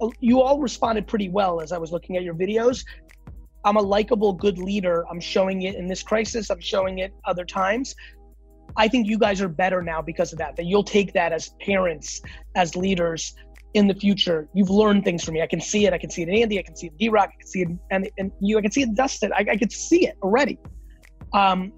Uh, 0.00 0.08
You 0.20 0.40
all 0.40 0.60
responded 0.60 1.06
pretty 1.06 1.28
well 1.28 1.60
as 1.60 1.72
I 1.72 1.78
was 1.78 1.92
looking 1.92 2.16
at 2.16 2.22
your 2.22 2.34
videos. 2.34 2.84
I'm 3.68 3.76
a 3.76 3.82
likable, 3.82 4.32
good 4.32 4.58
leader. 4.58 5.04
I'm 5.10 5.20
showing 5.20 5.62
it 5.62 5.74
in 5.74 5.86
this 5.86 6.02
crisis. 6.02 6.48
I'm 6.48 6.60
showing 6.60 7.00
it 7.00 7.12
other 7.26 7.44
times. 7.44 7.94
I 8.78 8.88
think 8.88 9.06
you 9.06 9.18
guys 9.18 9.42
are 9.42 9.48
better 9.48 9.82
now 9.82 10.00
because 10.00 10.32
of 10.32 10.38
that. 10.38 10.56
That 10.56 10.64
you'll 10.64 10.84
take 10.84 11.12
that 11.12 11.32
as 11.34 11.50
parents, 11.60 12.22
as 12.54 12.74
leaders 12.74 13.34
in 13.74 13.86
the 13.86 13.94
future. 13.94 14.48
You've 14.54 14.70
learned 14.70 15.04
things 15.04 15.22
from 15.22 15.34
me. 15.34 15.42
I 15.42 15.46
can 15.46 15.60
see 15.60 15.84
it. 15.84 15.92
I 15.92 15.98
can 15.98 16.08
see 16.08 16.22
it 16.22 16.30
in 16.30 16.36
Andy. 16.36 16.58
I 16.58 16.62
can 16.62 16.76
see 16.76 16.86
it 16.86 16.92
in 16.92 16.96
D 16.96 17.08
Rock. 17.10 17.28
I 17.34 17.36
can 17.38 17.46
see 17.46 17.60
it 17.60 17.68
and, 17.90 18.10
and 18.16 18.32
you. 18.40 18.56
I 18.56 18.62
can 18.62 18.70
see 18.70 18.80
it 18.80 18.88
in 18.88 18.94
Dustin. 18.94 19.32
I, 19.34 19.44
I 19.50 19.56
can 19.58 19.68
see 19.68 20.06
it 20.06 20.16
already. 20.22 20.58
Um, 21.34 21.74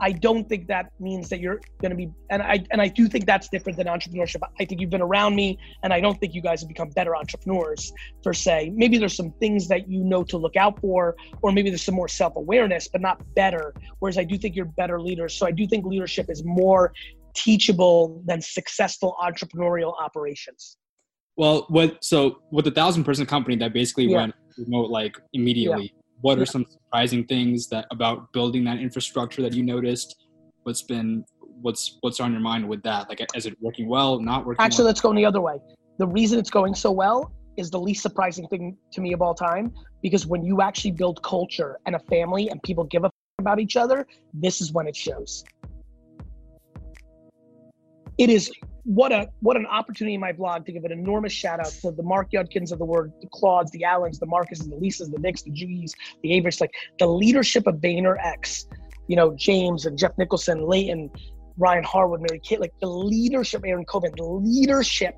I 0.00 0.12
don't 0.12 0.48
think 0.48 0.68
that 0.68 0.92
means 1.00 1.28
that 1.28 1.40
you're 1.40 1.60
going 1.80 1.90
to 1.90 1.96
be, 1.96 2.10
and 2.30 2.42
I 2.42 2.64
and 2.70 2.80
I 2.80 2.88
do 2.88 3.08
think 3.08 3.26
that's 3.26 3.48
different 3.48 3.78
than 3.78 3.86
entrepreneurship. 3.86 4.40
I 4.60 4.64
think 4.64 4.80
you've 4.80 4.90
been 4.90 5.02
around 5.02 5.34
me, 5.34 5.58
and 5.82 5.92
I 5.92 6.00
don't 6.00 6.18
think 6.20 6.34
you 6.34 6.42
guys 6.42 6.60
have 6.60 6.68
become 6.68 6.90
better 6.90 7.16
entrepreneurs 7.16 7.92
per 8.22 8.32
se. 8.32 8.72
Maybe 8.74 8.98
there's 8.98 9.16
some 9.16 9.32
things 9.40 9.68
that 9.68 9.88
you 9.88 10.04
know 10.04 10.22
to 10.24 10.36
look 10.36 10.56
out 10.56 10.80
for, 10.80 11.16
or 11.42 11.52
maybe 11.52 11.70
there's 11.70 11.82
some 11.82 11.94
more 11.96 12.08
self 12.08 12.36
awareness, 12.36 12.88
but 12.88 13.00
not 13.00 13.22
better. 13.34 13.74
Whereas 13.98 14.18
I 14.18 14.24
do 14.24 14.38
think 14.38 14.54
you're 14.54 14.66
better 14.66 15.00
leaders. 15.00 15.34
So 15.34 15.46
I 15.46 15.50
do 15.50 15.66
think 15.66 15.84
leadership 15.84 16.26
is 16.28 16.44
more 16.44 16.92
teachable 17.34 18.22
than 18.26 18.40
successful 18.40 19.16
entrepreneurial 19.22 19.94
operations. 20.00 20.76
Well, 21.36 21.66
what 21.68 22.04
so 22.04 22.42
with 22.50 22.64
the 22.64 22.70
thousand 22.72 23.04
person 23.04 23.26
company 23.26 23.56
that 23.56 23.72
basically 23.72 24.06
Yeah. 24.06 24.18
went 24.18 24.34
remote 24.58 24.90
like 24.90 25.16
immediately. 25.32 25.92
What 26.20 26.38
are 26.38 26.46
some 26.46 26.66
surprising 26.68 27.24
things 27.26 27.68
that 27.68 27.86
about 27.90 28.32
building 28.32 28.64
that 28.64 28.78
infrastructure 28.78 29.42
that 29.42 29.52
you 29.52 29.62
noticed? 29.62 30.16
What's 30.64 30.82
been 30.82 31.24
what's 31.62 31.98
what's 32.00 32.20
on 32.20 32.32
your 32.32 32.40
mind 32.40 32.68
with 32.68 32.82
that? 32.82 33.08
Like, 33.08 33.24
is 33.34 33.46
it 33.46 33.56
working 33.60 33.88
well? 33.88 34.20
Not 34.20 34.44
working? 34.44 34.64
Actually, 34.64 34.82
well? 34.82 34.86
let's 34.86 35.00
go 35.00 35.10
in 35.10 35.16
the 35.16 35.24
other 35.24 35.40
way. 35.40 35.58
The 35.98 36.06
reason 36.06 36.38
it's 36.38 36.50
going 36.50 36.74
so 36.74 36.90
well 36.90 37.32
is 37.56 37.70
the 37.70 37.80
least 37.80 38.02
surprising 38.02 38.46
thing 38.48 38.76
to 38.92 39.00
me 39.00 39.12
of 39.12 39.22
all 39.22 39.34
time 39.34 39.72
because 40.02 40.26
when 40.26 40.44
you 40.44 40.60
actually 40.60 40.92
build 40.92 41.22
culture 41.22 41.78
and 41.86 41.96
a 41.96 41.98
family 41.98 42.50
and 42.50 42.62
people 42.62 42.84
give 42.84 43.02
a 43.04 43.06
f- 43.06 43.12
about 43.40 43.58
each 43.58 43.76
other, 43.76 44.06
this 44.32 44.60
is 44.60 44.72
when 44.72 44.86
it 44.86 44.94
shows. 44.94 45.44
it 48.18 48.28
is 48.28 48.50
what 48.88 49.12
a 49.12 49.28
what 49.40 49.54
an 49.58 49.66
opportunity 49.66 50.14
in 50.14 50.20
my 50.20 50.32
blog 50.32 50.64
to 50.64 50.72
give 50.72 50.82
an 50.84 50.92
enormous 50.92 51.30
shout 51.30 51.60
out 51.60 51.66
to 51.66 51.90
the 51.90 52.02
Mark 52.02 52.30
Yudkins 52.32 52.72
of 52.72 52.78
the 52.78 52.86
word, 52.86 53.12
the 53.20 53.28
Claudes, 53.30 53.70
the 53.72 53.84
Allens, 53.84 54.18
the 54.18 54.24
Marcuses, 54.24 54.66
the 54.66 54.76
Lisas, 54.76 55.12
the 55.12 55.18
Nicks, 55.18 55.42
the 55.42 55.50
Gs, 55.50 55.92
the 56.22 56.30
Averys, 56.30 56.58
like 56.58 56.70
the 56.98 57.06
leadership 57.06 57.66
of 57.66 57.74
VaynerX, 57.76 58.64
you 59.06 59.14
know, 59.14 59.34
James 59.36 59.84
and 59.84 59.98
Jeff 59.98 60.12
Nicholson, 60.16 60.66
Leighton, 60.66 61.10
Ryan 61.58 61.84
Harwood, 61.84 62.22
Mary 62.22 62.40
Kate, 62.42 62.62
like 62.62 62.72
the 62.80 62.88
leadership, 62.88 63.62
Aaron 63.66 63.84
Coben, 63.84 64.16
the 64.16 64.24
leadership 64.24 65.16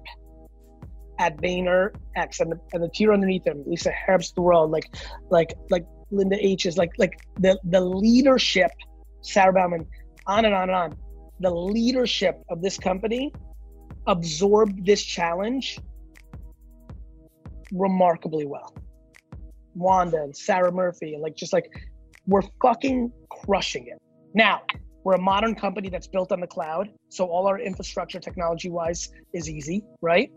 at 1.20 1.36
VaynerX 1.36 2.40
and 2.40 2.50
the, 2.50 2.58
and 2.72 2.82
the 2.82 2.90
tier 2.92 3.12
underneath 3.12 3.44
them, 3.44 3.62
Lisa 3.68 3.92
Herbst 3.92 4.34
the 4.34 4.42
world, 4.42 4.72
like 4.72 4.92
like 5.30 5.54
like 5.70 5.86
Linda 6.10 6.44
H 6.44 6.66
is 6.66 6.76
like 6.76 6.90
like 6.98 7.20
the 7.38 7.56
the 7.62 7.80
leadership, 7.80 8.72
Sarah 9.22 9.52
Bauman, 9.52 9.86
on 10.26 10.44
and 10.44 10.54
on 10.56 10.62
and 10.62 10.72
on. 10.72 10.96
The 11.38 11.50
leadership 11.50 12.34
of 12.50 12.62
this 12.62 12.76
company 12.76 13.32
absorbed 14.06 14.84
this 14.84 15.02
challenge 15.02 15.78
remarkably 17.72 18.46
well. 18.46 18.74
Wanda 19.74 20.22
and 20.22 20.36
Sarah 20.36 20.72
Murphy, 20.72 21.14
and 21.14 21.22
like 21.22 21.36
just 21.36 21.52
like 21.52 21.70
we're 22.26 22.42
fucking 22.62 23.12
crushing 23.30 23.86
it. 23.86 23.98
Now, 24.34 24.62
we're 25.04 25.14
a 25.14 25.20
modern 25.20 25.54
company 25.54 25.88
that's 25.88 26.06
built 26.06 26.32
on 26.32 26.40
the 26.40 26.46
cloud, 26.46 26.90
so 27.08 27.26
all 27.26 27.46
our 27.46 27.58
infrastructure 27.58 28.20
technology 28.20 28.68
wise 28.68 29.10
is 29.32 29.48
easy, 29.48 29.82
right? 30.02 30.30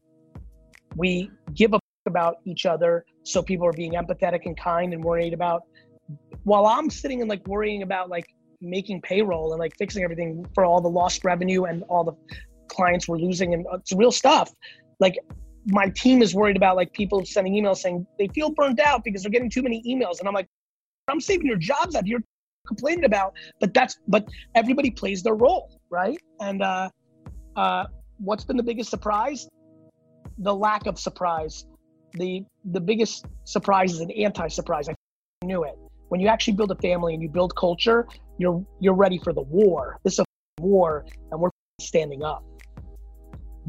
We 0.96 1.32
give 1.54 1.74
a 1.74 1.80
about 2.06 2.38
each 2.46 2.66
other, 2.66 3.06
so 3.24 3.42
people 3.42 3.66
are 3.66 3.74
being 3.74 3.94
empathetic 3.94 4.46
and 4.46 4.58
kind 4.58 4.94
and 4.94 5.04
worried 5.04 5.34
about 5.34 5.64
while 6.44 6.66
I'm 6.66 6.90
sitting 6.90 7.22
and 7.22 7.30
like 7.30 7.48
worrying 7.48 7.82
about 7.84 8.10
like 8.10 8.26
making 8.62 9.02
payroll 9.02 9.54
and 9.54 9.60
like 9.60 9.76
fixing 9.78 10.04
everything 10.04 10.46
for 10.54 10.66
all 10.66 10.82
the 10.82 10.90
lost 10.90 11.24
revenue 11.24 11.64
and 11.64 11.84
all 11.84 12.04
the 12.04 12.14
clients 12.74 13.08
we're 13.08 13.18
losing 13.18 13.54
and 13.54 13.66
it's 13.74 13.92
real 13.94 14.12
stuff. 14.12 14.54
Like 15.00 15.18
my 15.66 15.90
team 15.90 16.22
is 16.22 16.36
worried 16.36 16.58
about 16.58 16.76
like 16.76 16.92
people 16.94 17.26
sending 17.26 17.54
emails 17.54 17.78
saying 17.78 18.06
they 18.20 18.28
feel 18.28 18.52
burnt 18.52 18.80
out 18.80 19.04
because 19.04 19.24
they're 19.24 19.32
getting 19.32 19.50
too 19.50 19.62
many 19.62 19.82
emails. 19.88 20.20
And 20.20 20.28
I'm 20.28 20.34
like, 20.34 20.48
I'm 21.08 21.22
saving 21.22 21.48
your 21.48 21.58
jobs 21.58 21.96
out 21.96 22.06
here 22.06 22.20
complaining 22.68 23.06
about, 23.06 23.34
but 23.60 23.74
that's, 23.74 24.00
but 24.08 24.28
everybody 24.56 24.90
plays 24.90 25.24
their 25.24 25.36
role. 25.36 25.80
Right. 25.90 26.20
And, 26.40 26.62
uh, 26.62 26.90
uh, 27.56 27.86
what's 28.18 28.44
been 28.44 28.58
the 28.58 28.64
biggest 28.64 28.90
surprise? 28.90 29.48
The 30.40 30.54
lack 30.54 30.86
of 30.88 30.98
surprise. 31.00 31.66
The, 32.14 32.44
the 32.66 32.80
biggest 32.80 33.26
surprise 33.44 33.94
is 33.94 34.00
an 34.00 34.12
anti-surprise. 34.12 34.90
I 34.90 34.94
knew 35.44 35.64
it. 35.64 35.78
When 36.10 36.20
you 36.20 36.28
actually 36.28 36.54
build 36.54 36.72
a 36.72 36.76
family 36.76 37.14
and 37.14 37.24
you 37.24 37.30
build 37.30 37.56
culture, 37.56 38.08
you're, 38.38 38.66
you're 38.80 38.96
ready 38.96 39.18
for 39.18 39.34
the 39.34 39.42
war. 39.42 40.00
This 40.04 40.14
is 40.14 40.20
a 40.20 40.62
war 40.62 41.06
and 41.32 41.40
we're 41.40 41.50
standing 41.80 42.24
up 42.24 42.44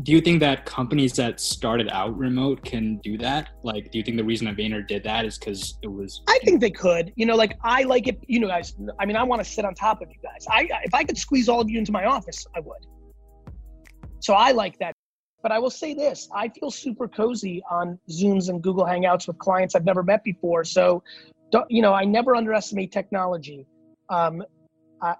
do 0.02 0.12
you 0.12 0.20
think 0.20 0.40
that 0.40 0.64
companies 0.64 1.12
that 1.14 1.38
started 1.38 1.88
out 1.90 2.16
remote 2.18 2.64
can 2.64 2.96
do 2.98 3.16
that? 3.18 3.50
Like, 3.62 3.92
do 3.92 3.98
you 3.98 4.04
think 4.04 4.16
the 4.16 4.24
reason 4.24 4.46
that 4.46 4.56
Vayner 4.56 4.86
did 4.86 5.04
that 5.04 5.24
is 5.24 5.38
because 5.38 5.78
it 5.82 5.86
was? 5.86 6.22
I 6.28 6.38
think 6.42 6.60
they 6.60 6.70
could. 6.70 7.12
You 7.14 7.26
know, 7.26 7.36
like 7.36 7.56
I 7.62 7.84
like 7.84 8.08
it. 8.08 8.18
You 8.26 8.40
know, 8.40 8.48
guys. 8.48 8.74
I 8.98 9.06
mean, 9.06 9.16
I 9.16 9.22
want 9.22 9.44
to 9.44 9.48
sit 9.48 9.64
on 9.64 9.74
top 9.74 10.02
of 10.02 10.08
you 10.10 10.16
guys. 10.22 10.46
I 10.50 10.68
if 10.82 10.94
I 10.94 11.04
could 11.04 11.16
squeeze 11.16 11.48
all 11.48 11.60
of 11.60 11.70
you 11.70 11.78
into 11.78 11.92
my 11.92 12.06
office, 12.06 12.44
I 12.56 12.60
would. 12.60 12.86
So 14.18 14.34
I 14.34 14.50
like 14.50 14.78
that. 14.78 14.94
But 15.42 15.52
I 15.52 15.60
will 15.60 15.70
say 15.70 15.94
this: 15.94 16.28
I 16.34 16.48
feel 16.48 16.72
super 16.72 17.06
cozy 17.06 17.62
on 17.70 17.98
Zooms 18.10 18.48
and 18.48 18.60
Google 18.60 18.84
Hangouts 18.84 19.28
with 19.28 19.38
clients 19.38 19.76
I've 19.76 19.84
never 19.84 20.02
met 20.02 20.24
before. 20.24 20.64
So, 20.64 21.04
you 21.68 21.82
know, 21.82 21.94
I 21.94 22.04
never 22.04 22.34
underestimate 22.34 22.90
technology. 22.90 23.66
Um, 24.08 24.42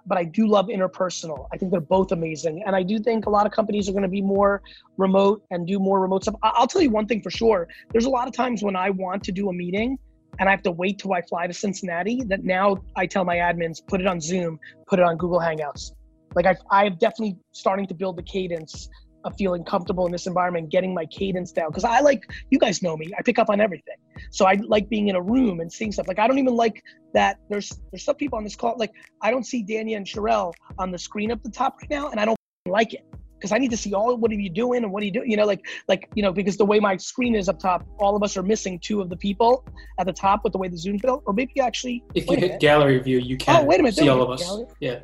but 0.05 0.17
I 0.17 0.23
do 0.23 0.47
love 0.47 0.67
interpersonal. 0.67 1.47
I 1.53 1.57
think 1.57 1.71
they're 1.71 1.79
both 1.97 2.11
amazing, 2.11 2.63
and 2.65 2.75
I 2.75 2.83
do 2.83 2.99
think 2.99 3.25
a 3.25 3.29
lot 3.29 3.45
of 3.45 3.51
companies 3.51 3.87
are 3.89 3.91
going 3.91 4.09
to 4.11 4.15
be 4.19 4.21
more 4.21 4.61
remote 4.97 5.43
and 5.51 5.67
do 5.67 5.79
more 5.79 5.99
remote 5.99 6.23
stuff. 6.23 6.35
I- 6.43 6.53
I'll 6.55 6.67
tell 6.67 6.81
you 6.81 6.89
one 6.89 7.07
thing 7.07 7.21
for 7.21 7.31
sure: 7.31 7.67
there's 7.91 8.05
a 8.05 8.09
lot 8.09 8.27
of 8.27 8.33
times 8.33 8.63
when 8.63 8.75
I 8.75 8.89
want 8.89 9.23
to 9.23 9.31
do 9.31 9.49
a 9.49 9.53
meeting 9.53 9.97
and 10.39 10.49
I 10.49 10.51
have 10.51 10.63
to 10.63 10.71
wait 10.71 10.99
till 10.99 11.13
I 11.13 11.21
fly 11.21 11.47
to 11.47 11.53
Cincinnati. 11.53 12.23
That 12.25 12.43
now 12.43 12.77
I 12.95 13.05
tell 13.05 13.23
my 13.23 13.37
admins 13.37 13.85
put 13.85 14.01
it 14.01 14.07
on 14.07 14.19
Zoom, 14.19 14.59
put 14.87 14.99
it 14.99 15.05
on 15.05 15.17
Google 15.17 15.39
Hangouts. 15.39 15.91
Like 16.35 16.45
I, 16.45 16.55
I 16.69 16.83
have 16.85 16.99
definitely 16.99 17.37
starting 17.53 17.87
to 17.87 17.93
build 17.93 18.17
the 18.17 18.23
cadence 18.23 18.89
of 19.25 19.35
feeling 19.37 19.63
comfortable 19.65 20.05
in 20.05 20.11
this 20.11 20.27
environment, 20.27 20.69
getting 20.69 20.93
my 20.93 21.05
cadence 21.07 21.51
down. 21.51 21.69
Because 21.69 21.83
I 21.83 21.99
like, 21.99 22.23
you 22.51 22.59
guys 22.59 22.81
know 22.81 22.95
me, 22.95 23.11
I 23.17 23.21
pick 23.21 23.39
up 23.39 23.49
on 23.49 23.59
everything. 23.59 23.95
So 24.31 24.45
I 24.45 24.53
like 24.53 24.87
being 24.87 25.09
in 25.09 25.15
a 25.15 25.21
room 25.21 25.59
and 25.59 25.71
seeing 25.71 25.91
stuff. 25.91 26.07
Like 26.07 26.19
I 26.19 26.27
don't 26.27 26.39
even 26.39 26.55
like 26.55 26.81
that. 27.13 27.39
There's 27.49 27.71
there's 27.91 28.03
some 28.03 28.15
people 28.15 28.37
on 28.37 28.43
this 28.43 28.55
call. 28.55 28.75
Like 28.77 28.91
I 29.21 29.31
don't 29.31 29.45
see 29.45 29.65
Dania 29.65 29.97
and 29.97 30.05
Sherelle 30.05 30.53
on 30.77 30.91
the 30.91 30.97
screen 30.97 31.31
up 31.31 31.43
the 31.43 31.49
top 31.49 31.77
right 31.81 31.89
now, 31.89 32.09
and 32.09 32.19
I 32.19 32.25
don't 32.25 32.37
like 32.67 32.93
it 32.93 33.05
because 33.37 33.51
I 33.51 33.57
need 33.57 33.71
to 33.71 33.77
see 33.77 33.93
all 33.93 34.15
what 34.17 34.31
are 34.31 34.35
you 34.35 34.49
doing 34.49 34.83
and 34.83 34.91
what 34.91 35.03
are 35.03 35.05
you 35.05 35.11
doing. 35.11 35.29
You 35.29 35.37
know, 35.37 35.45
like 35.45 35.65
like 35.87 36.09
you 36.15 36.23
know 36.23 36.31
because 36.31 36.57
the 36.57 36.65
way 36.65 36.79
my 36.79 36.97
screen 36.97 37.35
is 37.35 37.49
up 37.49 37.59
top, 37.59 37.85
all 37.99 38.15
of 38.15 38.23
us 38.23 38.37
are 38.37 38.43
missing 38.43 38.79
two 38.79 39.01
of 39.01 39.09
the 39.09 39.17
people 39.17 39.65
at 39.99 40.05
the 40.05 40.13
top 40.13 40.43
with 40.43 40.53
the 40.53 40.59
way 40.59 40.67
the 40.67 40.77
Zoom 40.77 40.97
built. 40.97 41.23
Or 41.25 41.33
maybe 41.33 41.59
actually, 41.59 42.03
if 42.13 42.29
you 42.29 42.37
hit 42.37 42.59
gallery 42.59 42.99
view, 42.99 43.19
you 43.19 43.35
oh, 43.41 43.43
can 43.43 43.63
oh, 43.63 43.65
wait 43.65 43.79
a 43.79 43.83
minute, 43.83 43.95
see 43.95 44.09
all 44.09 44.21
of 44.21 44.29
us. 44.29 44.41
Gallery? 44.41 44.67
Yeah, 44.79 44.99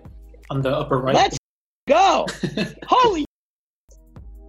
on 0.50 0.62
the 0.62 0.76
upper 0.76 1.00
right. 1.00 1.16
Let's 1.16 1.38
go! 1.88 2.26
Holy 2.88 3.26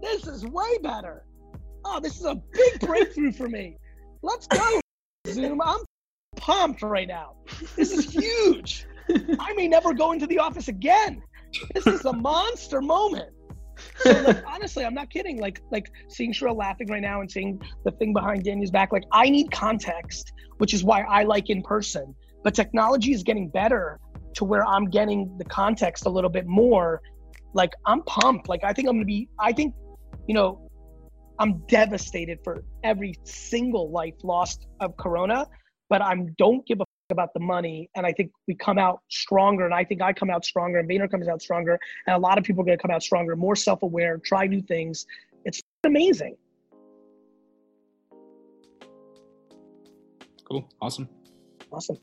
this 0.02 0.26
is 0.26 0.44
way 0.44 0.78
better. 0.82 1.24
Oh, 1.84 2.00
this 2.00 2.18
is 2.18 2.26
a 2.26 2.34
big 2.34 2.80
breakthrough 2.80 3.32
for 3.32 3.48
me. 3.48 3.78
Let's 4.22 4.46
go, 4.46 4.80
Zoom. 5.28 5.60
I'm 5.62 5.80
pumped 6.36 6.82
right 6.82 7.08
now. 7.08 7.36
This 7.76 7.92
is 7.92 8.12
huge. 8.12 8.86
I 9.38 9.52
may 9.54 9.68
never 9.68 9.94
go 9.94 10.12
into 10.12 10.26
the 10.26 10.38
office 10.38 10.68
again. 10.68 11.22
This 11.74 11.86
is 11.86 12.04
a 12.04 12.12
monster 12.12 12.80
moment. 12.80 13.30
So, 13.96 14.12
like, 14.12 14.44
honestly, 14.46 14.84
I'm 14.84 14.94
not 14.94 15.10
kidding. 15.10 15.40
Like, 15.40 15.60
like 15.70 15.90
seeing 16.08 16.32
Cheryl 16.32 16.56
laughing 16.56 16.88
right 16.88 17.02
now 17.02 17.20
and 17.20 17.30
seeing 17.30 17.60
the 17.84 17.90
thing 17.92 18.12
behind 18.12 18.44
Daniel's 18.44 18.70
back. 18.70 18.92
Like, 18.92 19.04
I 19.12 19.28
need 19.28 19.50
context, 19.50 20.32
which 20.58 20.74
is 20.74 20.84
why 20.84 21.02
I 21.02 21.24
like 21.24 21.50
in 21.50 21.62
person. 21.62 22.14
But 22.44 22.54
technology 22.54 23.12
is 23.12 23.22
getting 23.22 23.48
better 23.48 24.00
to 24.34 24.44
where 24.44 24.66
I'm 24.66 24.86
getting 24.86 25.36
the 25.38 25.44
context 25.44 26.06
a 26.06 26.10
little 26.10 26.30
bit 26.30 26.46
more. 26.46 27.02
Like, 27.54 27.72
I'm 27.86 28.02
pumped. 28.02 28.48
Like, 28.48 28.64
I 28.64 28.72
think 28.72 28.88
I'm 28.88 28.96
gonna 28.96 29.04
be. 29.04 29.28
I 29.38 29.52
think 29.52 29.74
you 30.26 30.34
know, 30.34 30.68
I'm 31.38 31.58
devastated 31.66 32.38
for 32.44 32.62
every 32.84 33.14
single 33.24 33.90
life 33.90 34.14
lost 34.22 34.66
of 34.80 34.96
Corona, 34.96 35.46
but 35.88 36.02
I'm 36.02 36.34
don't 36.38 36.64
give 36.66 36.80
a 36.80 36.84
about 37.12 37.32
the 37.34 37.40
money. 37.40 37.88
And 37.94 38.04
I 38.04 38.12
think 38.12 38.32
we 38.48 38.56
come 38.56 38.78
out 38.78 39.00
stronger. 39.08 39.64
And 39.64 39.74
I 39.74 39.84
think 39.84 40.02
I 40.02 40.12
come 40.12 40.30
out 40.30 40.44
stronger, 40.44 40.80
and 40.80 40.88
Vayner 40.88 41.08
comes 41.08 41.28
out 41.28 41.40
stronger. 41.40 41.78
And 42.08 42.16
a 42.16 42.18
lot 42.18 42.38
of 42.38 42.44
people 42.44 42.62
are 42.62 42.66
going 42.66 42.76
to 42.76 42.82
come 42.82 42.90
out 42.90 43.02
stronger, 43.02 43.36
more 43.36 43.54
self 43.54 43.82
aware, 43.82 44.18
try 44.18 44.46
new 44.46 44.62
things. 44.62 45.06
It's 45.44 45.62
amazing. 45.84 46.36
Cool. 50.44 50.68
Awesome. 50.80 51.08
Awesome 51.72 51.98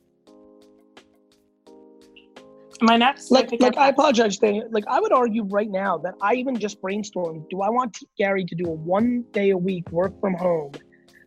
my 2.82 2.98
next 2.98 3.32
like 3.32 3.52
like 3.60 3.78
I 3.78 3.90
apologize, 3.90 4.38
Dana. 4.38 4.66
Like 4.72 4.86
I 4.88 5.00
would 5.00 5.12
argue 5.12 5.44
right 5.44 5.70
now 5.70 5.98
that 6.00 6.16
I 6.22 6.36
even 6.36 6.58
just 6.58 6.82
brainstormed. 6.82 7.50
Do 7.50 7.62
I 7.62 7.70
want 7.70 7.98
Gary 8.18 8.46
to 8.46 8.56
do 8.56 8.66
a 8.66 8.72
one 8.72 9.26
day 9.32 9.52
a 9.52 9.58
week 9.58 9.92
work 9.92 10.20
from 10.20 10.34
home, 10.34 10.72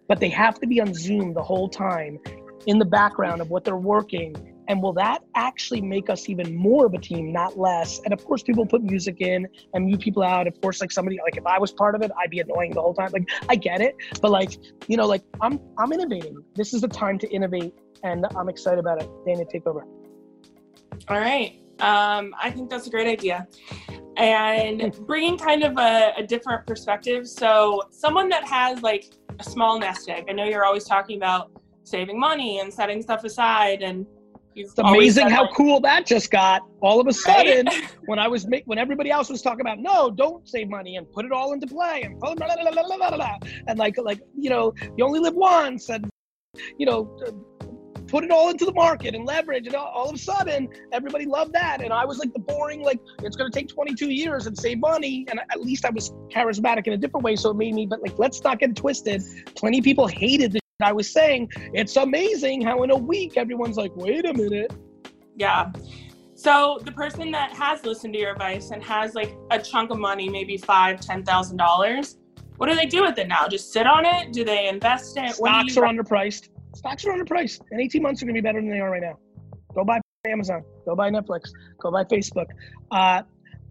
but 0.08 0.20
they 0.20 0.30
have 0.30 0.58
to 0.60 0.66
be 0.66 0.80
on 0.80 0.94
Zoom 0.94 1.34
the 1.34 1.42
whole 1.42 1.68
time, 1.68 2.18
in 2.66 2.78
the 2.78 2.84
background 2.84 3.40
of 3.40 3.50
what 3.50 3.64
they're 3.64 3.76
working, 3.76 4.34
and 4.68 4.82
will 4.82 4.92
that 4.94 5.22
actually 5.34 5.80
make 5.80 6.08
us 6.08 6.28
even 6.28 6.54
more 6.54 6.86
of 6.86 6.94
a 6.94 6.98
team, 6.98 7.32
not 7.32 7.58
less? 7.58 8.00
And 8.04 8.12
of 8.12 8.24
course, 8.24 8.42
people 8.42 8.64
put 8.64 8.82
music 8.82 9.20
in 9.20 9.46
and 9.74 9.86
mute 9.86 10.00
people 10.00 10.22
out. 10.22 10.46
Of 10.46 10.60
course, 10.60 10.80
like 10.80 10.92
somebody 10.92 11.18
like 11.24 11.36
if 11.36 11.46
I 11.46 11.58
was 11.58 11.72
part 11.72 11.94
of 11.94 12.02
it, 12.02 12.10
I'd 12.18 12.30
be 12.30 12.40
annoying 12.40 12.72
the 12.72 12.80
whole 12.80 12.94
time. 12.94 13.10
Like 13.12 13.28
I 13.48 13.56
get 13.56 13.80
it, 13.80 13.96
but 14.20 14.30
like 14.30 14.56
you 14.88 14.96
know, 14.96 15.06
like 15.06 15.22
I'm 15.40 15.60
I'm 15.78 15.92
innovating. 15.92 16.36
This 16.54 16.72
is 16.72 16.80
the 16.82 16.88
time 16.88 17.18
to 17.18 17.28
innovate, 17.30 17.74
and 18.02 18.26
I'm 18.36 18.48
excited 18.48 18.78
about 18.78 19.02
it. 19.02 19.10
Dana, 19.26 19.44
take 19.50 19.66
over. 19.66 19.84
All 21.08 21.18
right. 21.18 21.58
Um, 21.80 22.34
I 22.40 22.50
think 22.50 22.70
that's 22.70 22.86
a 22.86 22.90
great 22.90 23.08
idea. 23.08 23.46
And 24.16 24.92
bringing 25.06 25.38
kind 25.38 25.64
of 25.64 25.78
a, 25.78 26.12
a, 26.18 26.26
different 26.26 26.66
perspective. 26.66 27.26
So, 27.26 27.82
someone 27.90 28.28
that 28.28 28.44
has 28.44 28.82
like 28.82 29.06
a 29.38 29.42
small 29.42 29.78
nest 29.78 30.08
egg, 30.08 30.26
I 30.28 30.32
know 30.32 30.44
you're 30.44 30.64
always 30.64 30.84
talking 30.84 31.16
about 31.16 31.50
saving 31.82 32.20
money 32.20 32.60
and 32.60 32.72
setting 32.72 33.00
stuff 33.02 33.24
aside. 33.24 33.82
And 33.82 34.06
it's 34.54 34.74
amazing 34.78 35.28
how 35.28 35.42
like, 35.42 35.54
cool 35.54 35.80
that 35.80 36.06
just 36.06 36.30
got. 36.30 36.62
All 36.82 37.00
of 37.00 37.06
a 37.06 37.12
sudden, 37.12 37.66
right? 37.66 37.96
when 38.06 38.18
I 38.18 38.28
was 38.28 38.46
make, 38.46 38.64
when 38.66 38.78
everybody 38.78 39.10
else 39.10 39.30
was 39.30 39.40
talking 39.40 39.62
about 39.62 39.78
no, 39.78 40.10
don't 40.10 40.46
save 40.46 40.68
money 40.68 40.96
and 40.96 41.10
put 41.10 41.24
it 41.24 41.32
all 41.32 41.52
into 41.52 41.66
play 41.66 42.02
and 42.02 42.20
blah, 42.20 42.34
blah, 42.34 42.46
blah, 43.16 43.38
and 43.66 43.78
like 43.78 43.96
like 43.98 44.20
you 44.38 44.50
know 44.50 44.74
you 44.96 45.04
only 45.04 45.20
live 45.20 45.34
once 45.34 45.88
and 45.88 46.08
you 46.78 46.84
know 46.84 47.18
put 48.12 48.24
it 48.24 48.30
all 48.30 48.50
into 48.50 48.66
the 48.66 48.74
market 48.74 49.14
and 49.14 49.24
leverage 49.24 49.66
and 49.66 49.74
all, 49.74 49.86
all, 49.86 50.10
of 50.10 50.14
a 50.14 50.18
sudden 50.18 50.68
everybody 50.92 51.24
loved 51.24 51.50
that 51.54 51.80
and 51.80 51.94
i 51.94 52.04
was 52.04 52.18
like 52.18 52.30
the 52.34 52.38
boring 52.38 52.82
like 52.82 53.00
it's 53.22 53.36
going 53.36 53.50
to 53.50 53.58
take 53.58 53.68
22 53.68 54.10
years 54.10 54.46
and 54.46 54.56
save 54.56 54.78
money 54.80 55.24
and 55.30 55.40
at 55.50 55.60
least 55.62 55.86
i 55.86 55.90
was 55.90 56.10
charismatic 56.30 56.86
in 56.86 56.92
a 56.92 56.96
different 56.96 57.24
way 57.24 57.34
so 57.34 57.48
it 57.50 57.56
made 57.56 57.74
me 57.74 57.86
but 57.86 58.02
like 58.02 58.12
let's 58.18 58.42
not 58.44 58.58
get 58.58 58.76
twisted 58.76 59.22
plenty 59.56 59.78
of 59.78 59.84
people 59.84 60.06
hated 60.06 60.52
the 60.52 60.58
shit 60.58 60.86
i 60.86 60.92
was 60.92 61.10
saying 61.10 61.48
it's 61.72 61.96
amazing 61.96 62.60
how 62.60 62.82
in 62.82 62.90
a 62.90 62.96
week 62.96 63.38
everyone's 63.38 63.78
like 63.78 63.92
wait 63.96 64.26
a 64.26 64.34
minute 64.34 64.70
yeah 65.36 65.72
So 66.34 66.80
the 66.84 66.92
person 66.92 67.30
that 67.32 67.52
has 67.52 67.84
listened 67.86 68.12
to 68.14 68.20
your 68.20 68.32
advice 68.32 68.72
and 68.72 68.82
has 68.82 69.14
like 69.14 69.32
a 69.52 69.60
chunk 69.60 69.92
of 69.92 69.98
money, 69.98 70.28
maybe 70.28 70.56
five, 70.56 70.98
ten 71.00 71.22
thousand 71.24 71.56
dollars, 71.56 72.18
what 72.56 72.68
do 72.68 72.74
they 72.74 72.86
do 72.86 73.02
with 73.02 73.16
it 73.18 73.28
now? 73.28 73.46
Just 73.46 73.72
sit 73.72 73.86
on 73.86 74.04
it? 74.04 74.32
Do 74.32 74.42
they 74.44 74.68
invest 74.68 75.16
it? 75.16 75.34
Stocks 75.34 75.76
are 75.76 75.84
underpriced. 75.84 76.48
Stocks 76.74 77.04
are 77.04 77.12
underpriced. 77.12 77.60
In 77.70 77.80
18 77.80 78.02
months, 78.02 78.22
are 78.22 78.26
going 78.26 78.34
to 78.34 78.42
be 78.42 78.44
better 78.44 78.60
than 78.60 78.70
they 78.70 78.80
are 78.80 78.90
right 78.90 79.02
now. 79.02 79.18
Go 79.74 79.84
buy 79.84 80.00
Amazon. 80.26 80.62
Go 80.86 80.94
buy 80.94 81.10
Netflix. 81.10 81.50
Go 81.80 81.90
buy 81.90 82.04
Facebook. 82.04 82.46
Uh, 82.90 83.22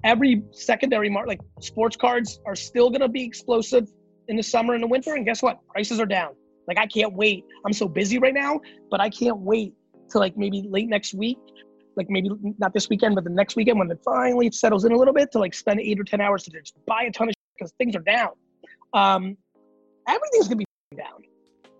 every 0.04 0.44
secondary 0.52 1.10
market, 1.10 1.30
like 1.30 1.42
sports 1.60 1.96
cards, 1.96 2.40
are 2.46 2.56
still 2.56 2.90
going 2.90 3.02
to 3.02 3.10
be 3.10 3.24
explosive 3.24 3.88
in 4.28 4.36
the 4.36 4.44
summer 4.44 4.74
and 4.74 4.84
the 4.84 4.88
winter. 4.88 5.16
And 5.16 5.26
guess 5.26 5.42
what? 5.42 5.60
Prices 5.68 6.00
are 6.00 6.06
down. 6.06 6.36
Like 6.68 6.78
I 6.78 6.86
can't 6.88 7.14
wait. 7.14 7.44
I'm 7.66 7.74
so 7.74 7.88
busy 7.88 8.18
right 8.20 8.34
now, 8.34 8.60
but 8.90 9.02
I 9.02 9.10
can't 9.10 9.40
wait 9.40 9.74
to 10.12 10.20
like 10.20 10.38
maybe 10.38 10.66
late 10.70 10.88
next 10.88 11.14
week, 11.14 11.38
like 11.96 12.08
maybe 12.10 12.30
not 12.60 12.74
this 12.74 12.90
weekend, 12.90 13.16
but 13.16 13.24
the 13.24 13.30
next 13.30 13.56
weekend 13.56 13.80
when 13.80 13.90
it 13.90 14.00
finally 14.06 14.52
settles 14.52 14.86
in 14.86 14.92
a 14.92 14.98
little 14.98 15.14
bit 15.14 15.32
to 15.32 15.40
like 15.40 15.54
spend 15.54 15.80
eight 15.80 16.00
or 16.00 16.04
ten 16.04 16.22
hours 16.22 16.44
to 16.44 16.52
just 16.52 16.74
buy 16.86 17.04
a 17.04 17.12
ton 17.12 17.30
of 17.30 17.34
because 17.58 17.74
things 17.78 17.96
are 17.96 18.02
down. 18.02 18.30
Um, 18.94 19.38
everything's 20.08 20.48
gonna 20.48 20.58
be 20.58 20.66
down. 20.96 21.24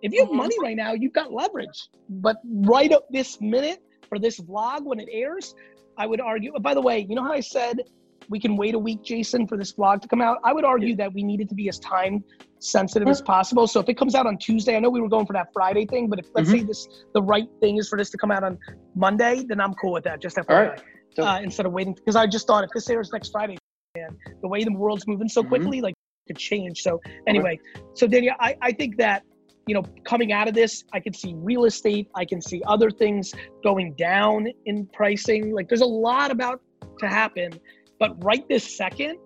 If 0.02 0.14
you 0.14 0.20
have 0.22 0.30
mm-hmm. 0.30 0.38
money 0.38 0.56
right 0.62 0.76
now, 0.76 0.94
you've 0.94 1.14
got 1.14 1.32
leverage. 1.32 1.90
But 2.10 2.38
right 2.46 2.92
up 2.92 3.06
this 3.12 3.40
minute 3.40 3.80
for 4.10 4.20
this 4.20 4.40
vlog 4.40 4.84
when 4.84 5.00
it 5.00 5.08
airs, 5.12 5.54
I 5.98 6.06
would 6.06 6.22
argue. 6.22 6.54
By 6.60 6.74
the 6.74 6.82
way, 6.82 7.06
you 7.08 7.16
know 7.16 7.24
how 7.24 7.34
I 7.34 7.40
said 7.40 7.82
we 8.30 8.40
can 8.40 8.58
wait 8.58 8.76
a 8.76 8.80
week, 8.80 9.04
Jason, 9.04 9.48
for 9.48 9.58
this 9.58 9.74
vlog 9.74 10.02
to 10.02 10.08
come 10.08 10.22
out? 10.22 10.38
I 10.44 10.54
would 10.54 10.66
argue 10.66 10.96
that 10.96 11.14
we 11.14 11.24
need 11.24 11.42
it 11.42 11.50
to 11.50 11.56
be 11.56 11.70
as 11.70 11.80
time 11.80 12.24
sensitive 12.60 13.08
as 13.08 13.20
mm-hmm. 13.20 13.26
possible. 13.26 13.68
So 13.68 13.80
if 13.80 13.90
it 13.90 13.98
comes 13.98 14.16
out 14.16 14.26
on 14.26 14.38
Tuesday, 14.38 14.76
I 14.76 14.80
know 14.80 14.90
we 14.90 15.02
were 15.02 15.10
going 15.10 15.26
for 15.26 15.34
that 15.34 15.48
Friday 15.54 15.86
thing, 15.86 16.08
but 16.08 16.20
if 16.20 16.28
let's 16.34 16.50
mm-hmm. 16.50 16.60
say 16.60 16.66
this 16.66 16.88
the 17.14 17.22
right 17.22 17.48
thing 17.60 17.78
is 17.78 17.90
for 17.90 17.98
this 17.98 18.10
to 18.12 18.18
come 18.18 18.32
out 18.32 18.44
on 18.44 18.58
Monday, 18.96 19.44
then 19.48 19.60
I'm 19.60 19.74
cool 19.76 19.94
with 19.94 20.04
that. 20.06 20.22
Just 20.22 20.38
FYI. 20.38 20.70
Right. 20.70 20.82
So- 21.16 21.26
Uh, 21.26 21.40
instead 21.42 21.66
of 21.66 21.74
waiting, 21.74 21.94
because 21.94 22.16
I 22.16 22.26
just 22.28 22.48
thought 22.48 22.64
if 22.64 22.70
this 22.74 22.90
airs 22.90 23.12
next 23.12 23.32
Friday, 23.32 23.58
man, 23.96 24.18
the 24.42 24.48
way 24.48 24.64
the 24.64 24.72
world's 24.72 25.06
moving 25.08 25.28
so 25.28 25.44
quickly, 25.44 25.82
like 25.82 25.94
could 26.28 26.38
change. 26.38 26.82
So 26.82 27.02
anyway, 27.28 27.60
so 27.94 28.08
Daniel, 28.08 28.36
I, 28.40 28.56
I 28.62 28.72
think 28.72 28.98
that 28.98 29.24
you 29.68 29.76
know 29.76 29.84
coming 30.04 30.32
out 30.32 30.48
of 30.48 30.54
this, 30.54 30.84
I 30.94 31.00
can 31.00 31.14
see 31.14 31.34
real 31.38 31.66
estate, 31.66 32.10
I 32.16 32.26
can 32.26 32.42
see 32.42 32.62
other 32.68 32.90
things 32.90 33.34
going 33.64 33.94
down 33.94 34.48
in 34.66 34.88
pricing. 34.88 35.54
Like 35.54 35.68
there's 35.68 35.82
a 35.82 35.86
lot 35.86 36.32
about 36.32 36.62
to 37.00 37.08
happen, 37.08 37.52
but 38.00 38.22
right 38.24 38.48
this 38.50 38.78
second, 38.78 39.18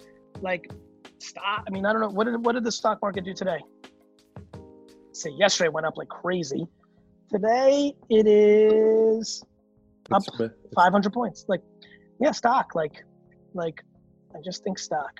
like 0.42 0.70
stop. 1.20 1.64
I 1.68 1.72
mean, 1.72 1.86
I 1.86 1.92
don't 1.92 2.02
know 2.02 2.10
what 2.10 2.26
did 2.26 2.44
what 2.44 2.54
did 2.54 2.64
the 2.64 2.72
stock 2.72 3.02
market 3.02 3.26
do 3.26 3.34
today? 3.34 3.60
Say 5.14 5.32
yesterday 5.32 5.70
went 5.70 5.86
up 5.86 5.98
like 5.98 6.10
crazy. 6.10 6.68
Today 7.32 7.94
it 8.10 8.28
is 8.28 9.44
up 10.12 10.24
500 10.76 11.14
points. 11.14 11.46
Like, 11.48 11.62
yeah, 12.20 12.32
stock. 12.32 12.76
Like, 12.76 13.04
like, 13.54 13.82
I 14.36 14.40
just 14.44 14.64
think 14.64 14.78
stock. 14.78 15.20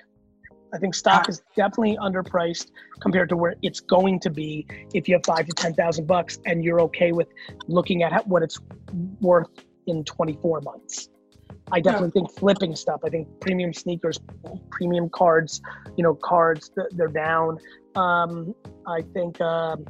I 0.76 0.78
think 0.78 0.94
stock 0.94 1.28
is 1.30 1.42
definitely 1.56 1.96
underpriced 1.96 2.70
compared 3.00 3.30
to 3.30 3.36
where 3.36 3.54
it's 3.62 3.80
going 3.80 4.20
to 4.20 4.30
be 4.30 4.66
if 4.92 5.08
you 5.08 5.14
have 5.14 5.24
five 5.24 5.46
to 5.46 5.52
ten 5.52 5.72
thousand 5.72 6.06
bucks 6.06 6.38
and 6.44 6.62
you're 6.62 6.82
okay 6.82 7.12
with 7.12 7.28
looking 7.66 8.02
at 8.02 8.26
what 8.26 8.42
it's 8.42 8.58
worth 9.20 9.48
in 9.86 10.04
24 10.04 10.60
months. 10.60 11.08
I 11.72 11.80
definitely 11.80 12.10
think 12.10 12.30
flipping 12.32 12.76
stuff. 12.76 13.00
I 13.04 13.08
think 13.08 13.26
premium 13.40 13.72
sneakers, 13.72 14.20
premium 14.70 15.08
cards, 15.08 15.62
you 15.96 16.04
know, 16.04 16.14
cards 16.14 16.70
they're 16.92 17.08
down. 17.08 17.58
Um, 17.94 18.54
I 18.86 19.00
think 19.14 19.40
um, 19.40 19.86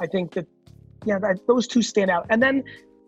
I 0.00 0.06
think 0.06 0.32
that 0.32 0.46
yeah, 1.04 1.20
that, 1.20 1.46
those 1.46 1.68
two 1.68 1.80
stand 1.82 2.10
out. 2.10 2.26
And 2.30 2.42
then 2.42 2.64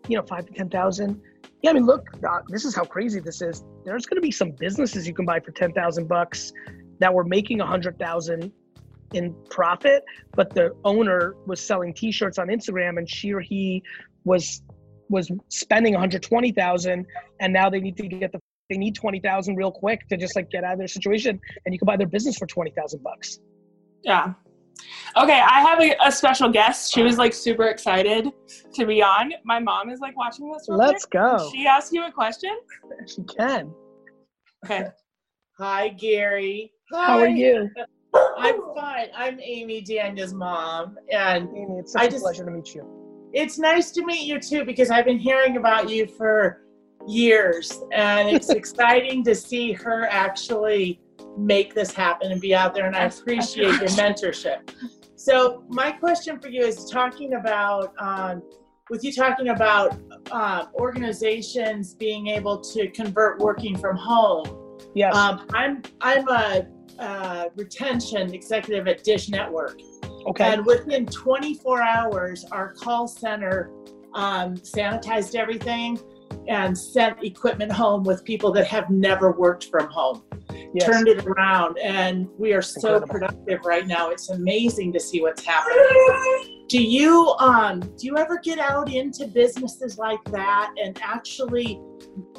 you 0.07 0.15
know, 0.15 0.23
five 0.23 0.45
to 0.45 0.53
ten 0.53 0.69
thousand. 0.69 1.21
Yeah, 1.61 1.71
I 1.71 1.73
mean, 1.73 1.85
look, 1.85 2.07
uh, 2.27 2.39
this 2.47 2.63
is 2.63 2.73
how 2.73 2.85
crazy 2.85 3.19
this 3.19 3.41
is. 3.41 3.65
There's 3.83 4.05
going 4.05 4.15
to 4.15 4.21
be 4.21 4.31
some 4.31 4.51
businesses 4.51 5.07
you 5.07 5.13
can 5.13 5.25
buy 5.25 5.41
for 5.41 5.51
ten 5.51 5.73
thousand 5.73 6.07
bucks 6.07 6.53
that 6.99 7.13
were 7.13 7.23
making 7.23 7.61
a 7.61 7.65
hundred 7.65 7.97
thousand 7.99 8.51
in 9.13 9.33
profit, 9.49 10.03
but 10.35 10.53
the 10.53 10.75
owner 10.83 11.35
was 11.45 11.61
selling 11.61 11.93
T-shirts 11.93 12.37
on 12.37 12.47
Instagram, 12.47 12.97
and 12.97 13.09
she 13.09 13.33
or 13.33 13.39
he 13.39 13.83
was 14.25 14.61
was 15.09 15.31
spending 15.49 15.93
120,000 15.93 17.05
and 17.39 17.53
now 17.53 17.69
they 17.69 17.79
need 17.79 17.95
to 17.95 18.07
get 18.07 18.31
the 18.31 18.39
they 18.69 18.77
need 18.77 18.93
20,000 18.93 19.55
real 19.55 19.71
quick 19.71 20.05
to 20.09 20.17
just 20.17 20.35
like 20.35 20.49
get 20.49 20.65
out 20.65 20.73
of 20.73 20.79
their 20.79 20.89
situation 20.89 21.39
and 21.65 21.73
you 21.73 21.79
can 21.79 21.85
buy 21.85 21.95
their 21.95 22.07
business 22.07 22.37
for 22.37 22.45
20,000 22.45 23.01
bucks. 23.01 23.39
Yeah. 24.03 24.33
Okay, 25.15 25.39
I 25.39 25.61
have 25.61 25.81
a, 25.81 25.95
a 26.05 26.11
special 26.11 26.49
guest. 26.49 26.93
She 26.93 27.01
was 27.01 27.17
like 27.17 27.33
super 27.33 27.67
excited 27.67 28.29
to 28.73 28.85
be 28.85 29.01
on. 29.01 29.31
My 29.45 29.59
mom 29.59 29.89
is 29.89 30.01
like 30.01 30.17
watching 30.17 30.51
this. 30.51 30.65
Let's 30.67 31.05
quick. 31.05 31.21
go. 31.21 31.49
She 31.53 31.65
asked 31.65 31.93
you 31.93 32.05
a 32.05 32.11
question. 32.11 32.55
She 33.07 33.23
can. 33.23 33.73
Okay. 34.65 34.87
Hi, 35.57 35.87
Gary. 35.89 36.73
How 36.91 37.19
are 37.19 37.27
you? 37.27 37.69
I'm 38.37 38.55
fine. 38.75 39.07
I'm 39.15 39.39
Amy 39.41 39.81
Daniel's 39.81 40.33
mom, 40.33 40.97
and 41.11 41.49
Amy, 41.55 41.79
it's 41.79 41.91
such 41.93 42.01
I 42.01 42.05
a 42.05 42.09
just- 42.11 42.23
pleasure 42.23 42.45
to 42.45 42.51
meet 42.51 42.73
you. 42.73 43.29
it's 43.33 43.59
nice 43.59 43.91
to 43.91 44.05
meet 44.05 44.25
you 44.25 44.39
too 44.39 44.63
because 44.63 44.89
I've 44.89 45.05
been 45.05 45.19
hearing 45.19 45.57
about 45.57 45.89
you 45.89 46.07
for 46.07 46.63
years, 47.07 47.81
and 47.91 48.29
it's 48.35 48.49
exciting 48.49 49.23
to 49.25 49.35
see 49.35 49.73
her 49.73 50.07
actually 50.09 51.01
make 51.37 51.75
this 51.75 51.93
happen 51.93 52.31
and 52.31 52.41
be 52.41 52.55
out 52.55 52.73
there. 52.73 52.85
And 52.87 52.95
I 52.95 53.03
appreciate 53.05 53.73
your 53.79 53.89
mentorship. 53.89 54.69
So 55.15 55.63
my 55.67 55.91
question 55.91 56.39
for 56.39 56.47
you 56.47 56.61
is 56.61 56.89
talking 56.89 57.33
about 57.33 57.93
um, 57.99 58.41
with 58.89 59.03
you 59.03 59.11
talking 59.11 59.49
about 59.49 59.99
uh, 60.31 60.67
organizations 60.75 61.93
being 61.93 62.27
able 62.27 62.59
to 62.61 62.87
convert 62.91 63.39
working 63.39 63.77
from 63.77 63.97
home. 63.97 64.77
Yes. 64.95 65.13
Um, 65.15 65.45
I'm 65.53 65.81
I'm 66.01 66.27
a 66.29 66.65
uh, 66.99 67.45
retention 67.55 68.33
executive 68.33 68.87
at 68.87 69.03
Dish 69.03 69.29
Network. 69.29 69.79
Okay. 70.27 70.53
And 70.53 70.65
within 70.65 71.05
24 71.05 71.81
hours, 71.81 72.45
our 72.51 72.73
call 72.73 73.07
center 73.07 73.71
um, 74.13 74.55
sanitized 74.55 75.35
everything 75.35 75.99
and 76.47 76.77
sent 76.77 77.23
equipment 77.23 77.71
home 77.71 78.03
with 78.03 78.23
people 78.23 78.51
that 78.51 78.67
have 78.67 78.89
never 78.89 79.31
worked 79.31 79.65
from 79.65 79.89
home. 79.89 80.23
Yes. 80.73 80.85
Turned 80.85 81.07
it 81.07 81.25
around, 81.25 81.77
and 81.79 82.27
we 82.37 82.53
are 82.53 82.61
so 82.61 82.95
Incredible. 82.95 83.07
productive 83.07 83.65
right 83.65 83.87
now. 83.87 84.09
It's 84.09 84.29
amazing 84.29 84.93
to 84.93 84.99
see 84.99 85.21
what's 85.21 85.43
happening. 85.43 86.65
Do 86.67 86.81
you 86.81 87.33
um 87.39 87.79
do 87.79 88.07
you 88.07 88.17
ever 88.17 88.39
get 88.39 88.59
out 88.59 88.91
into 88.91 89.27
businesses 89.27 89.97
like 89.97 90.23
that 90.31 90.73
and 90.81 90.99
actually 91.01 91.79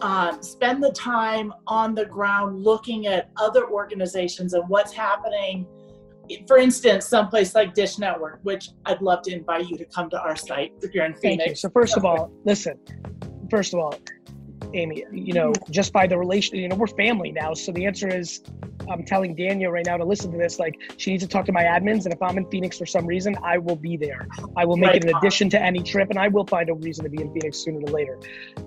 um, 0.01 0.43
spend 0.43 0.83
the 0.83 0.93
time 0.93 1.53
on 1.66 1.95
the 1.95 2.05
ground 2.05 2.62
looking 2.62 3.07
at 3.07 3.31
other 3.37 3.68
organizations 3.70 4.55
and 4.55 4.68
what's 4.68 4.93
happening? 4.93 5.66
For 6.47 6.59
instance, 6.59 7.07
someplace 7.07 7.55
like 7.55 7.74
Dish 7.74 7.99
Network, 7.99 8.41
which 8.43 8.70
I'd 8.85 9.01
love 9.01 9.22
to 9.22 9.33
invite 9.33 9.68
you 9.68 9.79
to 9.79 9.85
come 9.87 10.11
to 10.11 10.20
our 10.20 10.37
site 10.37 10.72
if 10.83 10.95
you're 10.95 11.07
in 11.07 11.14
Phoenix. 11.14 11.39
Thank 11.39 11.49
you. 11.51 11.55
So 11.57 11.70
first 11.70 11.97
of 11.97 12.05
all, 12.05 12.31
listen. 12.45 12.79
First 13.51 13.72
of 13.72 13.81
all, 13.81 13.95
Amy, 14.74 15.05
you 15.11 15.33
know, 15.33 15.53
just 15.70 15.93
by 15.93 16.07
the 16.07 16.18
relation, 16.18 16.57
you 16.57 16.68
know, 16.68 16.76
we're 16.76 16.87
family 16.87 17.33
now. 17.33 17.55
So 17.55 17.72
the 17.72 17.87
answer 17.87 18.09
is, 18.09 18.43
I'm 18.91 19.05
telling 19.05 19.35
Daniel 19.35 19.72
right 19.72 19.87
now 19.87 19.97
to 19.97 20.05
listen 20.05 20.31
to 20.33 20.37
this. 20.37 20.59
Like, 20.59 20.74
she 20.99 21.12
needs 21.12 21.22
to 21.22 21.29
talk 21.29 21.47
to 21.47 21.53
my 21.53 21.64
admins, 21.64 22.05
and 22.05 22.12
if 22.12 22.20
I'm 22.20 22.37
in 22.37 22.47
Phoenix 22.51 22.76
for 22.76 22.85
some 22.85 23.07
reason, 23.07 23.37
I 23.43 23.57
will 23.57 23.76
be 23.76 23.97
there. 23.97 24.29
I 24.57 24.66
will 24.66 24.76
make 24.76 24.91
Right 24.91 25.05
it 25.05 25.11
an 25.11 25.16
addition 25.16 25.49
to 25.51 25.62
any 25.62 25.83
trip, 25.83 26.11
and 26.11 26.18
I 26.18 26.29
will 26.29 26.47
find 26.47 26.68
a 26.68 26.74
reason 26.74 27.05
to 27.05 27.11
be 27.11 27.22
in 27.22 27.33
Phoenix 27.33 27.59
sooner 27.59 27.81
than 27.81 27.93
later. 27.93 28.18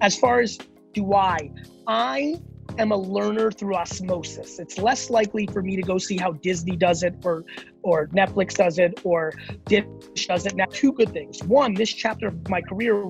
As 0.01 0.17
far 0.17 0.39
as 0.39 0.57
do 0.93 1.13
I, 1.13 1.51
I 1.87 2.35
am 2.77 2.91
a 2.91 2.97
learner 2.97 3.51
through 3.51 3.75
osmosis. 3.75 4.59
It's 4.59 4.77
less 4.77 5.09
likely 5.09 5.47
for 5.47 5.61
me 5.61 5.75
to 5.75 5.81
go 5.81 5.97
see 5.97 6.17
how 6.17 6.33
Disney 6.33 6.75
does 6.75 7.03
it 7.03 7.15
or 7.23 7.43
or 7.83 8.07
Netflix 8.07 8.55
does 8.55 8.79
it 8.79 8.99
or 9.03 9.33
Dish 9.65 10.27
does 10.27 10.45
it. 10.45 10.55
Now, 10.55 10.65
two 10.65 10.93
good 10.93 11.11
things. 11.11 11.43
One, 11.43 11.73
this 11.73 11.91
chapter 11.91 12.27
of 12.27 12.49
my 12.49 12.61
career 12.61 13.03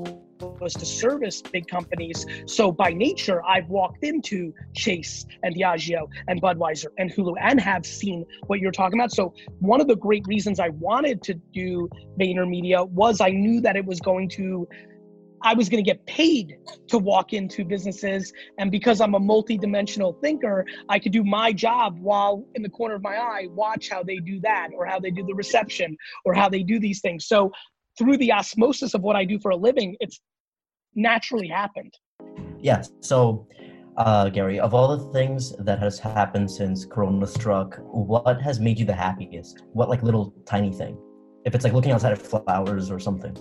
was 0.60 0.74
to 0.74 0.86
service 0.86 1.42
big 1.42 1.68
companies. 1.68 2.26
So 2.46 2.72
by 2.72 2.92
nature, 2.92 3.44
I've 3.46 3.70
walked 3.70 4.04
into 4.04 4.54
Chase 4.74 5.26
and 5.44 5.56
Diageo 5.56 6.08
and 6.28 6.42
Budweiser 6.42 6.88
and 6.98 7.12
Hulu 7.12 7.36
and 7.40 7.60
have 7.60 7.86
seen 7.86 8.26
what 8.48 8.60
you're 8.60 8.72
talking 8.72 9.00
about. 9.00 9.12
So 9.12 9.34
one 9.60 9.82
of 9.82 9.88
the 9.88 9.96
great 9.96 10.26
reasons 10.28 10.60
I 10.60 10.70
wanted 10.70 11.22
to 11.24 11.36
do 11.54 11.90
VaynerMedia 12.20 12.90
was 12.90 13.22
I 13.22 13.30
knew 13.30 13.62
that 13.62 13.76
it 13.76 13.86
was 13.86 14.00
going 14.00 14.30
to 14.30 14.68
I 15.44 15.54
was 15.54 15.70
going 15.70 15.84
to 15.84 15.88
get 15.88 16.06
paid 16.06 16.58
to 16.88 16.98
walk 16.98 17.34
into 17.34 17.66
businesses. 17.66 18.32
And 18.58 18.72
because 18.72 19.02
I'm 19.02 19.16
a 19.16 19.20
multi-dimensional 19.20 20.14
thinker, 20.22 20.66
I 20.90 21.00
could 21.00 21.12
do 21.12 21.24
my 21.24 21.52
job 21.52 21.98
while 22.00 22.46
in 22.56 22.62
the 22.62 22.70
corner 22.70 22.96
of 22.96 23.02
my 23.02 23.16
eye, 23.18 23.48
watch 23.52 23.90
how 23.90 24.04
they 24.04 24.18
do 24.18 24.40
that 24.42 24.70
or 24.76 24.86
how 24.86 25.00
they 25.00 25.12
do 25.12 25.24
the 25.26 25.34
reception 25.34 25.98
or 26.26 26.34
how 26.34 26.50
they 26.50 26.64
do 26.64 26.80
these 26.80 27.02
things. 27.02 27.26
So 27.28 27.52
through 27.98 28.18
the 28.18 28.32
osmosis 28.32 28.94
of 28.94 29.02
what 29.02 29.16
I 29.16 29.26
do 29.26 29.40
for 29.40 29.52
a 29.52 29.56
living, 29.56 29.96
it's 30.00 30.22
naturally 30.96 31.48
happened. 31.48 31.94
Yes. 32.60 32.92
So, 33.00 33.48
uh, 33.98 34.30
Gary, 34.30 34.60
of 34.60 34.74
all 34.74 34.96
the 34.96 35.12
things 35.12 35.56
that 35.58 35.80
has 35.80 36.00
happened 36.00 36.50
since 36.50 36.86
Corona 36.86 37.28
struck, 37.28 37.80
what 37.82 38.42
has 38.42 38.60
made 38.60 38.80
you 38.80 38.86
the 38.86 38.94
happiest? 38.94 39.64
What 39.74 39.90
like 39.90 40.04
little 40.04 40.34
tiny 40.46 40.72
thing? 40.72 40.98
If 41.46 41.56
it's 41.56 41.64
like 41.64 41.74
looking 41.74 41.92
outside 41.92 42.12
at 42.12 42.22
flowers 42.22 42.92
or 42.92 43.00
something. 43.00 43.36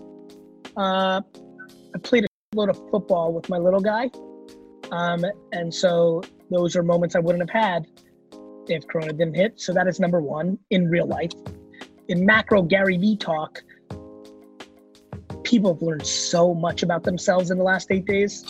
Uh, 0.77 1.21
I 1.95 1.99
played 1.99 2.25
a 2.25 2.29
load 2.55 2.71
of 2.71 2.77
football 2.91 3.33
with 3.33 3.49
my 3.49 3.59
little 3.59 3.81
guy. 3.81 4.11
Um, 4.91 5.25
and 5.53 5.73
so 5.73 6.23
those 6.51 6.77
are 6.77 6.83
moments 6.83 7.15
I 7.15 7.21
wouldn't 7.21 7.49
have 7.49 7.63
had 7.63 7.87
if 8.69 8.87
Corona 8.89 9.13
didn't 9.13 9.35
hit. 9.35 9.61
So 9.61 9.73
that 9.73 9.87
is 9.87 10.01
number 10.01 10.21
one 10.21 10.59
in 10.71 10.89
real 10.89 11.07
life. 11.07 11.33
In 12.09 12.27
macro 12.27 12.63
Gary 12.63 12.97
Vee 12.97 13.17
talk, 13.17 13.61
people 15.45 15.75
have 15.75 15.83
learned 15.83 16.07
so 16.07 16.55
much 16.55 16.83
about 16.83 17.05
themselves 17.05 17.51
in 17.51 17.59
the 17.59 17.65
last 17.65 17.91
eight 17.91 18.07
days. 18.07 18.45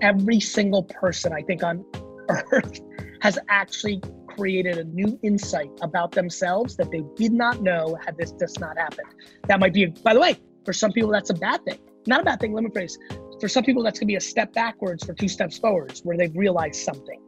Every 0.00 0.40
single 0.40 0.84
person 0.84 1.32
I 1.32 1.42
think 1.42 1.62
on 1.62 1.84
earth 2.28 2.80
has 3.20 3.38
actually 3.48 4.02
created 4.26 4.78
a 4.78 4.84
new 4.84 5.18
insight 5.22 5.70
about 5.82 6.12
themselves 6.12 6.76
that 6.76 6.90
they 6.90 7.02
did 7.16 7.32
not 7.32 7.62
know 7.62 7.98
had 8.04 8.16
this 8.16 8.32
just 8.32 8.60
not 8.60 8.76
happened. 8.76 9.08
That 9.48 9.58
might 9.60 9.72
be, 9.72 9.86
by 9.86 10.12
the 10.12 10.20
way, 10.20 10.36
for 10.64 10.72
some 10.72 10.92
people, 10.92 11.10
that's 11.10 11.30
a 11.30 11.34
bad 11.34 11.64
thing. 11.64 11.78
Not 12.06 12.20
a 12.20 12.24
bad 12.24 12.40
thing, 12.40 12.52
let 12.52 12.64
me 12.64 12.70
phrase. 12.70 12.98
For 13.40 13.48
some 13.48 13.64
people, 13.64 13.82
that's 13.82 13.98
gonna 13.98 14.06
be 14.06 14.16
a 14.16 14.20
step 14.20 14.52
backwards 14.52 15.04
for 15.04 15.12
two 15.12 15.28
steps 15.28 15.58
forwards 15.58 16.00
where 16.04 16.16
they've 16.16 16.34
realized 16.36 16.76
something. 16.76 17.20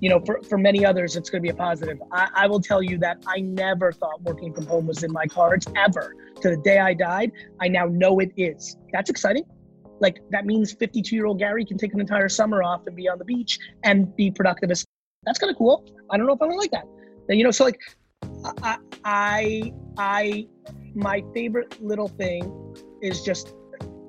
You 0.00 0.10
know, 0.10 0.20
for, 0.26 0.42
for 0.42 0.58
many 0.58 0.84
others, 0.84 1.16
it's 1.16 1.30
gonna 1.30 1.42
be 1.42 1.50
a 1.50 1.54
positive. 1.54 1.98
I, 2.12 2.28
I 2.34 2.46
will 2.46 2.60
tell 2.60 2.82
you 2.82 2.98
that 2.98 3.22
I 3.26 3.40
never 3.40 3.92
thought 3.92 4.22
working 4.22 4.52
from 4.52 4.66
home 4.66 4.86
was 4.86 5.02
in 5.02 5.12
my 5.12 5.26
cards 5.26 5.66
ever. 5.76 6.14
To 6.42 6.50
the 6.50 6.56
day 6.56 6.78
I 6.78 6.94
died, 6.94 7.32
I 7.60 7.68
now 7.68 7.86
know 7.86 8.18
it 8.18 8.32
is. 8.36 8.76
That's 8.92 9.10
exciting. 9.10 9.44
Like 10.00 10.20
that 10.30 10.44
means 10.44 10.72
52 10.72 11.14
year 11.14 11.26
old 11.26 11.38
Gary 11.38 11.64
can 11.64 11.78
take 11.78 11.94
an 11.94 12.00
entire 12.00 12.28
summer 12.28 12.62
off 12.62 12.86
and 12.86 12.94
be 12.94 13.08
on 13.08 13.18
the 13.18 13.24
beach 13.24 13.58
and 13.84 14.14
be 14.16 14.30
productive 14.30 14.70
as 14.70 14.84
that's 15.24 15.38
kind 15.38 15.50
of 15.50 15.58
cool. 15.58 15.84
I 16.10 16.16
don't 16.16 16.26
know 16.26 16.32
if 16.32 16.40
I 16.40 16.46
would 16.46 16.56
like 16.56 16.70
that. 16.70 16.86
You 17.28 17.44
know, 17.44 17.50
so 17.50 17.64
like, 17.64 17.80
I, 18.62 18.78
I, 19.04 19.72
I, 19.98 20.46
my 20.94 21.22
favorite 21.34 21.82
little 21.82 22.08
thing 22.08 22.74
is 23.02 23.22
just 23.22 23.54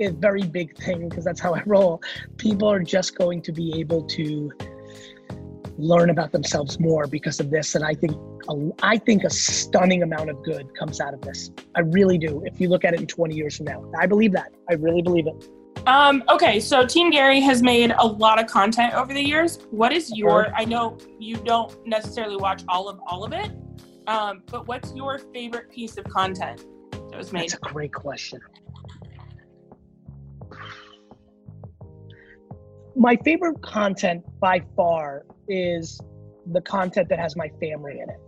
a 0.05 0.11
very 0.11 0.43
big 0.43 0.77
thing 0.77 1.09
because 1.09 1.25
that's 1.25 1.39
how 1.39 1.53
I 1.53 1.63
roll. 1.65 2.01
People 2.37 2.69
are 2.71 2.81
just 2.81 3.15
going 3.15 3.41
to 3.43 3.51
be 3.51 3.79
able 3.79 4.03
to 4.03 4.51
learn 5.77 6.09
about 6.09 6.31
themselves 6.31 6.79
more 6.79 7.05
because 7.07 7.39
of 7.39 7.51
this, 7.51 7.75
and 7.75 7.83
I 7.83 7.93
think 7.93 8.13
a, 8.49 8.71
I 8.81 8.97
think 8.97 9.23
a 9.23 9.29
stunning 9.29 10.03
amount 10.03 10.29
of 10.29 10.43
good 10.43 10.73
comes 10.75 10.99
out 10.99 11.13
of 11.13 11.21
this. 11.21 11.51
I 11.75 11.81
really 11.81 12.17
do. 12.17 12.43
If 12.45 12.59
you 12.59 12.69
look 12.69 12.83
at 12.83 12.93
it 12.93 12.99
in 12.99 13.07
20 13.07 13.35
years 13.35 13.57
from 13.57 13.67
now, 13.67 13.89
I 13.99 14.07
believe 14.07 14.31
that. 14.33 14.51
I 14.69 14.73
really 14.73 15.01
believe 15.01 15.27
it. 15.27 15.49
Um, 15.87 16.23
okay, 16.29 16.59
so 16.59 16.85
Team 16.85 17.11
Gary 17.11 17.39
has 17.39 17.63
made 17.63 17.93
a 17.97 18.05
lot 18.05 18.41
of 18.41 18.47
content 18.47 18.93
over 18.93 19.13
the 19.13 19.21
years. 19.21 19.59
What 19.71 19.93
is 19.93 20.11
your? 20.15 20.53
I 20.55 20.65
know 20.65 20.97
you 21.19 21.37
don't 21.37 21.73
necessarily 21.87 22.35
watch 22.35 22.63
all 22.67 22.89
of 22.89 22.99
all 23.07 23.23
of 23.23 23.31
it, 23.31 23.51
um, 24.07 24.43
but 24.47 24.67
what's 24.67 24.93
your 24.93 25.17
favorite 25.33 25.71
piece 25.71 25.97
of 25.97 26.03
content 26.05 26.65
that 26.91 27.17
was 27.17 27.31
made? 27.31 27.43
That's 27.43 27.53
a 27.53 27.73
great 27.73 27.93
question. 27.93 28.39
My 32.97 33.15
favorite 33.17 33.61
content 33.61 34.23
by 34.39 34.59
far 34.75 35.23
is 35.47 36.01
the 36.51 36.61
content 36.61 37.09
that 37.09 37.19
has 37.19 37.35
my 37.35 37.47
family 37.59 37.99
in 37.99 38.09
it 38.09 38.19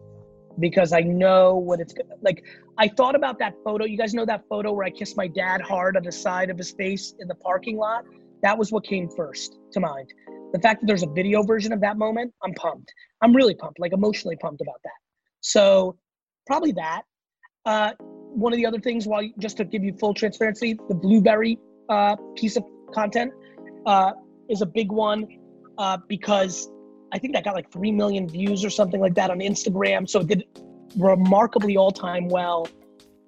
because 0.60 0.94
I 0.94 1.00
know 1.00 1.56
what 1.56 1.80
it's 1.80 1.96
like. 2.22 2.46
I 2.78 2.88
thought 2.88 3.16
about 3.16 3.40
that 3.40 3.56
photo. 3.66 3.86
You 3.86 3.98
guys 3.98 4.14
know 4.14 4.26
that 4.26 4.44
photo 4.48 4.72
where 4.72 4.86
I 4.86 4.92
kissed 4.92 5.18
my 5.18 5.26
dad 5.26 5.62
hard 5.62 5.98
on 5.98 6.04
the 6.04 6.12
side 6.12 6.52
of 6.52 6.58
his 6.60 6.70
face 6.72 7.16
in 7.20 7.28
the 7.28 7.34
parking 7.34 7.78
lot? 7.78 8.06
That 8.44 8.60
was 8.60 8.72
what 8.72 8.84
came 8.84 9.10
first 9.10 9.58
to 9.72 9.80
mind. 9.80 10.14
The 10.54 10.60
fact 10.60 10.82
that 10.82 10.86
there's 10.86 11.02
a 11.02 11.10
video 11.10 11.42
version 11.42 11.74
of 11.74 11.82
that 11.82 11.98
moment, 11.98 12.32
I'm 12.44 12.54
pumped. 12.54 12.94
I'm 13.24 13.36
really 13.36 13.56
pumped, 13.56 13.80
like 13.80 13.94
emotionally 13.94 14.36
pumped 14.36 14.62
about 14.62 14.82
that. 14.84 15.00
So, 15.42 15.98
probably 16.46 16.74
that. 16.74 17.04
Uh, 17.66 17.94
one 18.00 18.54
of 18.54 18.58
the 18.58 18.68
other 18.68 18.80
things, 18.80 19.08
while 19.08 19.28
just 19.40 19.58
to 19.58 19.66
give 19.66 19.84
you 19.84 19.94
full 19.94 20.14
transparency, 20.14 20.78
the 20.90 20.96
blueberry 20.96 21.58
uh, 21.90 22.16
piece 22.36 22.56
of 22.56 22.64
content 22.94 23.34
uh, 23.88 24.12
is 24.50 24.62
a 24.62 24.66
big 24.66 24.92
one 24.92 25.28
uh, 25.78 25.98
because 26.08 26.70
I 27.12 27.20
think 27.20 27.34
that 27.34 27.44
got 27.44 27.56
like 27.56 27.72
3 27.72 27.92
million 27.92 28.28
views 28.28 28.66
or 28.66 28.70
something 28.70 29.00
like 29.00 29.16
that 29.16 29.32
on 29.32 29.40
Instagram. 29.40 30.10
So 30.10 30.20
it 30.22 30.28
did 30.28 30.44
remarkably 30.98 31.78
all 31.78 31.92
time 31.92 32.28
well 32.28 32.68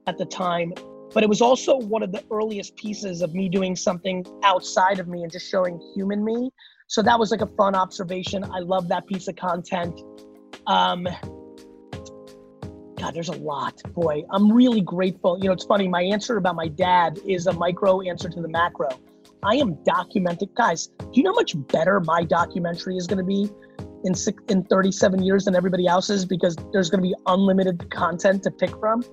at 0.08 0.18
the 0.18 0.26
time. 0.26 0.74
But 1.14 1.24
it 1.24 1.30
was 1.30 1.42
also 1.42 1.78
one 1.78 2.04
of 2.04 2.12
the 2.12 2.24
earliest 2.32 2.76
pieces 2.76 3.22
of 3.22 3.34
me 3.34 3.50
doing 3.50 3.76
something 3.76 4.26
outside 4.44 5.00
of 5.00 5.08
me 5.08 5.24
and 5.24 5.32
just 5.32 5.50
showing 5.50 5.80
human 5.94 6.24
me. 6.24 6.52
So 6.88 7.02
that 7.02 7.20
was 7.20 7.32
like 7.32 7.42
a 7.42 7.48
fun 7.48 7.76
observation. 7.76 8.44
I 8.44 8.60
love 8.60 8.88
that 8.90 9.08
piece 9.08 9.28
of 9.28 9.36
content. 9.36 10.00
Um, 10.68 11.08
God, 12.98 13.14
there's 13.14 13.30
a 13.30 13.38
lot. 13.38 13.82
Boy, 13.94 14.24
I'm 14.30 14.52
really 14.52 14.82
grateful. 14.82 15.38
You 15.40 15.46
know, 15.46 15.54
it's 15.54 15.66
funny. 15.66 15.88
My 15.88 16.04
answer 16.04 16.38
about 16.38 16.56
my 16.56 16.68
dad 16.68 17.20
is 17.26 17.48
a 17.48 17.54
micro 17.54 18.02
answer 18.02 18.30
to 18.30 18.42
the 18.42 18.48
macro. 18.48 18.90
I 19.44 19.56
am 19.56 19.78
documented. 19.84 20.50
Guys, 20.56 20.88
do 21.00 21.10
you 21.14 21.24
know 21.24 21.32
how 21.32 21.36
much 21.36 21.56
better 21.68 22.00
my 22.00 22.24
documentary 22.24 22.98
is 22.98 23.08
going 23.08 23.18
to 23.18 23.24
be 23.24 23.50
in 24.04 24.14
six, 24.14 24.42
in 24.50 24.64
37 24.66 25.24
years 25.24 25.46
than 25.46 25.56
everybody 25.56 25.88
else's 25.88 26.26
because 26.26 26.56
there's 26.72 26.90
going 26.90 27.04
to 27.04 27.08
be 27.08 27.16
unlimited 27.26 27.90
content 27.92 28.44
to 28.44 28.52
pick 28.52 28.72
from. 28.80 29.04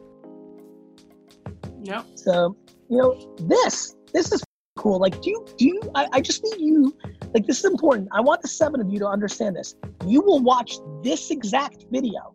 Yeah. 1.82 2.02
So 2.14 2.56
you 2.90 2.98
know 2.98 3.36
this 3.42 3.94
this 4.12 4.32
is 4.32 4.42
cool. 4.76 4.98
Like, 4.98 5.20
do 5.22 5.30
you 5.30 5.46
do 5.56 5.66
you? 5.66 5.80
I, 5.94 6.08
I 6.12 6.20
just 6.20 6.42
need 6.44 6.60
you. 6.60 6.96
Like, 7.34 7.46
this 7.46 7.58
is 7.58 7.64
important. 7.66 8.08
I 8.12 8.20
want 8.20 8.42
the 8.42 8.48
seven 8.48 8.80
of 8.80 8.88
you 8.90 8.98
to 9.00 9.06
understand 9.06 9.56
this. 9.56 9.74
You 10.06 10.22
will 10.22 10.40
watch 10.40 10.78
this 11.02 11.30
exact 11.30 11.86
video 11.90 12.34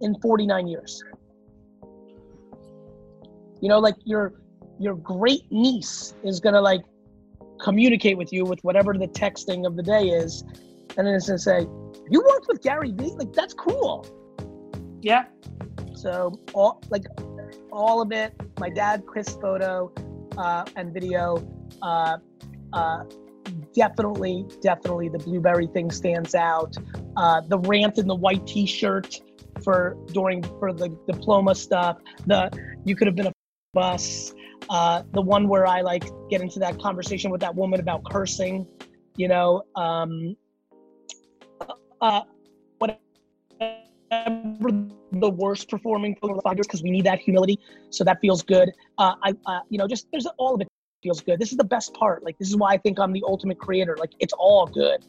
in 0.00 0.18
49 0.20 0.66
years. 0.66 1.02
You 3.60 3.68
know, 3.68 3.78
like 3.78 3.94
your 4.04 4.41
your 4.78 4.94
great 4.96 5.50
niece 5.50 6.14
is 6.24 6.40
gonna 6.40 6.60
like 6.60 6.82
communicate 7.60 8.16
with 8.16 8.32
you 8.32 8.44
with 8.44 8.58
whatever 8.62 8.92
the 8.94 9.08
texting 9.08 9.66
of 9.66 9.76
the 9.76 9.82
day 9.82 10.08
is 10.08 10.44
and 10.96 11.06
then 11.06 11.14
it's 11.14 11.26
gonna 11.26 11.38
say, 11.38 11.66
"You 12.10 12.22
worked 12.28 12.48
with 12.48 12.62
Gary 12.62 12.92
Vee? 12.92 13.14
Like 13.16 13.32
that's 13.32 13.54
cool." 13.54 14.06
Yeah. 15.00 15.24
So 15.94 16.38
all 16.52 16.82
like 16.90 17.04
all 17.70 18.02
of 18.02 18.12
it, 18.12 18.34
my 18.58 18.68
dad, 18.68 19.06
Chris 19.06 19.36
photo 19.40 19.92
uh, 20.36 20.64
and 20.76 20.92
video, 20.92 21.42
uh, 21.80 22.18
uh, 22.72 23.04
definitely, 23.74 24.46
definitely 24.60 25.08
the 25.08 25.18
blueberry 25.18 25.66
thing 25.68 25.90
stands 25.90 26.34
out. 26.34 26.76
Uh, 27.16 27.40
the 27.48 27.58
rant 27.60 27.98
in 27.98 28.06
the 28.06 28.14
white 28.14 28.46
T-shirt 28.46 29.20
for 29.62 29.96
during 30.12 30.42
for 30.42 30.72
the 30.72 30.88
diploma 31.06 31.54
stuff. 31.54 31.98
The 32.26 32.50
you 32.84 32.96
could 32.96 33.06
have 33.06 33.16
been 33.16 33.28
a 33.28 33.32
bus. 33.72 34.34
Uh, 34.68 35.02
the 35.12 35.20
one 35.22 35.48
where 35.48 35.66
I 35.66 35.80
like 35.80 36.04
get 36.30 36.40
into 36.40 36.58
that 36.60 36.78
conversation 36.78 37.30
with 37.30 37.40
that 37.40 37.54
woman 37.54 37.80
about 37.80 38.04
cursing, 38.04 38.66
you 39.16 39.28
know, 39.28 39.62
um, 39.76 40.36
uh, 42.00 42.22
whatever 42.78 42.98
the 45.12 45.30
worst 45.30 45.68
performing 45.68 46.16
fighters 46.42 46.66
because 46.66 46.82
we 46.82 46.90
need 46.90 47.04
that 47.04 47.20
humility. 47.20 47.58
So 47.90 48.04
that 48.04 48.20
feels 48.20 48.42
good. 48.42 48.70
Uh, 48.98 49.14
I, 49.22 49.34
uh, 49.46 49.60
you 49.68 49.78
know, 49.78 49.86
just 49.86 50.06
there's 50.12 50.26
all 50.38 50.54
of 50.54 50.60
it 50.60 50.68
feels 51.02 51.20
good. 51.20 51.38
This 51.38 51.52
is 51.52 51.58
the 51.58 51.64
best 51.64 51.94
part. 51.94 52.24
Like 52.24 52.38
this 52.38 52.48
is 52.48 52.56
why 52.56 52.72
I 52.72 52.78
think 52.78 52.98
I'm 52.98 53.12
the 53.12 53.22
ultimate 53.26 53.58
creator. 53.58 53.96
Like 53.98 54.12
it's 54.20 54.32
all 54.32 54.66
good. 54.66 55.04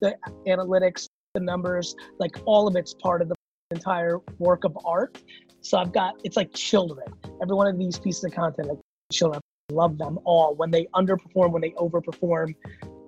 The 0.00 0.16
analytics, 0.46 1.08
the 1.34 1.40
numbers, 1.40 1.94
like 2.18 2.36
all 2.44 2.66
of 2.66 2.76
it's 2.76 2.94
part 2.94 3.22
of 3.22 3.28
the 3.28 3.34
entire 3.70 4.18
work 4.38 4.64
of 4.64 4.76
art. 4.84 5.18
So 5.62 5.78
I've 5.78 5.92
got 5.92 6.14
it's 6.24 6.36
like 6.36 6.52
children. 6.52 7.06
Every 7.40 7.54
one 7.54 7.66
of 7.66 7.78
these 7.78 7.98
pieces 7.98 8.24
of 8.24 8.32
content, 8.32 8.68
like 8.68 8.78
children, 9.10 9.40
I 9.70 9.74
love 9.74 9.96
them 9.96 10.18
all. 10.24 10.54
When 10.54 10.70
they 10.70 10.86
underperform, 10.94 11.52
when 11.52 11.62
they 11.62 11.70
overperform. 11.70 12.54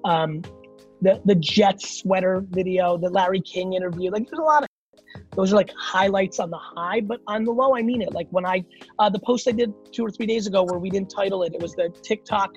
Um, 0.04 0.42
the 1.02 1.20
the 1.24 1.34
Jets 1.34 2.00
sweater 2.00 2.44
video, 2.48 2.96
the 2.96 3.10
Larry 3.10 3.40
King 3.40 3.74
interview. 3.74 4.10
Like 4.10 4.28
there's 4.28 4.38
a 4.38 4.42
lot 4.42 4.62
of 4.62 4.68
those 5.36 5.52
are 5.52 5.56
like 5.56 5.70
highlights 5.76 6.38
on 6.38 6.50
the 6.50 6.58
high, 6.58 7.00
but 7.00 7.20
on 7.26 7.44
the 7.44 7.52
low, 7.52 7.76
I 7.76 7.82
mean 7.82 8.02
it. 8.02 8.12
Like 8.12 8.28
when 8.30 8.46
I 8.46 8.64
uh, 8.98 9.10
the 9.10 9.18
post 9.18 9.48
I 9.48 9.52
did 9.52 9.72
two 9.92 10.04
or 10.04 10.10
three 10.10 10.26
days 10.26 10.46
ago 10.46 10.62
where 10.62 10.78
we 10.78 10.90
didn't 10.90 11.10
title 11.10 11.42
it, 11.42 11.54
it 11.54 11.60
was 11.60 11.74
the 11.74 11.92
TikTok 12.02 12.54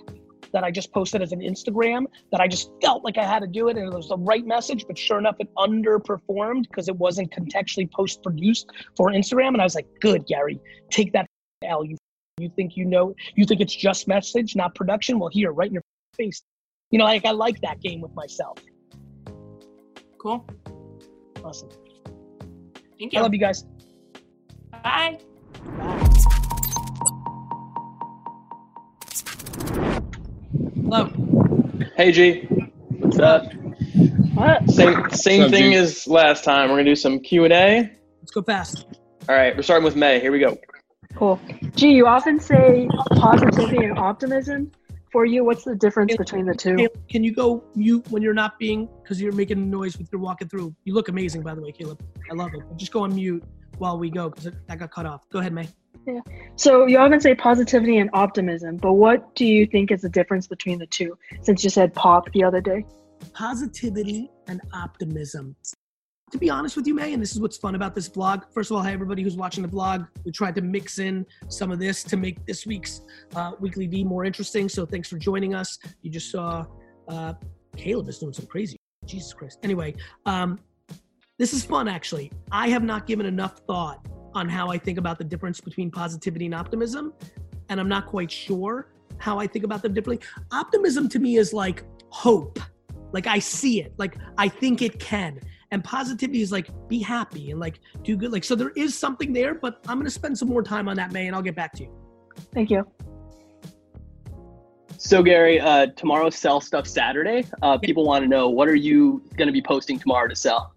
that 0.54 0.64
I 0.64 0.72
just 0.72 0.91
posted 0.91 1.22
as 1.22 1.32
an 1.32 1.39
Instagram 1.39 2.06
that 2.32 2.41
I 2.41 2.48
just 2.48 2.72
felt 2.82 3.04
like 3.04 3.18
I 3.18 3.24
had 3.24 3.39
to 3.39 3.48
do 3.48 3.68
it 3.70 3.78
and 3.78 3.91
it 3.91 3.95
was 3.95 4.10
the 4.10 4.18
right 4.18 4.45
message, 4.45 4.86
but 4.88 4.98
sure 4.98 5.18
enough, 5.18 5.36
it 5.39 5.50
underperformed 5.58 6.64
because 6.70 6.88
it 6.88 6.95
wasn't 6.95 7.32
contextually 7.32 7.91
post 7.91 8.24
produced 8.24 8.70
for 8.95 9.12
Instagram. 9.12 9.50
And 9.50 9.62
I 9.62 9.64
was 9.64 9.76
like, 9.76 9.88
good, 10.02 10.26
Gary, 10.28 10.60
take 10.89 11.14
that 11.14 11.28
L. 11.64 11.84
You 11.84 11.98
you 12.39 12.52
think 12.56 12.78
you 12.78 12.86
know 12.86 13.16
you 13.36 13.45
think 13.45 13.62
it's 13.62 13.76
just 13.76 14.08
message, 14.08 14.56
not 14.56 14.76
production? 14.76 15.18
Well, 15.18 15.30
here, 15.30 15.52
right 15.52 15.68
in 15.68 15.74
your 15.74 15.84
face 16.16 16.43
you 16.91 17.00
know, 17.00 17.06
like 17.06 17.26
I 17.26 17.32
like 17.32 17.62
that 17.62 17.82
game 17.82 18.02
with 18.02 18.14
myself. 18.16 18.60
Cool. 20.20 20.45
Awesome. 21.43 21.70
Thank 23.00 23.14
you. 23.14 23.20
I 23.20 23.22
love 23.22 23.34
you 23.34 23.39
guys. 23.39 23.66
Bye. 24.84 25.20
Bye. 25.78 26.04
Hello. 30.90 31.10
Hey 31.98 32.14
G. 32.14 32.44
What's 33.00 33.20
up? 33.20 33.54
What? 34.36 34.70
Same 34.72 35.10
same 35.10 35.44
up, 35.44 35.52
thing 35.52 35.72
G? 35.74 35.76
as 35.76 36.08
last 36.08 36.46
time. 36.46 36.70
We're 36.70 36.78
gonna 36.78 36.86
do 36.86 36.96
some 36.96 37.20
Q 37.20 37.44
and 37.44 37.52
A. 37.52 37.92
Let's 38.22 38.32
go 38.32 38.42
fast. 38.42 38.86
All 39.28 39.36
right, 39.36 39.54
we're 39.54 39.64
starting 39.64 39.84
with 39.84 39.98
May. 39.98 40.22
Here 40.22 40.32
we 40.32 40.40
go. 40.40 40.58
Cool. 41.14 41.42
Gee, 41.76 41.90
you 41.92 42.08
often 42.08 42.40
say 42.40 42.88
positivity 43.18 43.84
and 43.84 44.00
optimism. 44.00 44.72
for 45.12 45.26
you? 45.26 45.44
What's 45.44 45.66
the 45.66 45.76
difference 45.76 46.16
between 46.16 46.46
the 46.46 46.56
two? 46.56 46.78
Caleb, 46.78 47.10
can 47.10 47.22
you 47.22 47.34
go 47.36 47.66
mute 47.76 48.10
when 48.10 48.24
you're 48.24 48.34
not 48.34 48.58
being 48.58 48.88
because 49.04 49.22
you're 49.22 49.34
making 49.34 49.70
noise 49.70 49.98
with 49.98 50.10
your 50.10 50.22
walking 50.22 50.48
through? 50.48 50.74
You 50.86 50.94
look 50.94 51.10
amazing, 51.10 51.42
by 51.42 51.54
the 51.54 51.62
way, 51.62 51.74
Caleb. 51.74 52.02
I 52.32 52.34
love 52.34 52.54
it. 52.54 52.62
Just 52.78 52.94
go 52.94 53.04
on 53.04 53.14
mute 53.14 53.44
while 53.78 54.00
we 54.00 54.10
go 54.10 54.30
because 54.30 54.46
that 54.46 54.80
got 54.80 54.92
cut 54.92 55.06
off. 55.06 55.28
Go 55.34 55.40
ahead, 55.40 55.52
May. 55.52 55.68
Yeah. 56.08 56.22
So 56.55 56.86
you 56.86 56.99
often 56.99 57.20
say 57.20 57.36
positivity 57.36 57.97
and 57.97 58.10
optimism, 58.14 58.78
but 58.78 58.93
what 58.93 59.36
do 59.36 59.45
you 59.45 59.68
think 59.68 59.91
is 59.91 60.01
the 60.03 60.10
difference 60.10 60.47
between 60.47 60.80
the 60.80 60.88
two? 60.88 61.18
Since 61.41 61.66
you 61.66 61.70
said 61.70 61.93
pop 61.93 62.32
the 62.32 62.45
other 62.45 62.62
day. 62.62 62.86
Positivity 63.34 64.32
and 64.47 64.62
optimism. 64.74 65.58
To 66.32 66.38
be 66.38 66.49
honest 66.49 66.78
with 66.78 66.88
you, 66.88 66.93
May, 66.93 67.14
and 67.14 67.22
this 67.22 67.34
is 67.34 67.41
what's 67.41 67.58
fun 67.58 67.76
about 67.76 67.93
this 67.93 68.08
vlog. 68.08 68.43
First 68.53 68.72
of 68.72 68.78
all, 68.78 68.84
hi 68.84 68.93
everybody 68.93 69.22
who's 69.22 69.36
watching 69.36 69.64
the 69.64 69.70
vlog. 69.70 70.08
We 70.24 70.32
tried 70.32 70.55
to 70.55 70.62
mix 70.62 70.99
in 70.99 71.26
some 71.49 71.72
of 71.72 71.80
this 71.80 72.03
to 72.05 72.16
make 72.16 72.45
this 72.45 72.66
week's 72.66 73.01
uh, 73.36 73.51
weekly 73.60 73.88
V 73.88 74.05
more 74.05 74.24
interesting. 74.24 74.70
So 74.70 74.86
thanks 74.86 75.10
for 75.10 75.18
joining 75.18 75.55
us. 75.55 75.78
You 76.01 76.12
just 76.12 76.32
saw 76.32 76.66
uh, 77.10 77.34
Caleb 77.76 78.08
is 78.08 78.20
doing 78.20 78.34
some 78.34 78.45
crazy. 78.45 78.78
Jesus 79.05 79.34
Christ. 79.34 79.60
Anyway, 79.64 79.95
um, 80.26 80.60
this 81.38 81.53
is 81.53 81.66
fun 81.66 81.89
actually. 81.89 82.32
I 82.49 82.70
have 82.70 82.84
not 82.84 83.08
given 83.08 83.26
enough 83.26 83.60
thought 83.68 84.05
on 84.38 84.48
how 84.48 84.70
I 84.70 84.78
think 84.78 84.98
about 84.98 85.18
the 85.18 85.24
difference 85.24 85.60
between 85.60 85.90
positivity 85.90 86.46
and 86.46 86.56
optimism, 86.56 87.14
and 87.70 87.80
I'm 87.80 87.90
not 87.90 88.06
quite 88.06 88.32
sure 88.32 88.90
how 89.18 89.40
I 89.40 89.48
think 89.48 89.66
about 89.66 89.82
them 89.82 89.94
differently. 89.94 90.26
Optimism 90.52 91.10
to 91.10 91.20
me 91.20 91.38
is 91.38 91.54
like 91.54 91.84
hope, 92.10 92.60
like 93.12 93.26
I 93.26 93.40
see 93.40 93.82
it, 93.82 93.94
like 93.98 94.16
I 94.38 94.48
think 94.48 94.82
it 94.82 95.00
can. 95.00 95.40
And 95.72 95.84
positivity 95.84 96.42
is 96.42 96.52
like 96.52 96.70
be 96.88 97.00
happy 97.00 97.52
and 97.52 97.60
like 97.60 97.80
do 98.04 98.16
good. 98.16 98.32
Like 98.32 98.44
so, 98.44 98.56
there 98.56 98.72
is 98.78 98.98
something 98.98 99.34
there, 99.34 99.56
but 99.56 99.80
I'm 99.88 99.98
gonna 99.98 100.10
spend 100.10 100.38
some 100.38 100.48
more 100.48 100.64
time 100.64 100.88
on 100.88 100.96
that, 100.98 101.12
May, 101.12 101.28
and 101.28 101.36
I'll 101.36 101.42
get 101.42 101.56
back 101.56 101.74
to 101.74 101.84
you. 101.84 101.92
Thank 102.54 102.70
you. 102.70 102.86
So 105.00 105.22
Gary, 105.22 105.60
uh, 105.60 105.88
tomorrow's 105.96 106.36
Sell 106.36 106.62
Stuff 106.62 106.88
Saturday. 106.88 107.46
Uh, 107.62 107.78
people 107.78 108.06
want 108.06 108.24
to 108.24 108.28
know 108.28 108.50
what 108.50 108.68
are 108.68 108.76
you 108.76 109.24
going 109.36 109.48
to 109.48 109.52
be 109.52 109.62
posting 109.62 110.00
tomorrow 110.00 110.28
to 110.28 110.36
sell? 110.36 110.74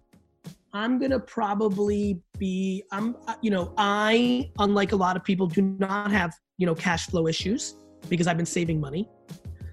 I'm 0.73 0.99
gonna 0.99 1.19
probably 1.19 2.21
be 2.41 2.83
I'm 2.91 3.15
uh, 3.27 3.35
you 3.41 3.51
know 3.51 3.73
I 3.77 4.49
unlike 4.57 4.91
a 4.91 4.95
lot 4.95 5.15
of 5.15 5.23
people 5.23 5.45
do 5.45 5.61
not 5.61 6.11
have 6.11 6.33
you 6.57 6.65
know 6.65 6.75
cash 6.75 7.05
flow 7.05 7.27
issues 7.27 7.75
because 8.09 8.27
I've 8.27 8.35
been 8.35 8.53
saving 8.59 8.81
money. 8.81 9.07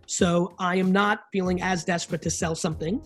So 0.06 0.54
I 0.58 0.76
am 0.76 0.92
not 0.92 1.22
feeling 1.32 1.60
as 1.62 1.84
desperate 1.84 2.22
to 2.22 2.30
sell 2.30 2.54
something. 2.54 3.02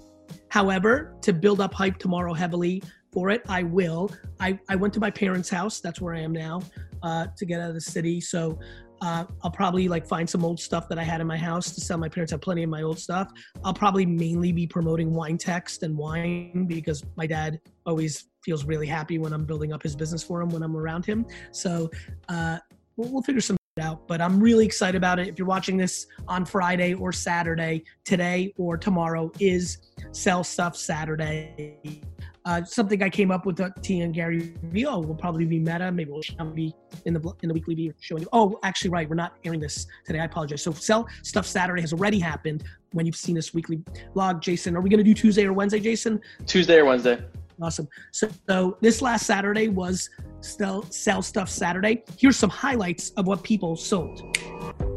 However, 0.48 1.14
to 1.22 1.32
build 1.32 1.60
up 1.60 1.72
hype 1.72 1.98
tomorrow 1.98 2.32
heavily 2.32 2.82
for 3.12 3.30
it, 3.30 3.42
I 3.48 3.62
will. 3.62 4.10
I, 4.40 4.58
I 4.68 4.76
went 4.76 4.94
to 4.94 5.00
my 5.00 5.10
parents' 5.10 5.50
house. 5.50 5.80
That's 5.80 6.00
where 6.00 6.14
I 6.14 6.20
am 6.20 6.32
now 6.32 6.62
uh, 7.02 7.26
to 7.36 7.46
get 7.46 7.60
out 7.60 7.68
of 7.68 7.74
the 7.74 7.80
city. 7.80 8.20
So 8.20 8.58
uh, 9.02 9.24
I'll 9.42 9.50
probably 9.50 9.88
like 9.88 10.06
find 10.06 10.30
some 10.30 10.44
old 10.44 10.60
stuff 10.60 10.88
that 10.88 10.98
I 10.98 11.02
had 11.02 11.20
in 11.20 11.26
my 11.26 11.36
house 11.36 11.72
to 11.72 11.80
sell. 11.80 11.98
My 11.98 12.08
parents 12.08 12.30
have 12.30 12.40
plenty 12.40 12.62
of 12.62 12.70
my 12.70 12.82
old 12.82 12.98
stuff. 12.98 13.30
I'll 13.64 13.74
probably 13.74 14.06
mainly 14.06 14.52
be 14.52 14.66
promoting 14.66 15.10
WineText 15.10 15.82
and 15.82 15.96
wine 15.98 16.66
because 16.68 17.04
my 17.16 17.26
dad 17.26 17.60
always 17.84 18.26
feels 18.44 18.64
really 18.64 18.86
happy 18.86 19.18
when 19.18 19.32
I'm 19.32 19.44
building 19.44 19.72
up 19.72 19.82
his 19.82 19.96
business 19.96 20.22
for 20.22 20.40
him 20.40 20.50
when 20.50 20.62
I'm 20.62 20.76
around 20.76 21.04
him. 21.04 21.26
So 21.50 21.90
uh, 22.28 22.58
we'll, 22.96 23.10
we'll 23.10 23.22
figure 23.22 23.40
some 23.40 23.56
out. 23.80 24.06
But 24.06 24.20
I'm 24.20 24.38
really 24.38 24.66
excited 24.66 24.96
about 24.96 25.18
it. 25.18 25.28
If 25.28 25.38
you're 25.38 25.48
watching 25.48 25.76
this 25.76 26.06
on 26.28 26.44
Friday 26.44 26.94
or 26.94 27.10
Saturday, 27.10 27.84
today 28.04 28.52
or 28.56 28.76
tomorrow 28.76 29.32
is 29.40 29.78
Sell 30.12 30.44
Stuff 30.44 30.76
Saturday. 30.76 32.02
Uh, 32.44 32.64
something 32.64 33.02
I 33.02 33.08
came 33.08 33.30
up 33.30 33.46
with 33.46 33.60
uh, 33.60 33.70
T 33.82 34.00
and 34.00 34.12
Gary 34.12 34.54
Vee. 34.64 34.86
Oh, 34.86 34.98
will 34.98 35.14
probably 35.14 35.44
be 35.44 35.60
meta. 35.60 35.92
Maybe 35.92 36.10
we'll 36.10 36.22
be 36.52 36.74
in 37.04 37.14
the 37.14 37.32
in 37.42 37.48
the 37.48 37.54
weekly 37.54 37.74
V 37.74 37.92
showing 38.00 38.22
you. 38.22 38.28
Oh, 38.32 38.58
actually, 38.64 38.90
right. 38.90 39.08
We're 39.08 39.14
not 39.14 39.36
airing 39.44 39.60
this 39.60 39.86
today. 40.04 40.18
I 40.18 40.24
apologize. 40.24 40.62
So, 40.62 40.72
Sell 40.72 41.06
Stuff 41.22 41.46
Saturday 41.46 41.80
has 41.82 41.92
already 41.92 42.18
happened 42.18 42.64
when 42.92 43.06
you've 43.06 43.16
seen 43.16 43.36
this 43.36 43.54
weekly 43.54 43.82
vlog. 44.14 44.40
Jason, 44.40 44.76
are 44.76 44.80
we 44.80 44.90
going 44.90 44.98
to 44.98 45.04
do 45.04 45.14
Tuesday 45.14 45.46
or 45.46 45.52
Wednesday, 45.52 45.78
Jason? 45.78 46.20
Tuesday 46.46 46.78
or 46.78 46.84
Wednesday. 46.84 47.22
Awesome. 47.60 47.88
So, 48.10 48.28
so 48.48 48.76
this 48.80 49.00
last 49.02 49.24
Saturday 49.24 49.68
was 49.68 50.10
Sell, 50.42 50.84
Sell 50.90 51.22
Stuff 51.22 51.48
Saturday. 51.48 52.02
Here's 52.18 52.36
some 52.36 52.50
highlights 52.50 53.10
of 53.10 53.26
what 53.26 53.42
people 53.42 53.76
sold. 53.76 54.20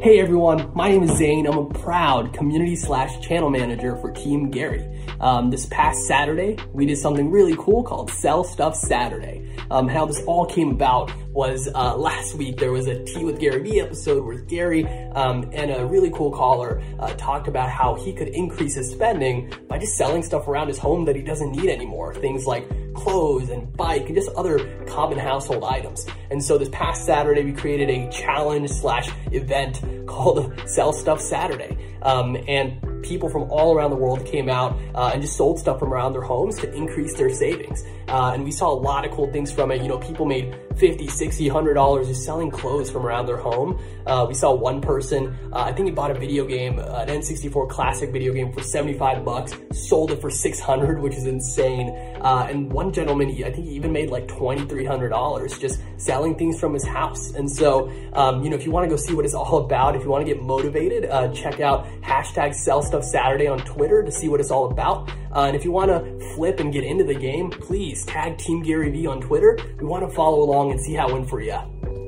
Hey 0.01 0.19
everyone, 0.19 0.71
my 0.75 0.89
name 0.89 1.03
is 1.03 1.17
Zane. 1.17 1.47
I'm 1.47 1.57
a 1.57 1.69
proud 1.69 2.33
community 2.33 2.75
slash 2.75 3.25
channel 3.25 3.49
manager 3.49 3.95
for 3.97 4.11
Team 4.11 4.51
Gary. 4.51 4.85
Um, 5.19 5.49
this 5.49 5.65
past 5.67 6.05
Saturday, 6.05 6.57
we 6.73 6.85
did 6.85 6.97
something 6.97 7.31
really 7.31 7.55
cool 7.57 7.81
called 7.83 8.11
Sell 8.11 8.43
Stuff 8.43 8.75
Saturday. 8.75 9.55
Um, 9.71 9.87
how 9.87 10.05
this 10.05 10.21
all 10.23 10.45
came 10.45 10.69
about 10.69 11.11
was 11.29 11.67
uh, 11.73 11.95
last 11.95 12.35
week 12.35 12.57
there 12.57 12.71
was 12.71 12.87
a 12.87 13.03
Tea 13.05 13.23
with 13.23 13.39
Gary 13.39 13.63
Vee 13.63 13.79
episode 13.79 14.23
where 14.23 14.37
Gary 14.37 14.85
um, 15.13 15.49
and 15.53 15.71
a 15.71 15.85
really 15.85 16.11
cool 16.11 16.31
caller 16.31 16.83
uh, 16.99 17.13
talked 17.15 17.47
about 17.47 17.69
how 17.69 17.95
he 17.95 18.13
could 18.13 18.27
increase 18.27 18.75
his 18.75 18.91
spending 18.91 19.51
by 19.67 19.77
just 19.79 19.95
selling 19.95 20.21
stuff 20.21 20.47
around 20.47 20.67
his 20.67 20.77
home 20.77 21.05
that 21.05 21.15
he 21.15 21.21
doesn't 21.21 21.51
need 21.51 21.69
anymore. 21.69 22.13
Things 22.13 22.45
like 22.45 22.69
clothes 22.95 23.49
and 23.49 23.71
bike 23.75 24.07
and 24.07 24.15
just 24.15 24.29
other 24.29 24.83
common 24.85 25.17
household 25.17 25.63
items. 25.63 26.05
And 26.31 26.43
so 26.43 26.57
this 26.57 26.69
past 26.69 27.05
Saturday, 27.05 27.43
we 27.43 27.53
created 27.53 27.89
a 27.89 28.09
challenge 28.09 28.69
slash 28.69 29.09
event 29.31 29.81
called 30.07 30.53
Sell 30.65 30.93
Stuff 30.93 31.21
Saturday. 31.21 31.77
Um, 32.01 32.37
and 32.47 33.03
people 33.03 33.29
from 33.29 33.43
all 33.43 33.75
around 33.75 33.91
the 33.91 33.95
world 33.95 34.25
came 34.25 34.49
out 34.49 34.77
uh, 34.93 35.11
and 35.13 35.21
just 35.21 35.37
sold 35.37 35.59
stuff 35.59 35.79
from 35.79 35.93
around 35.93 36.13
their 36.13 36.21
homes 36.21 36.57
to 36.57 36.73
increase 36.73 37.15
their 37.15 37.29
savings. 37.29 37.83
Uh, 38.07 38.31
and 38.33 38.43
we 38.43 38.51
saw 38.51 38.71
a 38.71 38.79
lot 38.79 39.05
of 39.05 39.11
cool 39.11 39.31
things 39.31 39.51
from 39.51 39.71
it. 39.71 39.81
You 39.81 39.87
know, 39.87 39.97
people 39.97 40.25
made 40.25 40.55
50, 40.77 41.07
60, 41.07 41.47
100 41.47 41.73
dollars 41.73 42.07
just 42.07 42.23
selling 42.23 42.51
clothes 42.51 42.89
from 42.89 43.05
around 43.05 43.25
their 43.25 43.37
home. 43.37 43.79
Uh, 44.05 44.25
we 44.27 44.33
saw 44.33 44.53
one 44.53 44.81
person, 44.81 45.35
uh, 45.51 45.59
I 45.59 45.71
think 45.71 45.87
he 45.87 45.91
bought 45.91 46.11
a 46.11 46.13
video 46.13 46.45
game, 46.45 46.79
an 46.79 47.07
N64 47.07 47.69
classic 47.69 48.11
video 48.11 48.33
game 48.33 48.51
for 48.51 48.61
75 48.61 49.25
bucks, 49.25 49.53
sold 49.73 50.11
it 50.11 50.21
for 50.21 50.29
600, 50.29 50.99
which 50.99 51.15
is 51.15 51.25
insane. 51.25 51.89
Uh, 52.21 52.47
and 52.49 52.71
one 52.71 52.91
gentleman, 52.91 53.29
I 53.29 53.51
think 53.51 53.67
he 53.67 53.71
even 53.75 53.91
made 53.91 54.09
like 54.09 54.27
$2,300 54.27 55.59
just 55.59 55.79
selling 55.97 56.35
things 56.35 56.59
from 56.59 56.73
his 56.73 56.85
house. 56.85 57.33
And 57.33 57.49
so, 57.49 57.91
um, 58.13 58.43
you 58.43 58.49
know, 58.49 58.55
if 58.55 58.65
you 58.65 58.71
want 58.71 58.83
to 58.85 58.89
go 58.89 58.95
see 58.95 59.13
what 59.13 59.25
it's 59.25 59.33
all 59.33 59.57
about, 59.57 59.95
if 59.95 60.03
you 60.03 60.09
want 60.09 60.25
to 60.25 60.31
get 60.31 60.41
motivated, 60.41 61.05
uh, 61.05 61.33
check 61.33 61.59
out 61.59 61.87
hashtag 62.01 62.53
sell 62.53 62.81
stuff 62.81 63.03
Saturday 63.03 63.47
on 63.47 63.59
Twitter 63.59 64.03
to 64.03 64.11
see 64.11 64.29
what 64.29 64.39
it's 64.39 64.51
all 64.51 64.71
about. 64.71 65.09
Uh, 65.35 65.47
and 65.47 65.55
if 65.55 65.65
you 65.65 65.71
want 65.71 65.89
to 65.89 66.33
flip 66.33 66.61
and 66.61 66.71
get 66.71 66.85
into 66.85 67.03
the 67.03 67.13
game, 67.13 67.49
please 67.49 68.05
tag 68.05 68.37
Team 68.37 68.63
Gary 68.63 68.89
Vee 68.89 69.05
on 69.05 69.19
Twitter. 69.19 69.57
We 69.77 69.85
want 69.85 70.07
to 70.07 70.15
follow 70.15 70.41
along 70.41 70.64
and 70.71 70.79
see 70.79 70.93
how 70.93 71.09
it 71.09 71.13
went 71.13 71.29
for 71.29 71.41
you. 71.41 71.57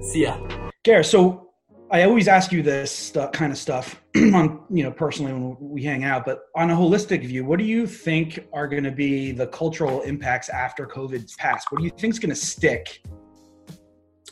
See 0.02 0.24
ya. 0.24 0.38
Gary, 0.84 1.04
so 1.04 1.48
I 1.90 2.04
always 2.04 2.28
ask 2.28 2.52
you 2.52 2.62
this 2.62 2.92
stuff, 2.92 3.32
kind 3.32 3.52
of 3.52 3.58
stuff 3.58 4.02
on, 4.16 4.62
you 4.70 4.84
know, 4.84 4.92
personally 4.92 5.32
when 5.32 5.56
we 5.60 5.84
hang 5.84 6.04
out, 6.04 6.26
but 6.26 6.42
on 6.56 6.70
a 6.70 6.76
holistic 6.76 7.26
view, 7.26 7.46
what 7.46 7.60
do 7.60 7.66
you 7.66 7.88
think 7.88 8.46
are 8.52 8.68
going 8.68 8.84
to 8.84 8.92
be 8.92 9.32
the 9.32 9.48
cultural 9.48 10.02
impacts 10.02 10.50
after 10.50 10.86
COVID's 10.86 11.36
passed? 11.36 11.72
What 11.72 11.80
do 11.80 11.86
you 11.86 11.92
think 11.92 12.14
is 12.14 12.20
going 12.20 12.30
to 12.30 12.36
stick? 12.36 13.02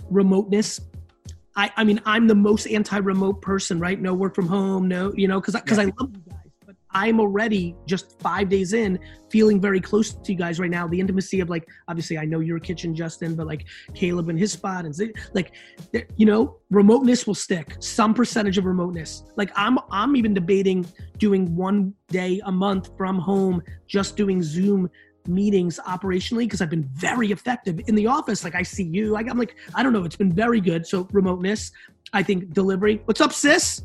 Remoteness. 0.10 0.82
I, 1.56 1.72
I 1.78 1.86
mean, 1.86 2.02
I'm 2.06 2.28
the 2.28 2.36
most 2.36 2.68
anti-remote 2.68 3.42
person, 3.42 3.80
right? 3.80 4.02
No 4.02 4.14
work 4.14 4.36
from 4.36 4.48
home, 4.48 4.90
no, 4.90 5.14
you 5.16 5.30
know, 5.30 5.40
because 5.40 5.54
because 5.54 5.80
I 5.80 5.86
love 5.86 6.12
you 6.14 6.22
guys, 6.22 6.25
but 6.25 6.25
I'm 6.96 7.20
already 7.20 7.76
just 7.86 8.18
five 8.22 8.48
days 8.48 8.72
in, 8.72 8.98
feeling 9.30 9.60
very 9.60 9.82
close 9.82 10.14
to 10.14 10.32
you 10.32 10.38
guys 10.38 10.62
right 10.62 10.72
now. 10.72 10.88
The 10.88 10.98
intimacy 10.98 11.42
of 11.42 11.50
like, 11.50 11.68
obviously, 11.90 12.18
I 12.18 12.24
know 12.24 12.40
your 12.40 12.58
kitchen, 12.58 12.96
Justin, 12.96 13.36
but 13.36 13.48
like 13.48 13.66
Caleb 13.94 14.30
and 14.30 14.40
his 14.40 14.54
spot, 14.54 14.86
and 14.86 15.14
like, 15.34 15.52
you 16.16 16.26
know, 16.26 16.56
remoteness 16.70 17.28
will 17.28 17.36
stick. 17.36 17.76
Some 17.80 18.14
percentage 18.14 18.58
of 18.58 18.64
remoteness. 18.64 19.24
Like, 19.36 19.52
I'm 19.58 19.78
I'm 19.92 20.16
even 20.16 20.34
debating 20.34 20.86
doing 21.18 21.54
one 21.54 21.94
day 22.08 22.42
a 22.46 22.52
month 22.52 22.92
from 22.98 23.20
home, 23.20 23.62
just 23.88 24.16
doing 24.16 24.42
Zoom 24.42 24.90
meetings 25.28 25.82
operationally 25.86 26.46
because 26.46 26.62
I've 26.62 26.70
been 26.70 26.90
very 26.94 27.34
effective 27.34 27.82
in 27.88 27.96
the 27.96 28.08
office. 28.08 28.46
Like 28.46 28.56
I 28.56 28.64
see 28.64 28.84
you, 28.86 29.10
like 29.10 29.30
I'm 29.30 29.38
like 29.38 29.58
I 29.74 29.84
don't 29.84 29.92
know. 29.92 30.06
It's 30.06 30.16
been 30.16 30.32
very 30.32 30.62
good. 30.62 30.88
So 30.88 31.10
remoteness, 31.12 31.72
I 32.14 32.24
think 32.24 32.54
delivery. 32.54 33.02
What's 33.04 33.20
up, 33.20 33.34
sis? 33.34 33.82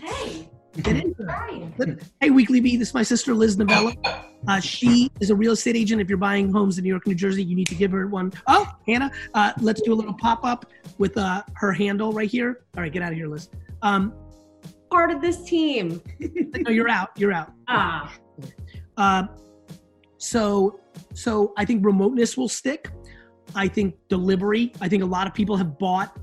Hey. 0.00 0.49
Get 0.76 0.96
in 0.96 1.14
here. 1.18 1.98
Hey, 2.20 2.30
Weekly 2.30 2.60
Vee, 2.60 2.76
this 2.76 2.88
is 2.88 2.94
my 2.94 3.02
sister 3.02 3.34
Liz 3.34 3.58
Novella. 3.58 3.92
Uh, 4.46 4.60
she 4.60 5.10
is 5.20 5.30
a 5.30 5.34
real 5.34 5.52
estate 5.52 5.74
agent. 5.74 6.00
If 6.00 6.08
you're 6.08 6.16
buying 6.16 6.52
homes 6.52 6.78
in 6.78 6.84
New 6.84 6.90
York, 6.90 7.06
New 7.06 7.14
Jersey, 7.14 7.42
you 7.42 7.56
need 7.56 7.66
to 7.66 7.74
give 7.74 7.90
her 7.90 8.06
one. 8.06 8.32
Oh, 8.46 8.70
Hannah, 8.86 9.10
uh, 9.34 9.52
let's 9.60 9.82
do 9.82 9.92
a 9.92 9.94
little 9.96 10.14
pop 10.14 10.44
up 10.44 10.66
with 10.98 11.16
uh, 11.18 11.42
her 11.54 11.72
handle 11.72 12.12
right 12.12 12.30
here. 12.30 12.62
All 12.76 12.82
right, 12.82 12.92
get 12.92 13.02
out 13.02 13.10
of 13.10 13.18
here, 13.18 13.26
Liz. 13.26 13.48
Um, 13.82 14.14
Part 14.90 15.10
of 15.10 15.20
this 15.20 15.42
team. 15.42 16.00
no, 16.20 16.70
you're 16.70 16.88
out. 16.88 17.10
You're 17.16 17.32
out. 17.32 17.52
Ah. 17.68 18.12
Uh, 18.96 19.24
so, 20.18 20.80
so 21.14 21.52
I 21.56 21.64
think 21.64 21.84
remoteness 21.84 22.36
will 22.36 22.48
stick. 22.48 22.90
I 23.54 23.66
think 23.66 23.96
delivery. 24.08 24.72
I 24.80 24.88
think 24.88 25.02
a 25.02 25.06
lot 25.06 25.26
of 25.26 25.34
people 25.34 25.56
have 25.56 25.78
bought, 25.78 26.16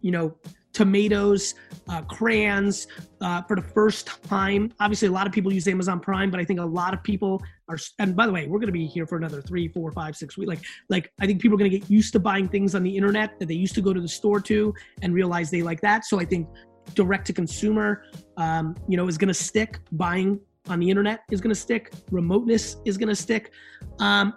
you 0.00 0.10
know, 0.10 0.36
tomatoes, 0.78 1.56
uh, 1.88 2.02
crayons 2.02 2.86
uh, 3.20 3.42
for 3.42 3.56
the 3.56 3.62
first 3.62 4.22
time. 4.22 4.72
Obviously, 4.78 5.08
a 5.08 5.10
lot 5.10 5.26
of 5.26 5.32
people 5.32 5.52
use 5.52 5.66
Amazon 5.66 5.98
Prime, 5.98 6.30
but 6.30 6.38
I 6.38 6.44
think 6.44 6.60
a 6.60 6.64
lot 6.64 6.94
of 6.94 7.02
people 7.02 7.42
are. 7.68 7.76
And 7.98 8.14
by 8.14 8.26
the 8.26 8.32
way, 8.32 8.46
we're 8.46 8.60
going 8.60 8.68
to 8.68 8.78
be 8.84 8.86
here 8.86 9.04
for 9.04 9.18
another 9.18 9.42
three, 9.42 9.66
four, 9.66 9.90
five, 9.90 10.14
six 10.14 10.38
weeks. 10.38 10.48
Like, 10.48 10.60
like 10.88 11.12
I 11.18 11.26
think 11.26 11.42
people 11.42 11.56
are 11.56 11.58
going 11.58 11.72
to 11.72 11.78
get 11.80 11.90
used 11.90 12.12
to 12.12 12.20
buying 12.20 12.46
things 12.46 12.76
on 12.76 12.84
the 12.84 12.96
internet 12.96 13.40
that 13.40 13.46
they 13.48 13.56
used 13.56 13.74
to 13.74 13.80
go 13.80 13.92
to 13.92 14.00
the 14.00 14.06
store 14.06 14.40
to 14.42 14.72
and 15.02 15.12
realize 15.12 15.50
they 15.50 15.62
like 15.62 15.80
that. 15.80 16.04
So 16.04 16.20
I 16.20 16.24
think 16.24 16.46
direct 16.94 17.26
to 17.26 17.32
consumer, 17.32 18.04
um, 18.36 18.76
you 18.86 18.96
know, 18.96 19.08
is 19.08 19.18
going 19.18 19.28
to 19.28 19.34
stick. 19.34 19.80
Buying 19.90 20.38
on 20.68 20.78
the 20.78 20.88
internet 20.88 21.24
is 21.32 21.40
going 21.40 21.52
to 21.52 21.60
stick. 21.60 21.92
Remoteness 22.12 22.76
is 22.84 22.96
going 22.96 23.08
to 23.08 23.16
stick. 23.16 23.50
Um, 23.98 24.34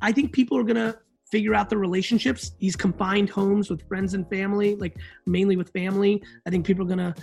I 0.00 0.10
think 0.10 0.32
people 0.32 0.56
are 0.56 0.64
going 0.64 0.76
to 0.76 0.96
figure 1.32 1.54
out 1.54 1.70
the 1.70 1.78
relationships. 1.78 2.52
These 2.60 2.76
confined 2.76 3.30
homes 3.30 3.70
with 3.70 3.88
friends 3.88 4.12
and 4.14 4.28
family, 4.28 4.76
like 4.76 4.94
mainly 5.26 5.56
with 5.56 5.70
family. 5.70 6.22
I 6.46 6.50
think 6.50 6.64
people 6.64 6.84
are 6.84 6.88
gonna. 6.88 7.14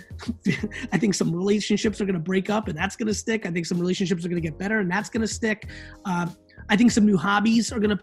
I 0.92 0.98
think 0.98 1.14
some 1.14 1.32
relationships 1.34 2.00
are 2.00 2.04
gonna 2.04 2.18
break 2.18 2.50
up, 2.50 2.68
and 2.68 2.76
that's 2.76 2.96
gonna 2.96 3.14
stick. 3.14 3.46
I 3.46 3.50
think 3.50 3.64
some 3.64 3.78
relationships 3.78 4.26
are 4.26 4.28
gonna 4.28 4.40
get 4.40 4.58
better, 4.58 4.80
and 4.80 4.90
that's 4.90 5.08
gonna 5.08 5.28
stick. 5.28 5.68
Uh, 6.04 6.26
I 6.68 6.76
think 6.76 6.90
some 6.90 7.06
new 7.06 7.16
hobbies 7.16 7.72
are 7.72 7.78
gonna 7.78 8.00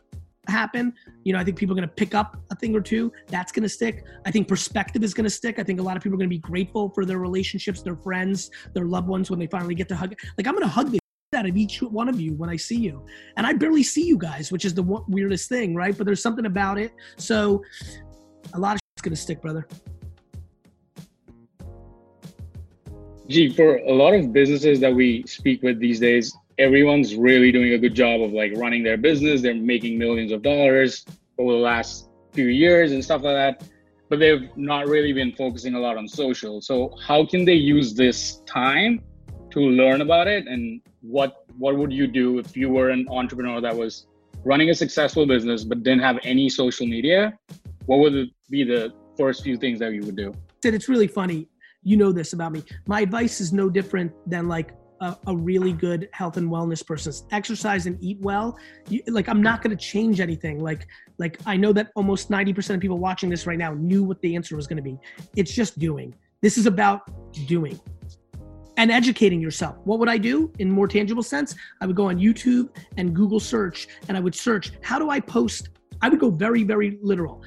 happen. 0.47 0.93
You 1.25 1.33
know, 1.33 1.39
I 1.39 1.43
think 1.43 1.57
people 1.57 1.73
are 1.73 1.79
going 1.79 1.89
to 1.89 1.93
pick 1.93 2.15
up 2.15 2.37
a 2.51 2.55
thing 2.55 2.73
or 2.73 2.79
two. 2.79 3.11
That's 3.27 3.51
going 3.51 3.63
to 3.63 3.69
stick. 3.69 4.05
I 4.25 4.31
think 4.31 4.47
perspective 4.47 5.03
is 5.03 5.13
going 5.13 5.25
to 5.25 5.29
stick. 5.29 5.59
I 5.59 5.63
think 5.63 5.81
a 5.81 5.83
lot 5.83 5.97
of 5.97 6.03
people 6.03 6.15
are 6.15 6.19
going 6.19 6.29
to 6.29 6.33
be 6.33 6.39
grateful 6.39 6.89
for 6.91 7.03
their 7.03 7.19
relationships, 7.19 7.81
their 7.81 7.97
friends, 7.97 8.49
their 8.73 8.85
loved 8.85 9.09
ones 9.09 9.29
when 9.29 9.39
they 9.39 9.47
finally 9.47 9.75
get 9.75 9.89
to 9.89 9.95
hug. 9.97 10.15
Like 10.37 10.47
I'm 10.47 10.53
going 10.53 10.63
to 10.63 10.69
hug 10.69 10.97
the 11.37 11.47
out 11.47 11.49
of 11.49 11.57
each 11.57 11.81
one 11.81 12.09
of 12.09 12.19
you 12.19 12.33
when 12.33 12.49
I 12.49 12.55
see 12.55 12.77
you. 12.77 13.05
And 13.37 13.45
I 13.45 13.53
barely 13.53 13.83
see 13.83 14.05
you 14.05 14.17
guys, 14.17 14.51
which 14.51 14.65
is 14.65 14.73
the 14.73 14.83
weirdest 15.07 15.49
thing, 15.49 15.75
right? 15.75 15.97
But 15.97 16.05
there's 16.05 16.21
something 16.21 16.45
about 16.45 16.77
it. 16.77 16.91
So 17.17 17.63
a 18.53 18.59
lot 18.59 18.75
of 18.75 18.79
shit's 18.79 19.01
gonna 19.03 19.15
stick, 19.15 19.41
brother. 19.41 19.67
Gee, 23.27 23.49
for 23.53 23.77
a 23.77 23.93
lot 23.93 24.13
of 24.13 24.31
businesses 24.31 24.79
that 24.79 24.93
we 24.93 25.23
speak 25.27 25.61
with 25.61 25.79
these 25.79 25.99
days, 25.99 26.35
everyone's 26.57 27.15
really 27.15 27.51
doing 27.51 27.73
a 27.73 27.77
good 27.77 27.93
job 27.93 28.21
of 28.21 28.31
like 28.31 28.53
running 28.55 28.83
their 28.83 28.97
business. 28.97 29.41
They're 29.41 29.53
making 29.53 29.97
millions 29.97 30.31
of 30.31 30.41
dollars 30.41 31.05
over 31.37 31.51
the 31.51 31.57
last 31.59 32.09
few 32.31 32.47
years 32.47 32.93
and 32.93 33.03
stuff 33.03 33.23
like 33.23 33.35
that. 33.35 33.67
But 34.09 34.19
they've 34.19 34.49
not 34.55 34.87
really 34.87 35.11
been 35.11 35.33
focusing 35.33 35.75
a 35.75 35.79
lot 35.79 35.97
on 35.97 36.07
social. 36.07 36.61
So 36.61 36.95
how 37.05 37.25
can 37.25 37.43
they 37.43 37.55
use 37.55 37.93
this 37.93 38.41
time 38.45 39.03
to 39.51 39.59
learn 39.59 40.01
about 40.01 40.27
it 40.27 40.47
and 40.47 40.81
what 41.01 41.45
what 41.57 41.77
would 41.77 41.91
you 41.91 42.07
do 42.07 42.39
if 42.39 42.55
you 42.55 42.69
were 42.69 42.89
an 42.89 43.07
entrepreneur 43.09 43.61
that 43.61 43.75
was 43.75 44.07
running 44.43 44.69
a 44.69 44.75
successful 44.75 45.25
business 45.25 45.63
but 45.63 45.83
didn't 45.83 46.01
have 46.01 46.19
any 46.23 46.49
social 46.49 46.87
media? 46.87 47.37
What 47.85 47.99
would 47.99 48.29
be 48.49 48.63
the 48.63 48.93
first 49.17 49.43
few 49.43 49.57
things 49.57 49.79
that 49.79 49.93
you 49.93 50.01
would 50.03 50.15
do? 50.15 50.33
Said 50.63 50.73
it's 50.73 50.89
really 50.89 51.07
funny. 51.07 51.47
You 51.83 51.97
know 51.97 52.11
this 52.11 52.33
about 52.33 52.51
me. 52.51 52.63
My 52.87 53.01
advice 53.01 53.39
is 53.39 53.53
no 53.53 53.69
different 53.69 54.11
than 54.25 54.47
like 54.47 54.73
a, 54.99 55.15
a 55.27 55.35
really 55.35 55.73
good 55.73 56.09
health 56.11 56.37
and 56.37 56.49
wellness 56.49 56.85
person. 56.85 57.13
Exercise 57.31 57.85
and 57.85 57.97
eat 58.03 58.19
well. 58.19 58.57
You, 58.89 59.01
like 59.07 59.29
i'm 59.29 59.41
not 59.41 59.61
going 59.61 59.75
to 59.75 59.81
change 59.81 60.19
anything. 60.19 60.59
Like 60.59 60.87
like 61.17 61.39
i 61.45 61.55
know 61.55 61.71
that 61.73 61.91
almost 61.95 62.29
90% 62.29 62.75
of 62.75 62.79
people 62.81 62.97
watching 62.97 63.29
this 63.29 63.45
right 63.47 63.57
now 63.57 63.73
knew 63.73 64.03
what 64.03 64.21
the 64.21 64.35
answer 64.35 64.55
was 64.55 64.67
going 64.67 64.77
to 64.77 64.83
be. 64.83 64.97
It's 65.35 65.53
just 65.53 65.79
doing. 65.79 66.13
This 66.41 66.57
is 66.57 66.65
about 66.65 67.01
doing 67.47 67.79
and 68.77 68.91
educating 68.91 69.41
yourself. 69.41 69.75
What 69.83 69.99
would 69.99 70.09
I 70.09 70.17
do 70.17 70.51
in 70.59 70.71
more 70.71 70.87
tangible 70.87 71.23
sense? 71.23 71.55
I 71.81 71.85
would 71.85 71.95
go 71.95 72.09
on 72.09 72.17
YouTube 72.17 72.69
and 72.95 73.13
Google 73.13 73.39
search 73.39 73.87
and 74.07 74.15
I 74.15 74.19
would 74.19 74.35
search, 74.35 74.71
how 74.81 74.99
do 74.99 75.09
I 75.09 75.19
post? 75.19 75.69
I 76.01 76.09
would 76.09 76.19
go 76.19 76.29
very, 76.29 76.63
very 76.63 76.99
literal 77.01 77.43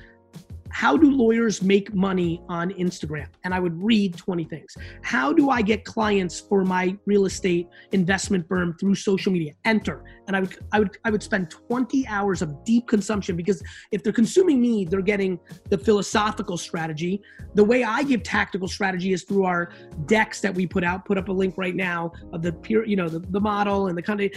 how 0.70 0.96
do 0.96 1.10
lawyers 1.10 1.62
make 1.62 1.94
money 1.94 2.42
on 2.48 2.70
Instagram? 2.72 3.28
And 3.44 3.52
I 3.52 3.60
would 3.60 3.80
read 3.82 4.16
20 4.16 4.44
things. 4.44 4.76
How 5.02 5.32
do 5.32 5.50
I 5.50 5.62
get 5.62 5.84
clients 5.84 6.40
for 6.40 6.64
my 6.64 6.96
real 7.06 7.26
estate 7.26 7.68
investment 7.92 8.46
firm 8.48 8.74
through 8.78 8.94
social 8.94 9.32
media? 9.32 9.52
Enter. 9.64 10.04
And 10.26 10.36
I 10.36 10.40
would 10.40 10.58
I 10.72 10.78
would 10.78 10.96
I 11.04 11.10
would 11.10 11.22
spend 11.22 11.50
20 11.50 12.06
hours 12.06 12.42
of 12.42 12.64
deep 12.64 12.86
consumption 12.88 13.36
because 13.36 13.62
if 13.90 14.02
they're 14.02 14.12
consuming 14.12 14.60
me, 14.60 14.84
they're 14.84 15.02
getting 15.02 15.38
the 15.68 15.78
philosophical 15.78 16.56
strategy. 16.56 17.20
The 17.54 17.64
way 17.64 17.84
I 17.84 18.02
give 18.02 18.22
tactical 18.22 18.68
strategy 18.68 19.12
is 19.12 19.24
through 19.24 19.44
our 19.44 19.72
decks 20.06 20.40
that 20.40 20.54
we 20.54 20.66
put 20.66 20.84
out. 20.84 21.04
Put 21.04 21.18
up 21.18 21.28
a 21.28 21.32
link 21.32 21.54
right 21.56 21.74
now 21.74 22.12
of 22.32 22.42
the 22.42 22.52
pure, 22.52 22.84
you 22.86 22.96
know, 22.96 23.08
the, 23.08 23.18
the 23.18 23.40
model 23.40 23.88
and 23.88 23.98
the 23.98 24.02
kind 24.02 24.20
of 24.20 24.30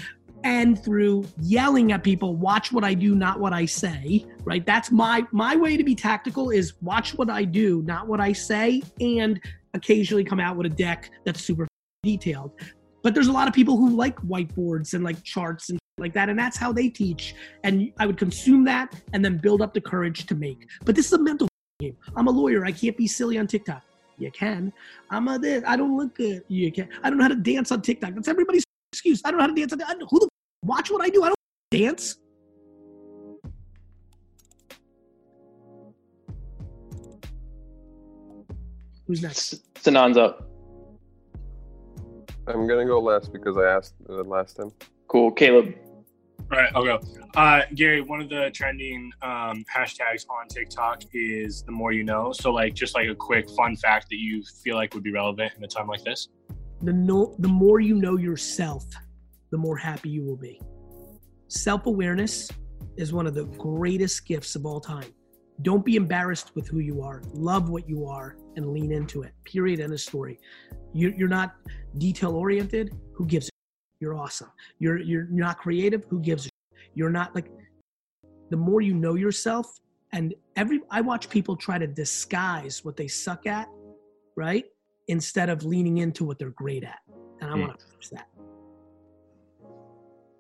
and 0.44 0.84
through 0.84 1.26
yelling 1.42 1.92
at 1.92 2.04
people 2.04 2.36
watch 2.36 2.72
what 2.72 2.84
i 2.84 2.94
do 2.94 3.16
not 3.16 3.40
what 3.40 3.54
i 3.54 3.66
say 3.66 4.26
right? 4.46 4.66
That's 4.66 4.92
my 4.92 5.26
my 5.32 5.56
way 5.56 5.78
to 5.78 5.84
be 5.84 5.96
tactical 5.96 6.50
is 6.50 6.74
watch 6.82 7.14
what 7.16 7.30
i 7.30 7.44
do 7.44 7.82
not 7.84 8.08
what 8.08 8.20
i 8.20 8.34
say 8.34 8.82
and 9.00 9.40
occasionally 9.74 10.24
come 10.24 10.40
out 10.40 10.56
with 10.56 10.68
a 10.68 10.76
deck 10.76 11.10
that's 11.26 11.42
super 11.42 11.68
detailed. 12.04 12.52
But 13.02 13.14
there's 13.14 13.28
a 13.28 13.32
lot 13.32 13.48
of 13.48 13.54
people 13.54 13.76
who 13.76 13.90
like 13.90 14.16
whiteboards 14.22 14.94
and 14.94 15.04
like 15.04 15.22
charts 15.24 15.70
and 15.70 15.80
like 15.98 16.14
that 16.14 16.30
and 16.30 16.38
that's 16.38 16.58
how 16.58 16.72
they 16.72 16.90
teach. 16.90 17.36
And 17.64 17.92
i 18.00 18.06
would 18.06 18.18
consume 18.18 18.64
that 18.66 18.94
and 19.14 19.24
then 19.24 19.38
build 19.38 19.62
up 19.62 19.74
the 19.74 19.82
courage 19.82 20.26
to 20.28 20.36
make. 20.36 20.68
But 20.86 20.96
this 20.96 21.08
is 21.08 21.14
a 21.14 21.20
mental 21.20 21.48
game. 21.80 21.98
I'm 22.16 22.28
a 22.28 22.32
lawyer. 22.32 22.66
I 22.66 22.72
can't 22.72 22.98
be 22.98 23.08
silly 23.08 23.38
on 23.38 23.48
tiktok. 23.48 23.84
You 24.20 24.32
can. 24.32 24.72
I'm 25.10 25.28
a 25.28 25.40
this. 25.40 25.64
I 25.66 25.76
don't 25.76 25.98
look 25.98 26.16
good. 26.16 26.44
You 26.48 26.72
can. 26.72 26.88
I 27.02 27.10
don't 27.10 27.18
know 27.18 27.24
how 27.24 27.30
to 27.30 27.36
dance 27.36 27.72
on 27.72 27.82
tiktok. 27.82 28.14
That's 28.14 28.28
everybody's 28.28 28.63
excuse 28.94 29.22
i 29.26 29.32
don't 29.32 29.40
know 29.40 29.44
how 29.46 29.54
to 29.54 29.60
dance 29.60 29.74
on 29.74 29.80
who 30.10 30.20
the 30.20 30.30
Watch 30.64 30.90
what 30.90 31.04
I 31.04 31.10
do. 31.10 31.24
I 31.24 31.28
don't 31.28 31.38
dance. 31.72 32.18
Who's 39.06 39.22
next? 39.22 39.74
Sanan's 39.74 40.18
up. 40.18 40.50
I'm 42.48 42.66
gonna 42.68 42.86
go 42.86 43.00
last 43.02 43.34
because 43.34 43.58
I 43.58 43.66
asked 43.66 43.96
uh, 44.10 44.24
last 44.24 44.56
time. 44.56 44.72
Cool, 45.08 45.32
Caleb. 45.32 45.76
All 46.52 46.60
right, 46.60 46.72
I'll 46.76 46.86
go. 46.86 47.02
Uh, 47.36 47.64
Gary, 47.76 48.02
one 48.02 48.22
of 48.22 48.30
the 48.30 48.50
trending 48.54 49.12
um, 49.22 49.66
hashtags 49.74 50.26
on 50.30 50.48
TikTok 50.48 51.04
is 51.14 51.64
the 51.64 51.72
more 51.72 51.92
you 51.92 52.04
know. 52.04 52.32
So, 52.32 52.52
like, 52.52 52.74
just 52.74 52.96
like 52.96 53.10
a 53.10 53.16
quick 53.16 53.50
fun 53.50 53.76
fact 53.76 54.08
that 54.10 54.18
you 54.18 54.44
feel 54.64 54.76
like 54.76 54.94
would 54.94 55.04
be 55.04 55.12
relevant 55.12 55.54
in 55.58 55.64
a 55.64 55.68
time 55.68 55.88
like 55.88 56.04
this. 56.04 56.30
The 56.84 56.94
no, 56.94 57.36
the 57.40 57.48
more 57.48 57.80
you 57.80 57.96
know 57.96 58.18
yourself, 58.18 58.86
the 59.52 59.58
more 59.58 59.78
happy 59.78 60.10
you 60.10 60.24
will 60.24 60.36
be. 60.36 60.60
Self 61.48 61.86
awareness 61.86 62.50
is 62.98 63.14
one 63.14 63.26
of 63.26 63.34
the 63.34 63.46
greatest 63.46 64.26
gifts 64.26 64.56
of 64.56 64.66
all 64.66 64.82
time. 64.82 65.14
Don't 65.62 65.86
be 65.86 65.96
embarrassed 65.96 66.56
with 66.56 66.68
who 66.68 66.80
you 66.80 67.02
are. 67.02 67.22
Love 67.34 67.70
what 67.70 67.88
you 67.88 68.06
are 68.06 68.36
and 68.56 68.74
lean 68.74 68.92
into 68.92 69.22
it. 69.22 69.34
Period. 69.46 69.80
End 69.80 69.94
of 69.94 70.02
story. 70.02 70.40
You're 70.94 71.30
not 71.30 71.56
detail 71.98 72.36
oriented. 72.36 72.94
Who 73.14 73.26
gives 73.26 73.50
You're 74.00 74.16
awesome. 74.16 74.52
You're 74.80 75.00
you're 75.00 75.28
not 75.30 75.60
creative. 75.60 76.04
Who 76.10 76.20
gives 76.20 76.50
You're 76.96 77.10
not 77.10 77.34
like. 77.34 77.50
The 78.50 78.58
more 78.58 78.82
you 78.82 78.94
know 78.94 79.16
yourself, 79.16 79.80
and 80.12 80.34
every 80.58 80.82
I 80.92 81.02
watch 81.02 81.30
people 81.30 81.56
try 81.56 81.78
to 81.78 81.88
disguise 81.88 82.84
what 82.84 82.98
they 82.98 83.08
suck 83.08 83.48
at, 83.48 83.70
right? 84.36 84.66
Instead 85.08 85.50
of 85.50 85.66
leaning 85.66 85.98
into 85.98 86.24
what 86.24 86.40
they're 86.40 86.52
great 86.52 86.84
at, 86.84 87.00
and 87.42 87.52
I 87.52 87.54
mm. 87.54 87.68
want 87.68 87.80
to 87.80 87.86
fix 87.86 88.10
that. 88.10 88.28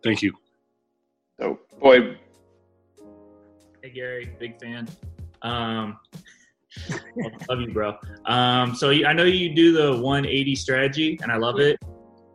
Thank 0.03 0.22
you. 0.22 0.34
Oh 1.41 1.59
boy. 1.80 2.18
Hey 3.82 3.89
Gary, 3.89 4.34
big 4.39 4.59
fan. 4.59 4.88
Um, 5.41 5.99
love 7.49 7.59
you, 7.59 7.72
bro. 7.74 7.97
Um, 8.26 8.76
so 8.76 8.91
I 8.91 9.14
know 9.14 9.24
you 9.24 9.53
do 9.53 9.74
the 9.74 10.01
180 10.01 10.55
strategy, 10.55 11.20
and 11.22 11.32
I 11.32 11.38
love 11.38 11.59
it. 11.59 11.78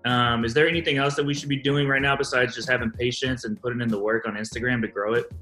Um, 0.05 0.45
is 0.45 0.55
there 0.55 0.69
anything 0.69 0.97
else 0.99 1.17
that 1.17 1.25
we 1.25 1.35
should 1.35 1.49
be 1.49 1.57
doing 1.57 1.89
right 1.89 2.01
now 2.01 2.17
besides 2.17 2.55
just 2.55 2.69
having 2.69 2.91
patience 2.91 3.45
and 3.45 3.61
putting 3.61 3.81
in 3.81 3.89
the 3.89 3.99
work 3.99 4.27
on 4.27 4.35
Instagram 4.35 4.81
to 4.83 4.89
grow 4.89 5.15
it? 5.15 5.33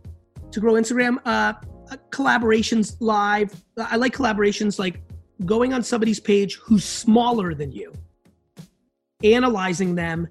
To 0.50 0.60
grow 0.60 0.74
Instagram, 0.74 1.18
uh, 1.24 1.54
collaborations 2.10 2.96
live. 3.00 3.52
I 3.76 3.96
like 3.96 4.14
collaborations 4.14 4.78
like 4.78 5.05
going 5.44 5.72
on 5.72 5.82
somebody's 5.82 6.20
page 6.20 6.56
who's 6.56 6.84
smaller 6.84 7.54
than 7.54 7.72
you, 7.72 7.92
analyzing 9.22 9.94
them, 9.94 10.28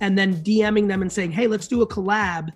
and 0.00 0.18
then 0.18 0.36
DMing 0.42 0.88
them 0.88 1.02
and 1.02 1.10
saying, 1.10 1.32
"Hey, 1.32 1.46
let's 1.46 1.68
do 1.68 1.82
a 1.82 1.86
collab." 1.86 2.50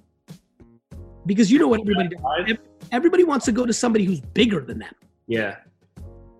Because 1.27 1.53
you 1.53 1.59
know 1.59 1.69
what 1.69 1.81
everybody 1.81 2.09
does. 2.09 2.59
Everybody 2.91 3.25
wants 3.25 3.45
to 3.47 3.53
go 3.53 3.65
to 3.65 3.73
somebody 3.73 4.05
who's 4.05 4.21
bigger 4.21 4.61
than 4.61 4.81
them. 4.81 4.95
Yeah. 5.29 5.57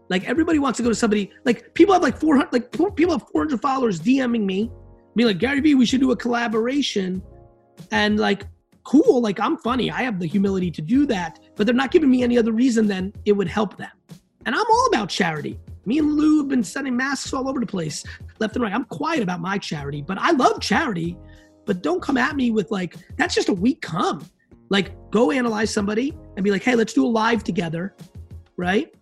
Like 0.09 0.29
everybody 0.29 0.59
wants 0.59 0.77
to 0.79 0.83
go 0.83 0.89
to 0.89 0.95
somebody 0.95 1.31
like 1.45 1.73
people 1.75 1.95
have 1.95 2.03
like 2.03 2.19
400 2.19 2.53
like 2.53 2.73
people 2.97 3.17
have 3.17 3.29
400 3.29 3.61
followers 3.61 4.01
DMing 4.01 4.45
me, 4.45 4.71
me 5.15 5.25
like 5.25 5.39
Gary 5.39 5.61
Vee, 5.61 5.75
we 5.75 5.87
should 5.87 6.01
do 6.01 6.11
a 6.11 6.17
collaboration, 6.17 7.23
and 7.93 8.19
like 8.19 8.47
cool, 8.85 9.21
like 9.21 9.41
I'm 9.41 9.57
funny, 9.57 9.91
I 9.91 10.03
have 10.03 10.19
the 10.19 10.27
humility 10.27 10.71
to 10.71 10.83
do 10.83 11.07
that, 11.07 11.39
but 11.57 11.67
they're 11.67 11.75
not 11.75 11.91
giving 11.91 12.11
me 12.11 12.23
any 12.23 12.37
other 12.37 12.53
reason 12.53 12.87
than 12.87 13.13
it 13.25 13.33
would 13.33 13.49
help 13.49 13.77
them, 13.77 13.91
and 14.47 14.55
I'm 14.55 14.71
all 14.71 14.87
about 14.87 15.09
charity. 15.09 15.59
Me 15.85 15.99
and 15.99 16.15
Lou 16.15 16.39
have 16.39 16.49
been 16.49 16.63
sending 16.63 16.97
masks 16.97 17.33
all 17.33 17.49
over 17.49 17.59
the 17.59 17.67
place, 17.67 18.05
left 18.39 18.55
and 18.55 18.63
right. 18.63 18.73
I'm 18.73 18.85
quiet 18.85 19.23
about 19.23 19.41
my 19.41 19.59
charity, 19.59 20.03
but 20.03 20.19
I 20.19 20.31
love 20.33 20.61
charity. 20.61 21.17
But 21.65 21.83
don't 21.83 22.01
come 22.01 22.17
at 22.17 22.37
me 22.37 22.51
with 22.51 22.71
like, 22.71 22.97
that's 23.17 23.35
just 23.35 23.49
a 23.49 23.53
weak 23.53 23.83
come. 23.83 24.25
Like, 24.69 24.95
go 25.11 25.31
analyze 25.31 25.73
somebody 25.73 26.17
and 26.37 26.45
be 26.45 26.51
like, 26.51 26.63
hey, 26.63 26.75
let's 26.75 26.93
do 26.93 27.05
a 27.05 27.09
live 27.09 27.45
together, 27.45 27.95
right? 28.57 28.95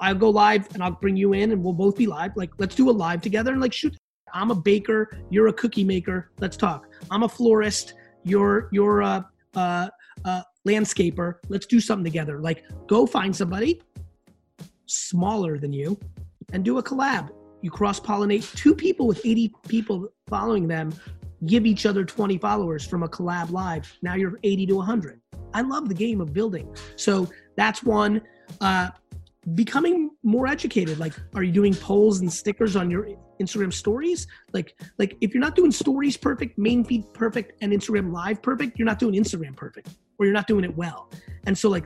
I'll 0.00 0.14
go 0.14 0.30
live 0.30 0.72
and 0.74 0.82
I'll 0.82 0.90
bring 0.92 1.16
you 1.16 1.32
in 1.32 1.52
and 1.52 1.62
we'll 1.62 1.72
both 1.72 1.96
be 1.96 2.06
live. 2.06 2.36
Like, 2.36 2.50
let's 2.58 2.74
do 2.74 2.90
a 2.90 2.92
live 2.92 3.20
together 3.20 3.52
and 3.52 3.60
like, 3.60 3.72
shoot. 3.72 3.96
I'm 4.32 4.50
a 4.50 4.54
baker, 4.54 5.18
you're 5.28 5.48
a 5.48 5.52
cookie 5.52 5.84
maker. 5.84 6.30
Let's 6.38 6.56
talk. 6.56 6.86
I'm 7.10 7.24
a 7.24 7.28
florist, 7.28 7.94
you're 8.22 8.68
you're 8.70 9.00
a, 9.00 9.28
a, 9.54 9.90
a 10.24 10.44
landscaper. 10.66 11.34
Let's 11.48 11.66
do 11.66 11.80
something 11.80 12.04
together. 12.04 12.38
Like, 12.40 12.64
go 12.86 13.06
find 13.06 13.34
somebody 13.34 13.82
smaller 14.90 15.58
than 15.58 15.72
you, 15.72 15.98
and 16.52 16.64
do 16.64 16.78
a 16.78 16.82
collab. 16.82 17.30
You 17.62 17.70
cross 17.70 18.00
pollinate 18.00 18.54
two 18.56 18.74
people 18.74 19.06
with 19.06 19.24
80 19.24 19.52
people 19.68 20.08
following 20.28 20.66
them, 20.66 20.92
give 21.46 21.66
each 21.66 21.86
other 21.86 22.04
20 22.04 22.38
followers 22.38 22.86
from 22.86 23.02
a 23.02 23.08
collab 23.08 23.50
live. 23.50 23.92
Now 24.02 24.14
you're 24.14 24.38
80 24.42 24.66
to 24.66 24.76
100. 24.76 25.20
I 25.52 25.62
love 25.62 25.88
the 25.88 25.94
game 25.94 26.20
of 26.20 26.32
building. 26.32 26.74
So 26.96 27.28
that's 27.56 27.82
one. 27.82 28.22
Uh, 28.60 28.90
becoming 29.54 30.10
more 30.22 30.46
educated. 30.46 30.98
Like, 30.98 31.14
are 31.34 31.42
you 31.42 31.52
doing 31.52 31.74
polls 31.74 32.20
and 32.20 32.32
stickers 32.32 32.76
on 32.76 32.90
your 32.90 33.08
Instagram 33.40 33.72
stories? 33.72 34.26
Like, 34.52 34.78
like 34.98 35.16
if 35.20 35.34
you're 35.34 35.40
not 35.40 35.56
doing 35.56 35.72
stories 35.72 36.16
perfect, 36.16 36.58
main 36.58 36.84
feed 36.84 37.12
perfect, 37.14 37.52
and 37.62 37.72
Instagram 37.72 38.12
live 38.12 38.42
perfect, 38.42 38.78
you're 38.78 38.86
not 38.86 38.98
doing 38.98 39.14
Instagram 39.14 39.56
perfect, 39.56 39.88
or 40.18 40.26
you're 40.26 40.34
not 40.34 40.46
doing 40.46 40.64
it 40.64 40.76
well. 40.76 41.10
And 41.46 41.56
so, 41.56 41.68
like, 41.68 41.84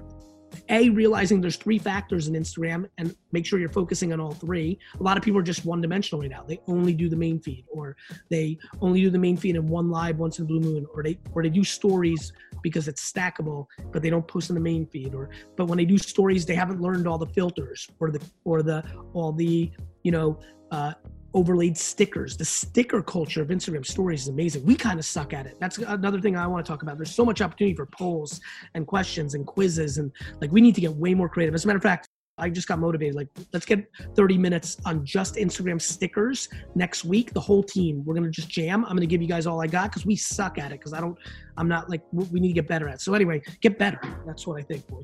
a 0.68 0.90
realizing 0.90 1.40
there's 1.40 1.56
three 1.56 1.78
factors 1.78 2.28
in 2.28 2.34
Instagram 2.34 2.88
and 2.98 3.14
make 3.32 3.46
sure 3.46 3.58
you're 3.58 3.68
focusing 3.68 4.12
on 4.12 4.20
all 4.20 4.32
three. 4.32 4.78
A 4.98 5.02
lot 5.02 5.16
of 5.16 5.22
people 5.22 5.38
are 5.40 5.44
just 5.44 5.64
one 5.64 5.80
dimensional 5.80 6.20
right 6.20 6.30
now. 6.30 6.44
They 6.46 6.60
only 6.66 6.92
do 6.92 7.08
the 7.08 7.16
main 7.16 7.40
feed 7.40 7.64
or 7.70 7.96
they 8.30 8.58
only 8.80 9.00
do 9.00 9.10
the 9.10 9.18
main 9.18 9.36
feed 9.36 9.56
in 9.56 9.68
one 9.68 9.90
live 9.90 10.18
once 10.18 10.38
in 10.38 10.46
blue 10.46 10.60
moon 10.60 10.86
or 10.94 11.02
they 11.02 11.18
or 11.32 11.42
they 11.42 11.48
do 11.48 11.64
stories 11.64 12.32
because 12.62 12.88
it's 12.88 13.10
stackable, 13.10 13.66
but 13.92 14.02
they 14.02 14.10
don't 14.10 14.26
post 14.26 14.50
in 14.50 14.54
the 14.54 14.60
main 14.60 14.86
feed 14.86 15.14
or 15.14 15.30
but 15.56 15.66
when 15.66 15.78
they 15.78 15.84
do 15.84 15.98
stories 15.98 16.46
they 16.46 16.54
haven't 16.54 16.80
learned 16.80 17.06
all 17.06 17.18
the 17.18 17.26
filters 17.26 17.88
or 18.00 18.10
the 18.10 18.20
or 18.44 18.62
the 18.62 18.82
all 19.12 19.32
the, 19.32 19.70
you 20.02 20.12
know, 20.12 20.38
uh, 20.70 20.92
overlaid 21.34 21.76
stickers. 21.76 22.36
The 22.36 22.44
sticker 22.44 23.02
culture 23.02 23.42
of 23.42 23.48
Instagram 23.48 23.84
stories 23.84 24.22
is 24.22 24.28
amazing. 24.28 24.64
We 24.64 24.76
kind 24.76 24.98
of 24.98 25.04
suck 25.04 25.32
at 25.34 25.46
it. 25.46 25.56
That's 25.60 25.78
another 25.78 26.20
thing 26.20 26.36
I 26.36 26.46
want 26.46 26.64
to 26.64 26.70
talk 26.70 26.82
about. 26.82 26.96
There's 26.96 27.14
so 27.14 27.24
much 27.24 27.42
opportunity 27.42 27.74
for 27.74 27.86
polls 27.86 28.40
and 28.74 28.86
questions 28.86 29.34
and 29.34 29.46
quizzes 29.46 29.98
and 29.98 30.12
like 30.40 30.52
we 30.52 30.60
need 30.60 30.74
to 30.76 30.80
get 30.80 30.94
way 30.94 31.14
more 31.14 31.28
creative. 31.28 31.54
As 31.54 31.64
a 31.64 31.66
matter 31.66 31.76
of 31.76 31.82
fact, 31.82 32.08
I 32.36 32.50
just 32.50 32.66
got 32.66 32.80
motivated. 32.80 33.14
Like, 33.14 33.28
let's 33.52 33.64
get 33.64 33.88
30 34.16 34.38
minutes 34.38 34.76
on 34.84 35.04
just 35.04 35.36
Instagram 35.36 35.80
stickers 35.80 36.48
next 36.74 37.04
week. 37.04 37.32
The 37.32 37.40
whole 37.40 37.62
team, 37.62 38.04
we're 38.04 38.14
gonna 38.14 38.30
just 38.30 38.48
jam. 38.48 38.84
I'm 38.84 38.96
gonna 38.96 39.06
give 39.06 39.22
you 39.22 39.28
guys 39.28 39.46
all 39.46 39.60
I 39.62 39.68
got 39.68 39.90
because 39.90 40.04
we 40.04 40.16
suck 40.16 40.58
at 40.58 40.72
it. 40.72 40.80
Because 40.80 40.92
I 40.92 41.00
don't, 41.00 41.16
I'm 41.56 41.68
not 41.68 41.88
like 41.88 42.02
we 42.12 42.40
need 42.40 42.48
to 42.48 42.54
get 42.54 42.66
better 42.66 42.88
at. 42.88 42.96
It. 42.96 43.00
So 43.02 43.14
anyway, 43.14 43.40
get 43.60 43.78
better. 43.78 44.00
That's 44.26 44.46
what 44.46 44.58
I 44.58 44.62
think, 44.62 44.86
boy. 44.88 45.02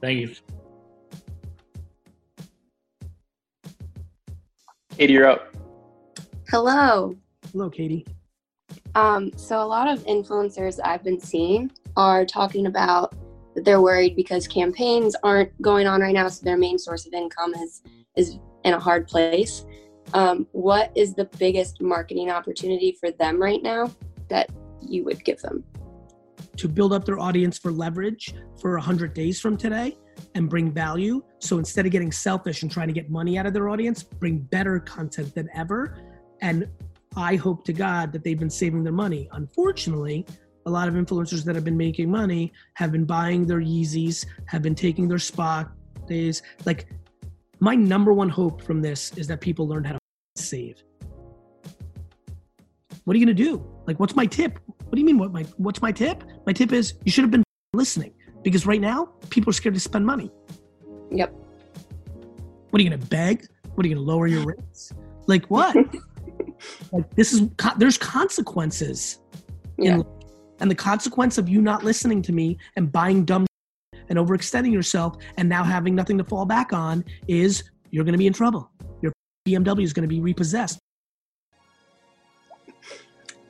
Thank 0.00 0.20
you. 0.20 0.59
Katie, 5.00 5.14
you're 5.14 5.30
up. 5.30 5.56
Hello. 6.50 7.16
Hello, 7.52 7.70
Katie. 7.70 8.06
Um, 8.94 9.30
so 9.34 9.62
a 9.62 9.64
lot 9.64 9.88
of 9.88 10.04
influencers 10.04 10.78
I've 10.84 11.02
been 11.02 11.18
seeing 11.18 11.70
are 11.96 12.26
talking 12.26 12.66
about 12.66 13.14
that 13.54 13.64
they're 13.64 13.80
worried 13.80 14.14
because 14.14 14.46
campaigns 14.46 15.16
aren't 15.22 15.58
going 15.62 15.86
on 15.86 16.02
right 16.02 16.12
now, 16.12 16.28
so 16.28 16.44
their 16.44 16.58
main 16.58 16.78
source 16.78 17.06
of 17.06 17.14
income 17.14 17.54
is 17.54 17.80
is 18.14 18.38
in 18.64 18.74
a 18.74 18.78
hard 18.78 19.08
place. 19.08 19.64
Um, 20.12 20.46
what 20.52 20.92
is 20.94 21.14
the 21.14 21.24
biggest 21.38 21.80
marketing 21.80 22.30
opportunity 22.30 22.94
for 23.00 23.10
them 23.10 23.40
right 23.40 23.62
now 23.62 23.90
that 24.28 24.50
you 24.82 25.02
would 25.04 25.24
give 25.24 25.40
them? 25.40 25.64
To 26.58 26.68
build 26.68 26.92
up 26.92 27.06
their 27.06 27.18
audience 27.18 27.56
for 27.56 27.72
leverage 27.72 28.34
for 28.60 28.72
100 28.72 29.14
days 29.14 29.40
from 29.40 29.56
today 29.56 29.96
and 30.34 30.48
bring 30.48 30.70
value. 30.70 31.22
So 31.38 31.58
instead 31.58 31.86
of 31.86 31.92
getting 31.92 32.12
selfish 32.12 32.62
and 32.62 32.70
trying 32.70 32.88
to 32.88 32.94
get 32.94 33.10
money 33.10 33.38
out 33.38 33.46
of 33.46 33.52
their 33.52 33.68
audience, 33.68 34.02
bring 34.02 34.38
better 34.38 34.80
content 34.80 35.34
than 35.34 35.48
ever. 35.54 35.96
And 36.40 36.68
I 37.16 37.36
hope 37.36 37.64
to 37.64 37.72
God 37.72 38.12
that 38.12 38.22
they've 38.22 38.38
been 38.38 38.50
saving 38.50 38.84
their 38.84 38.92
money. 38.92 39.28
Unfortunately, 39.32 40.26
a 40.66 40.70
lot 40.70 40.88
of 40.88 40.94
influencers 40.94 41.44
that 41.44 41.54
have 41.54 41.64
been 41.64 41.76
making 41.76 42.10
money 42.10 42.52
have 42.74 42.92
been 42.92 43.04
buying 43.04 43.46
their 43.46 43.60
Yeezys, 43.60 44.26
have 44.46 44.62
been 44.62 44.74
taking 44.74 45.08
their 45.08 45.18
spa 45.18 45.68
days. 46.06 46.42
Like, 46.64 46.88
my 47.58 47.74
number 47.74 48.12
one 48.12 48.28
hope 48.28 48.62
from 48.62 48.80
this 48.80 49.12
is 49.16 49.26
that 49.28 49.40
people 49.40 49.66
learn 49.66 49.84
how 49.84 49.92
to 49.92 49.98
save. 50.36 50.82
What 53.04 53.16
are 53.16 53.18
you 53.18 53.26
gonna 53.26 53.34
do? 53.34 53.66
Like, 53.86 53.98
what's 53.98 54.14
my 54.14 54.26
tip? 54.26 54.58
What 54.66 54.92
do 54.92 55.00
you 55.00 55.06
mean? 55.06 55.18
What 55.18 55.32
my 55.32 55.44
what's 55.56 55.82
my 55.82 55.92
tip? 55.92 56.22
My 56.46 56.52
tip 56.52 56.72
is 56.72 56.94
you 57.04 57.10
should 57.10 57.24
have 57.24 57.30
been 57.30 57.44
listening 57.72 58.12
because 58.42 58.66
right 58.66 58.80
now 58.80 59.08
people 59.30 59.50
are 59.50 59.54
scared 59.54 59.74
to 59.74 59.80
spend 59.80 60.04
money. 60.06 60.30
Yep. 61.10 61.32
What 62.70 62.80
are 62.80 62.82
you 62.82 62.90
gonna 62.90 63.04
beg? 63.06 63.46
What 63.74 63.84
are 63.84 63.88
you 63.88 63.94
gonna 63.94 64.06
lower 64.06 64.26
your 64.26 64.44
rates? 64.44 64.92
Like 65.26 65.46
what? 65.46 65.76
like 66.92 67.14
this 67.16 67.32
is 67.32 67.48
there's 67.76 67.98
consequences. 67.98 69.18
Yeah. 69.78 70.02
and 70.58 70.70
the 70.70 70.74
consequence 70.74 71.38
of 71.38 71.48
you 71.48 71.62
not 71.62 71.84
listening 71.84 72.20
to 72.22 72.32
me 72.32 72.58
and 72.76 72.92
buying 72.92 73.24
dumb 73.24 73.46
and 74.10 74.18
overextending 74.18 74.72
yourself 74.72 75.16
and 75.38 75.48
now 75.48 75.64
having 75.64 75.94
nothing 75.94 76.18
to 76.18 76.24
fall 76.24 76.44
back 76.44 76.74
on 76.74 77.02
is 77.28 77.64
you're 77.90 78.04
going 78.04 78.12
to 78.12 78.18
be 78.18 78.26
in 78.26 78.34
trouble. 78.34 78.70
Your 79.00 79.12
BMW 79.48 79.82
is 79.82 79.94
going 79.94 80.02
to 80.02 80.08
be 80.08 80.20
repossessed. 80.20 80.78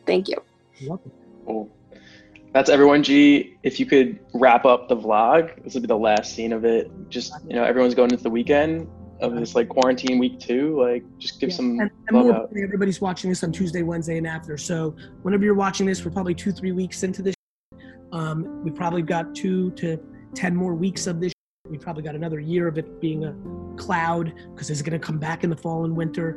Thank 0.07 0.29
you. 0.29 0.37
You're 0.79 0.91
welcome. 0.91 1.13
Cool. 1.47 1.71
That's 2.53 2.69
everyone. 2.69 3.03
G, 3.05 3.57
if 3.63 3.79
you 3.79 3.87
could 3.87 4.19
wrap 4.35 4.65
up 4.65 4.89
the 4.89 4.97
vlog, 4.97 5.63
this 5.63 5.75
would 5.75 5.85
be 5.85 5.87
the 5.87 5.97
last 5.97 6.35
scene 6.35 6.53
of 6.53 6.65
it. 6.65 6.91
Just 7.09 7.33
you 7.47 7.55
know, 7.55 7.63
everyone's 7.65 7.95
going 7.95 8.11
into 8.11 8.25
the 8.25 8.31
weekend 8.31 8.89
of 9.21 9.35
this 9.37 9.55
like 9.55 9.69
quarantine 9.69 10.19
week 10.19 10.41
two. 10.41 10.81
Like, 10.81 11.05
just 11.19 11.39
give 11.41 11.51
Yeah, 11.51 11.57
some 11.57 11.79
and, 11.79 11.91
and 12.09 12.17
love 12.27 12.35
out. 12.35 12.51
everybody's 12.51 13.01
watching 13.01 13.31
this 13.31 13.45
on 13.45 13.53
Tuesday, 13.53 13.83
Wednesday, 13.83 14.19
and 14.19 14.27
after. 14.27 14.57
So 14.57 14.97
whenever 15.23 15.45
you're 15.45 15.55
watching 15.55 15.87
this, 15.87 16.05
we're 16.05 16.11
probably 16.11 16.35
two, 16.35 16.51
three 16.51 16.73
weeks 16.73 17.03
into 17.05 17.23
this. 17.23 17.35
Um, 18.13 18.65
we 18.65 18.73
probably 18.73 19.03
got 19.03 19.33
two 19.35 19.71
to 19.73 19.99
ten 20.35 20.57
more 20.57 20.75
weeks 20.75 21.07
of 21.07 21.21
this. 21.21 21.33
We 21.69 21.79
probably 21.79 22.03
got 22.03 22.17
another 22.17 22.41
year 22.41 22.67
of 22.67 22.79
it 22.79 23.01
being 23.01 23.25
a 23.27 23.35
cloud 23.77 24.33
because 24.53 24.71
it's 24.71 24.83
going 24.83 24.99
to 24.99 25.07
come 25.07 25.19
back 25.19 25.45
in 25.45 25.51
the 25.51 25.57
fall 25.57 25.85
and 25.85 25.97
winter. 25.97 26.37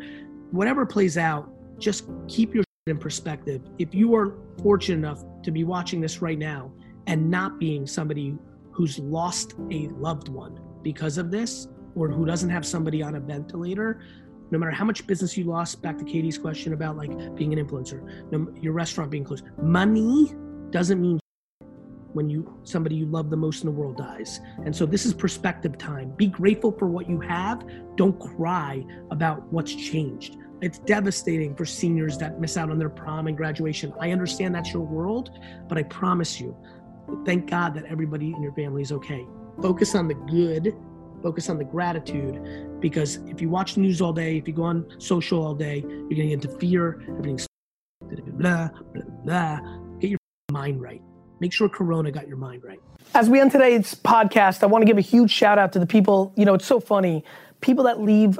Whatever 0.51 0.85
plays 0.85 1.17
out, 1.17 1.49
just 1.79 2.05
keep 2.27 2.53
your 2.53 2.62
in 2.87 2.97
perspective. 2.97 3.61
If 3.79 3.95
you 3.95 4.13
are 4.13 4.35
fortunate 4.61 4.97
enough 4.97 5.23
to 5.43 5.51
be 5.51 5.63
watching 5.63 6.01
this 6.01 6.21
right 6.21 6.37
now 6.37 6.69
and 7.07 7.31
not 7.31 7.57
being 7.57 7.87
somebody 7.87 8.37
who's 8.71 8.99
lost 8.99 9.53
a 9.71 9.87
loved 9.87 10.27
one 10.27 10.59
because 10.81 11.17
of 11.17 11.31
this, 11.31 11.69
or 11.95 12.09
who 12.09 12.25
doesn't 12.25 12.49
have 12.49 12.65
somebody 12.65 13.01
on 13.01 13.15
a 13.15 13.21
ventilator, 13.21 14.01
no 14.51 14.59
matter 14.59 14.71
how 14.71 14.83
much 14.83 15.07
business 15.07 15.37
you 15.37 15.45
lost, 15.45 15.81
back 15.81 15.97
to 15.97 16.03
Katie's 16.03 16.37
question 16.37 16.73
about 16.73 16.97
like 16.97 17.11
being 17.35 17.57
an 17.57 17.65
influencer, 17.65 18.03
your 18.61 18.73
restaurant 18.73 19.09
being 19.09 19.23
closed, 19.23 19.45
money 19.61 20.33
doesn't 20.71 20.99
mean 20.99 21.21
when 22.11 22.29
you 22.29 22.59
somebody 22.63 22.95
you 22.95 23.05
love 23.05 23.29
the 23.29 23.37
most 23.37 23.63
in 23.63 23.67
the 23.67 23.71
world 23.71 23.95
dies. 23.95 24.41
And 24.65 24.75
so 24.75 24.85
this 24.85 25.05
is 25.05 25.13
perspective 25.13 25.77
time. 25.77 26.11
Be 26.17 26.27
grateful 26.27 26.73
for 26.73 26.87
what 26.87 27.09
you 27.09 27.21
have. 27.21 27.65
Don't 27.95 28.19
cry 28.19 28.83
about 29.09 29.41
what's 29.53 29.73
changed. 29.73 30.35
It's 30.63 30.79
devastating 30.79 31.53
for 31.55 31.65
seniors 31.65 32.17
that 32.19 32.39
miss 32.39 32.55
out 32.55 32.69
on 32.69 32.79
their 32.79 32.89
prom 32.89 33.27
and 33.27 33.35
graduation. 33.35 33.93
I 33.99 34.11
understand 34.11 34.55
that's 34.55 34.71
your 34.71 34.83
world, 34.83 35.37
but 35.67 35.77
I 35.77 35.83
promise 35.83 36.39
you, 36.39 36.55
thank 37.25 37.49
God 37.49 37.73
that 37.75 37.83
everybody 37.83 38.31
in 38.31 38.41
your 38.41 38.53
family 38.53 38.81
is 38.81 38.93
okay. 38.93 39.27
Focus 39.61 39.93
on 39.93 40.07
the 40.07 40.13
good, 40.13 40.73
focus 41.21 41.49
on 41.49 41.57
the 41.57 41.65
gratitude, 41.65 42.79
because 42.79 43.17
if 43.27 43.41
you 43.41 43.49
watch 43.49 43.75
the 43.75 43.81
news 43.81 43.99
all 44.01 44.13
day, 44.13 44.37
if 44.37 44.47
you 44.47 44.53
go 44.53 44.63
on 44.63 44.85
social 44.99 45.45
all 45.45 45.53
day, 45.53 45.81
you're 45.81 46.09
gonna 46.11 46.29
get 46.29 46.31
into 46.31 46.47
fear, 46.47 47.03
everything's 47.09 47.45
blah, 47.99 48.69
blah, 48.93 49.03
blah. 49.25 49.59
Get 49.99 50.11
your 50.11 50.19
mind 50.49 50.81
right. 50.81 51.01
Make 51.41 51.51
sure 51.51 51.67
Corona 51.67 52.09
got 52.09 52.25
your 52.29 52.37
mind 52.37 52.63
right. 52.63 52.79
As 53.13 53.29
we 53.29 53.41
end 53.41 53.51
today's 53.51 53.95
podcast, 53.95 54.63
I 54.63 54.67
want 54.67 54.81
to 54.81 54.85
give 54.85 54.97
a 54.97 55.01
huge 55.01 55.29
shout 55.29 55.59
out 55.59 55.73
to 55.73 55.79
the 55.79 55.85
people. 55.85 56.31
You 56.37 56.45
know, 56.45 56.53
it's 56.53 56.65
so 56.65 56.79
funny. 56.79 57.25
People 57.59 57.83
that 57.83 57.99
leave 57.99 58.39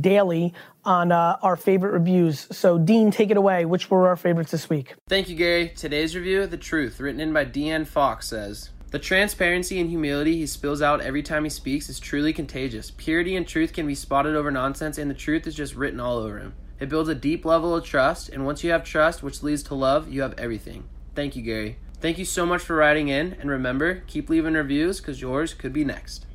daily 0.00 0.52
on 0.84 1.12
uh, 1.12 1.36
our 1.42 1.56
favorite 1.56 1.92
reviews. 1.92 2.46
So, 2.50 2.78
Dean, 2.78 3.10
take 3.10 3.30
it 3.30 3.36
away. 3.36 3.64
Which 3.64 3.90
were 3.90 4.08
our 4.08 4.16
favorites 4.16 4.50
this 4.50 4.68
week? 4.68 4.94
Thank 5.08 5.28
you, 5.28 5.36
Gary. 5.36 5.70
Today's 5.70 6.14
review, 6.14 6.46
The 6.46 6.56
Truth, 6.56 7.00
written 7.00 7.20
in 7.20 7.32
by 7.32 7.44
Deanne 7.44 7.86
Fox, 7.86 8.28
says 8.28 8.70
The 8.90 8.98
transparency 8.98 9.80
and 9.80 9.88
humility 9.88 10.36
he 10.36 10.46
spills 10.46 10.82
out 10.82 11.00
every 11.00 11.22
time 11.22 11.44
he 11.44 11.50
speaks 11.50 11.88
is 11.88 11.98
truly 11.98 12.32
contagious. 12.32 12.90
Purity 12.90 13.36
and 13.36 13.46
truth 13.46 13.72
can 13.72 13.86
be 13.86 13.94
spotted 13.94 14.36
over 14.36 14.50
nonsense, 14.50 14.98
and 14.98 15.10
the 15.10 15.14
truth 15.14 15.46
is 15.46 15.54
just 15.54 15.74
written 15.74 16.00
all 16.00 16.18
over 16.18 16.38
him. 16.38 16.54
It 16.80 16.88
builds 16.88 17.08
a 17.08 17.14
deep 17.14 17.44
level 17.44 17.74
of 17.74 17.84
trust, 17.84 18.28
and 18.28 18.44
once 18.44 18.64
you 18.64 18.70
have 18.70 18.84
trust, 18.84 19.22
which 19.22 19.42
leads 19.42 19.62
to 19.64 19.74
love, 19.74 20.12
you 20.12 20.22
have 20.22 20.38
everything. 20.38 20.84
Thank 21.14 21.36
you, 21.36 21.42
Gary. 21.42 21.78
Thank 22.00 22.18
you 22.18 22.24
so 22.26 22.44
much 22.44 22.60
for 22.60 22.76
writing 22.76 23.08
in, 23.08 23.34
and 23.40 23.48
remember, 23.48 24.02
keep 24.06 24.28
leaving 24.28 24.54
reviews 24.54 25.00
because 25.00 25.22
yours 25.22 25.54
could 25.54 25.72
be 25.72 25.84
next. 25.84 26.26